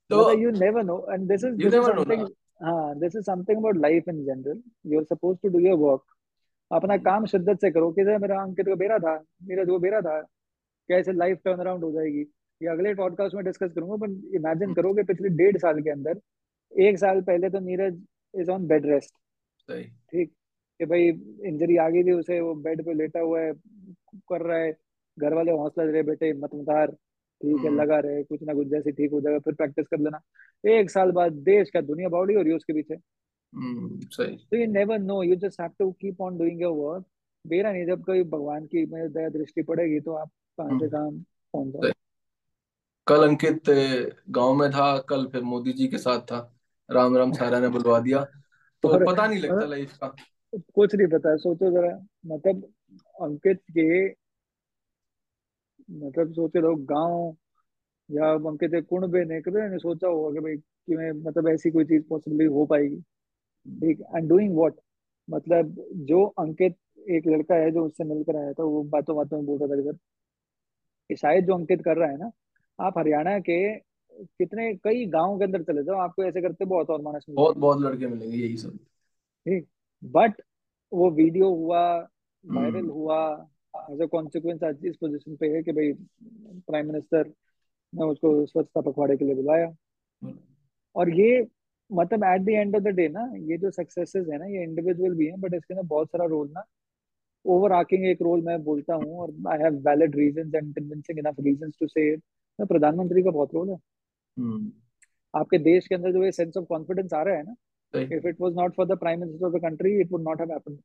[0.09, 2.27] तो you never know and this is you never know ना।
[2.65, 4.57] हाँ this is something about life in general.
[4.87, 6.01] You're supposed to do your work.
[6.71, 9.79] अपना हम्म, काम शिद्दत से करो कि जैसे मेरा अंकित को बेरा था नीरज को
[9.79, 10.21] बेरा था
[10.89, 12.21] कैसे लाइफ टर्न अराउंड हो जाएगी।
[12.63, 16.19] ये अगले पॉडकास्ट में डिस्कस करूँगा पर इमेजिन करो कि पिछले डेढ़ साल के अंदर
[16.73, 18.01] एक साल पहले तो Neeraj
[18.33, 19.13] is on bed rest
[19.69, 20.31] ठीक?
[20.79, 21.07] कि भाई
[21.49, 23.53] इंजरी आ गई थी उसे वो बेड पे लेटा हुआ है
[24.29, 24.71] कर रहा है।
[25.17, 26.91] घर वाले हौसला दे रहे बेटे मत उतार।
[27.41, 29.99] ठीक है हम्म। लगा रहे कुछ ना कुछ जैसे ठीक हो जाएगा फिर प्रैक्टिस कर
[29.99, 30.19] लेना।
[30.63, 32.95] एक साल बाद देश का दुनिया बाउडी हो रही है उसके पीछे।
[34.15, 37.05] सही। तो you never know you just have to keep on doing your work
[37.45, 41.11] बेरा नहीं जब कोई भगवान की दया दृष्टि पड़ेगी तो आप कहाँ से हम्म, कहाँ
[41.53, 41.91] पहुँच जाओ
[43.07, 43.69] कल अंकित
[44.29, 46.39] गाँव में था कल फिर मोदी जी के साथ था।
[46.91, 48.23] राम राम सारा ने बुलवा दिया।
[48.83, 50.15] तो पता नहीं लगता लाइफ का।
[50.73, 52.63] कुछ नहीं पता सोचो जरा। मतलब
[53.21, 54.09] अंकित के
[55.89, 57.35] मतलब सोचे लोग गाँव
[58.09, 61.71] या अंकित के कुणबे ने कभी नहीं सोचा होगा कि भाई कि मैं मतलब ऐसी
[61.71, 63.01] कोई चीज़ पॉसिबली हो पाएगी।
[63.67, 64.73] ठीक एंड डूइंग व्हाट
[65.29, 66.75] मतलब जो अंकित
[67.09, 69.79] एक लड़का है जो उससे मिलकर आया था वो बातों बातों में बोल रहा था
[69.79, 69.97] इधर
[71.09, 72.31] कि शायद जो अंकित कर रहा है ना
[72.79, 73.88] आप हरियाणा के
[74.19, 77.81] कितने कई गाँव के अंदर चले जाओ आपको ऐसे करते बहुत और मानस बहुत बहुत
[77.81, 78.77] लड़के मिलेंगे यही सब।
[79.45, 79.67] ठीक
[80.03, 80.41] बट
[80.91, 81.81] वो वीडियो हुआ
[82.45, 83.47] वायरल हम्म हुआ
[83.91, 85.91] एज अ कॉन्सिक्वेंस आज इस पोजीशन पे है कि भाई
[86.67, 87.31] प्राइम मिनिस्टर
[87.93, 89.73] ने उसको स्वच्छता पखवाड़े के लिए बुलाया।
[90.95, 91.47] और ये
[91.91, 95.15] मतलब at the end of the day ना ये जो सक्सेसेस है ना ये इंडिविजुअल
[95.15, 96.63] भी हैं बट इसके ना बहुत सारा रोल ना
[97.45, 101.35] ओवर आकिंग एक रोल मैं बोलता हूँ और I have valid reasons and convincing enough
[101.39, 102.15] reasons to say
[102.59, 103.77] प्रधानमंत्री का बहुत रोल है।
[104.37, 104.71] हम्म।
[105.33, 107.55] आपके देश के अंदर जो ये सेंस ऑफ़ कॉन्फिडेंस आ रहा है ना
[108.15, 110.51] if it was not for the prime minister of the country it would not have
[110.51, 110.77] happened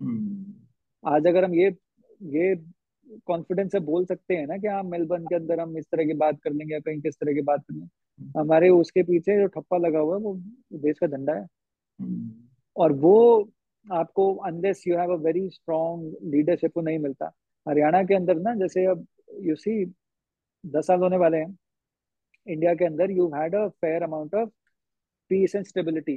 [0.00, 0.54] hmm.
[1.04, 1.76] आज अगर हम ये
[2.34, 2.54] ये
[3.26, 6.14] कॉन्फिडेंस से बोल सकते हैं ना कि हाँ मेलबर्न के अंदर हम इस तरह की
[6.14, 9.46] बात कर लेंगे या कहीं किस तरह की बात कर लेंगे हमारे उसके पीछे जो
[9.46, 10.34] ठप्पा लगा हुआ है वो
[10.74, 11.46] देश का झंडा है।
[12.00, 12.32] हम्म।
[12.76, 13.50] और वो
[13.86, 17.32] आपको unless you have a very strong leadership को नहीं मिलता।
[17.66, 19.06] हरियाणा के अंदर ना जैसे अब
[19.42, 19.84] यू सी
[20.66, 21.56] दस साल होने वाले हैं।
[22.48, 24.50] इंडिया के अंदर you had a fair amount of
[25.30, 26.16] peace and stability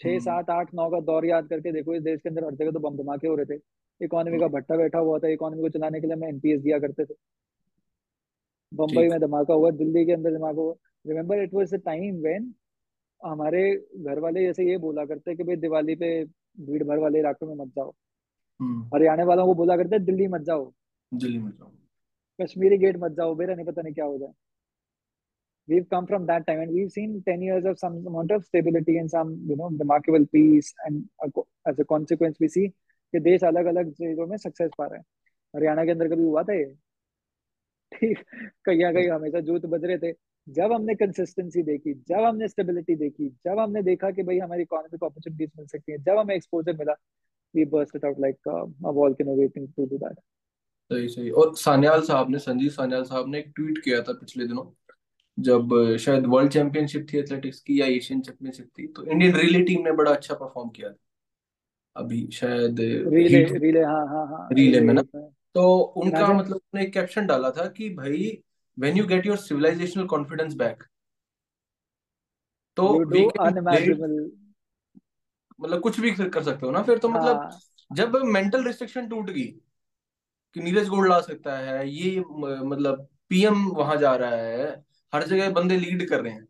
[0.00, 2.54] छः हम्म। सात आठ नौ का दौर याद करके देखो इस देश के अंदर हर
[2.54, 3.60] जगह तो बम धमाके हो रहे थे।
[4.00, 7.04] इकोनॉमी का भट्टा बैठा हुआ था इकोनॉमी को चलाने के लिए हम एनपीएस दिया करते
[7.04, 7.14] थे।
[8.72, 10.74] बम्बई में धमाका हुआ दिल्ली के अंदर धमाका हुआ।
[11.06, 12.52] Remember it was the time when
[13.22, 13.62] हमारे
[13.96, 16.08] घर वाले जैसे ये बोला करते कि भाई दिवाली पे
[16.60, 17.92] भीड़ भाड़ वाले इलाकों में मत जाओ।
[18.60, 20.72] हम्म। हरियाणा वालों को बोला करते दिल्ली मत जाओ।
[21.12, 21.70] दिल्ली में जाऊँ
[22.38, 24.32] कश्मीरी गेट मत जाओ मेरा नहीं पता नहीं क्या हो जाए।
[25.68, 28.96] We've come from that time, and we've seen 10 years of some amount of stability
[28.98, 31.04] and some, you know, remarkable peace, and
[31.70, 32.68] as a consequence, we see
[33.14, 35.04] कि देश अलग अलग चीज़ों में सक्सेस पा रहे हैं।
[35.56, 36.64] हरियाणा के अंदर कभी हुआ था ये?
[37.92, 38.18] ठीक,
[38.64, 40.12] कहीं कहीं हमेशा जूत बज रहे थे।
[40.48, 44.94] जब हमने कंसिस्टेंसी देखी, जब हमने स्टेबिलिटी देखी, जब हमने देखा कि भाई हमारी इकोनॉमिक
[44.94, 46.92] अपॉर्चुनिटीज़ मिल सकती है, जब हमें एक्सपोजर मिला
[47.54, 50.18] we burst it out like a volcano waiting to do that
[50.90, 54.46] सही सही। और सान्याल साहब ने, संजीव सान्याल साहब ने एक ट्वीट किया था पिछले
[54.46, 54.64] दिनों
[55.38, 59.82] जब शायद वर्ल्ड चैंपियनशिप थी एथलेटिक्स की या एशियन चैंपियनशिप थी तो इंडियन रिले टीम
[59.84, 60.96] ने बड़ा अच्छा परफॉर्म किया था।
[61.96, 65.02] अभी शायद रीले रीले हाँ हाँ हाँ रीले में ना।
[65.54, 68.42] तो उनका मतलब उन्होंने एक कैप्शन डाला था कि भाई
[68.78, 70.82] when you get your civilisational confidence back
[72.76, 72.88] तो
[75.60, 77.58] मतलब कुछ भी फिर कर सकते हो ना। फिर तो मतलब हाँ।
[77.90, 79.44] जब मेंटल रिस्ट्रिक्शन टूट गई
[80.56, 85.50] कि नीरज गोल्ड ला सकता है ये मतलब पीएम वहाँ जा रहा है हर जगह
[85.50, 86.44] बंदे लीड कर रहे हैं।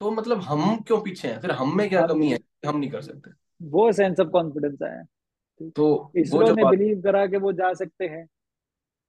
[0.00, 1.40] तो मतलब हम क्यों पीछे हैं?
[1.40, 3.30] फिर हम में क्या कमी है हम नहीं कर सकते।
[3.62, 5.04] वो सेंस ऑफ़ कॉन्फिडेंस आया।
[5.70, 8.28] तो वो इसरो जो ने बिलीव करा कि वो जा सकते हैं।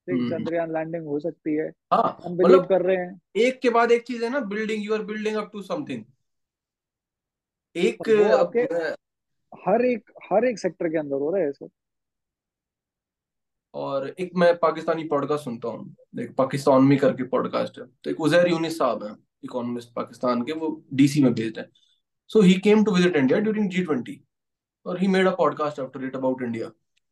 [0.09, 3.69] हम्म। चंद्रयान लैंडिंग हो सकती है। हाँ हम बिलीव मतलब कर रहे हैं। एक के
[3.69, 6.03] बाद एक चीज़ है ना building you are building up to something
[7.75, 7.95] एक
[8.33, 8.59] आपके
[9.71, 11.67] हर एक हर एक सेक्टर के अंदर हो रहा है सर
[13.73, 18.21] और एक मैं पाकिस्तानी पॉडकास्ट सुनता हूँ। एक पाकिस्तान में करके पॉडकास्ट है। तो एक
[18.21, 21.69] उजैर यूनिस साहब है इकोनॉमिस्ट पाकिस्तान के, वो डीसी में बेस्ड है।
[22.27, 24.19] So he came to visit India during G twenty
[24.85, 26.67] और he made a podcast after it about India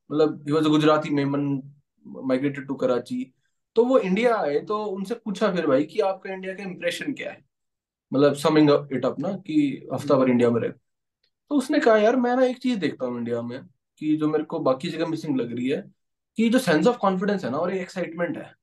[0.10, 1.62] मतलब he was a Gujarati Memon
[2.06, 3.34] migrated to Karachi
[3.76, 7.32] तो वो इंडिया आए तो उनसे पूछा फिर भाई कि आपका इंडिया का इम्प्रेशन क्या
[7.32, 7.44] है?
[8.14, 12.16] मतलब समिंग इट अप ना कि हफ़्ता भर इंडिया में रहे। तो उसने कहा, यार,
[12.16, 13.60] मैं ना एक चीज़ देखता हूँ इंडिया में
[13.98, 16.01] कि जो मेरे को बाकी जगह मिसिंग लग रही है
[16.38, 18.54] कि जो सेंस ऑफ़ कॉन्फिडेंस है ना और एक एक्साइटमेंट है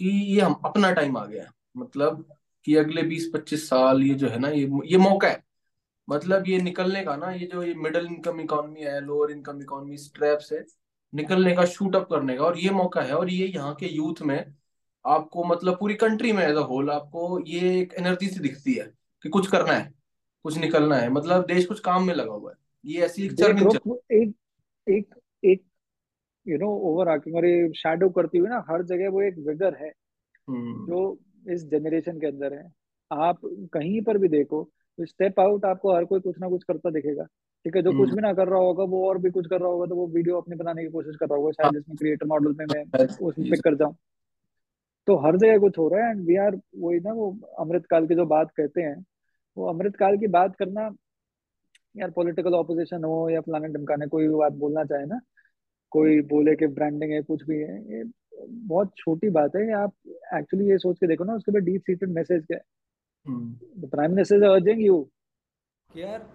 [0.00, 2.24] कि ये हम अपना टाइम आ गया है। मतलब
[2.66, 5.42] कि अगले बीस पच्चीस साल ये जो है ना ये ये मौका है।
[6.08, 9.96] मतलब ये निकलने का ना ये जो ये मिडिल इनकम इकोनॉमी है लोअर इनकम इकोनॉमी
[9.98, 10.64] स्ट्रैप से
[11.12, 14.22] निकलने का शूट अप करने का और ये मौका है। और ये यहाँ के यूथ
[14.22, 14.54] में
[15.04, 18.84] आपको मतलब पूरी कंट्री में एज अ होल आपको ये एक एनर्जी सी दिखती है
[19.24, 19.92] कि कुछ करना है
[20.44, 23.32] कुछ निकलना है। मतलब देश कुछ काम में लगा हुआ है। ये ऐसी एक
[24.12, 24.34] एक
[24.86, 25.14] एक
[25.44, 25.62] एक
[26.46, 29.74] यू नो ओवर आर्किंग और ये शैडो करती हुई ना हर जगह वो एक विगर
[29.74, 29.92] है
[30.48, 31.00] हम्म। जो
[31.50, 32.64] इस जनरेशन के अंदर है।
[33.10, 33.40] आप
[33.72, 34.62] कहीं पर भी देखो
[34.98, 37.24] तो स्टेप आउट आपको हर कोई कुछ ना कुछ करता दिखेगा
[37.64, 37.82] ठीक है?
[37.82, 39.86] जो कुछ हम्म। भी ना कर रहा होगा वो और भी कुछ कर रहा होगा
[39.86, 42.64] तो वो वीडियो अपने बनाने की कोशिश कर रहा होगा शायद जिसमें क्रिएटर मॉडल में
[42.66, 43.94] मैं उसमें पिक कर जाऊँ।
[45.06, 48.06] तो हर जगह कुछ हो रहा है एंड वी आर वही ना वो अमृत काल
[48.06, 49.04] की जो बात कहते हैं
[49.56, 50.90] वो अमृत काल की बात करना
[51.94, 55.20] यार पॉलिटिकल ऑपोजिशन हो या फलाने ढमकाने कोई भी बात बोलना चाहे ना
[55.92, 58.02] कोई बोले कि ब्रांडिंग है कुछ भी है ये
[58.48, 59.92] बहुत छोटी बात है। आप
[60.34, 62.58] एक्चुअली ये सोच के देखो ना उसके बाद डीप सीटेड मैसेज क्या
[63.26, 64.96] हम्म। है prime minister is urging you
[65.96, 66.26] यार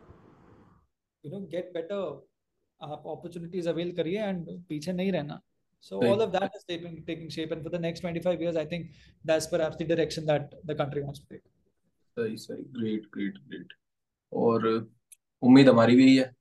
[1.23, 2.01] यू नो गेट बेटर
[2.81, 5.41] आप अपॉर्चुनिटीज़ अवेल करिए एंड पीछे नहीं रहना।
[5.83, 8.55] So सही all of that is taking taking shape and for the next 25 years
[8.55, 8.85] i think
[9.25, 11.43] that's perhaps the direction that the country wants to take.
[12.17, 13.73] सही सही। Great great great
[14.31, 14.65] और
[15.43, 16.31] उम्मीद हमारी भी यही है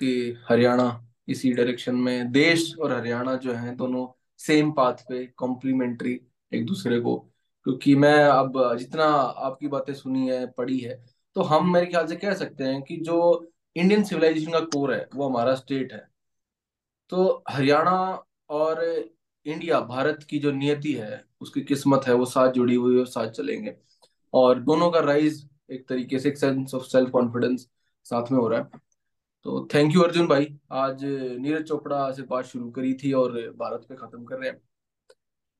[0.00, 0.12] कि
[0.48, 0.86] हरियाणा
[1.28, 4.06] इसी डायरेक्शन में देश और हरियाणा जो है दोनों
[4.40, 6.20] सेम पाथ पे कॉम्प्लीमेंट्री
[6.52, 7.16] एक दूसरे को।
[7.66, 10.94] क्योंकि मैं अब जितना आपकी बातें सुनी है पढ़ी है
[11.36, 15.06] तो हम मेरे ख्याल से कह सकते हैं कि जो इंडियन सिविलाइजेशन का कोर है
[15.14, 16.06] वो हमारा स्टेट है।
[17.10, 17.92] तो हरियाणा
[18.50, 18.82] और
[19.46, 23.06] इंडिया भारत की जो नियति है उसकी किस्मत है वो साथ जुड़ी हुई है और
[23.06, 23.74] साथ चलेंगे।
[24.34, 27.68] और दोनों का राइज एक तरीके से एक सेंस ऑफ़ सेल्फ कॉन्फिडेंस
[28.06, 28.80] साथ में हो रहा है।
[29.46, 33.84] तो थैंक यू अर्जुन भाई। आज नीरज चोपड़ा से बात शुरू करी थी और भारत
[33.88, 34.58] पे खत्म कर रहे हैं।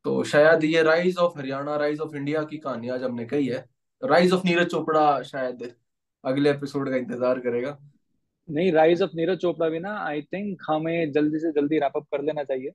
[0.04, 3.64] तो शायद ये rise of Haryana rise of India की कहानी आज हमने कही है।
[4.02, 5.62] राइज ऑफ़ नीरज चोपड़ा शायद
[6.24, 7.76] अगले एपिसोड का इंतज़ार करेगा।
[8.48, 12.06] नहीं राइज ऑफ़ नीरज चोपड़ा भी ना आई थिंक हमें जल्दी से जल्दी रैप अप
[12.12, 12.70] कर लेना चाहिए।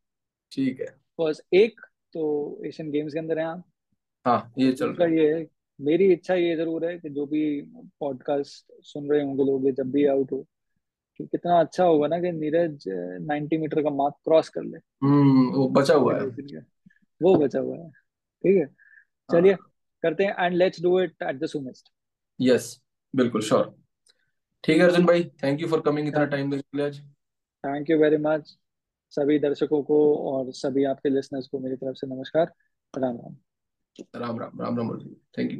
[0.51, 0.87] ठीक है।
[1.19, 1.81] बस एक
[2.13, 2.25] तो
[2.65, 3.63] एशियन गेम्स के अंदर है आप।
[4.25, 5.45] हाँ ये चल रहा है। ये है
[5.79, 7.45] मेरी इच्छा ये ज़रूर है कि जो भी
[7.99, 10.45] पॉडकास्ट सुन रहे होंगे लोग जब भी आउट हो
[11.19, 12.83] कि कितना अच्छा होगा ना कि नीरज
[13.27, 16.25] नाइन्टी मीटर का मार्क क्रॉस कर ले। हम्म वो बचा हुआ है।
[17.21, 18.65] वो बचा हुआ है। ठीक है?
[19.29, 19.69] चलिए हाँ
[20.03, 21.89] करते हैं and let's do it at the soonest
[22.39, 22.79] yes
[23.13, 23.73] बिल्कुल श्योर
[24.63, 26.99] ठीक है अर्जुन भाई थैंक यू फॉर कमिंग इतना टाइम देने के लिए आज।
[27.63, 28.57] थैंक यू वेरी मच
[29.13, 29.97] सभी दर्शकों को
[30.31, 32.53] और सभी आपके लिसनर्स को मेरी तरफ़ से नमस्कार।
[32.93, 33.35] Ram Ram.
[34.15, 35.59] Ram Ram Ram Ram Arjun thank you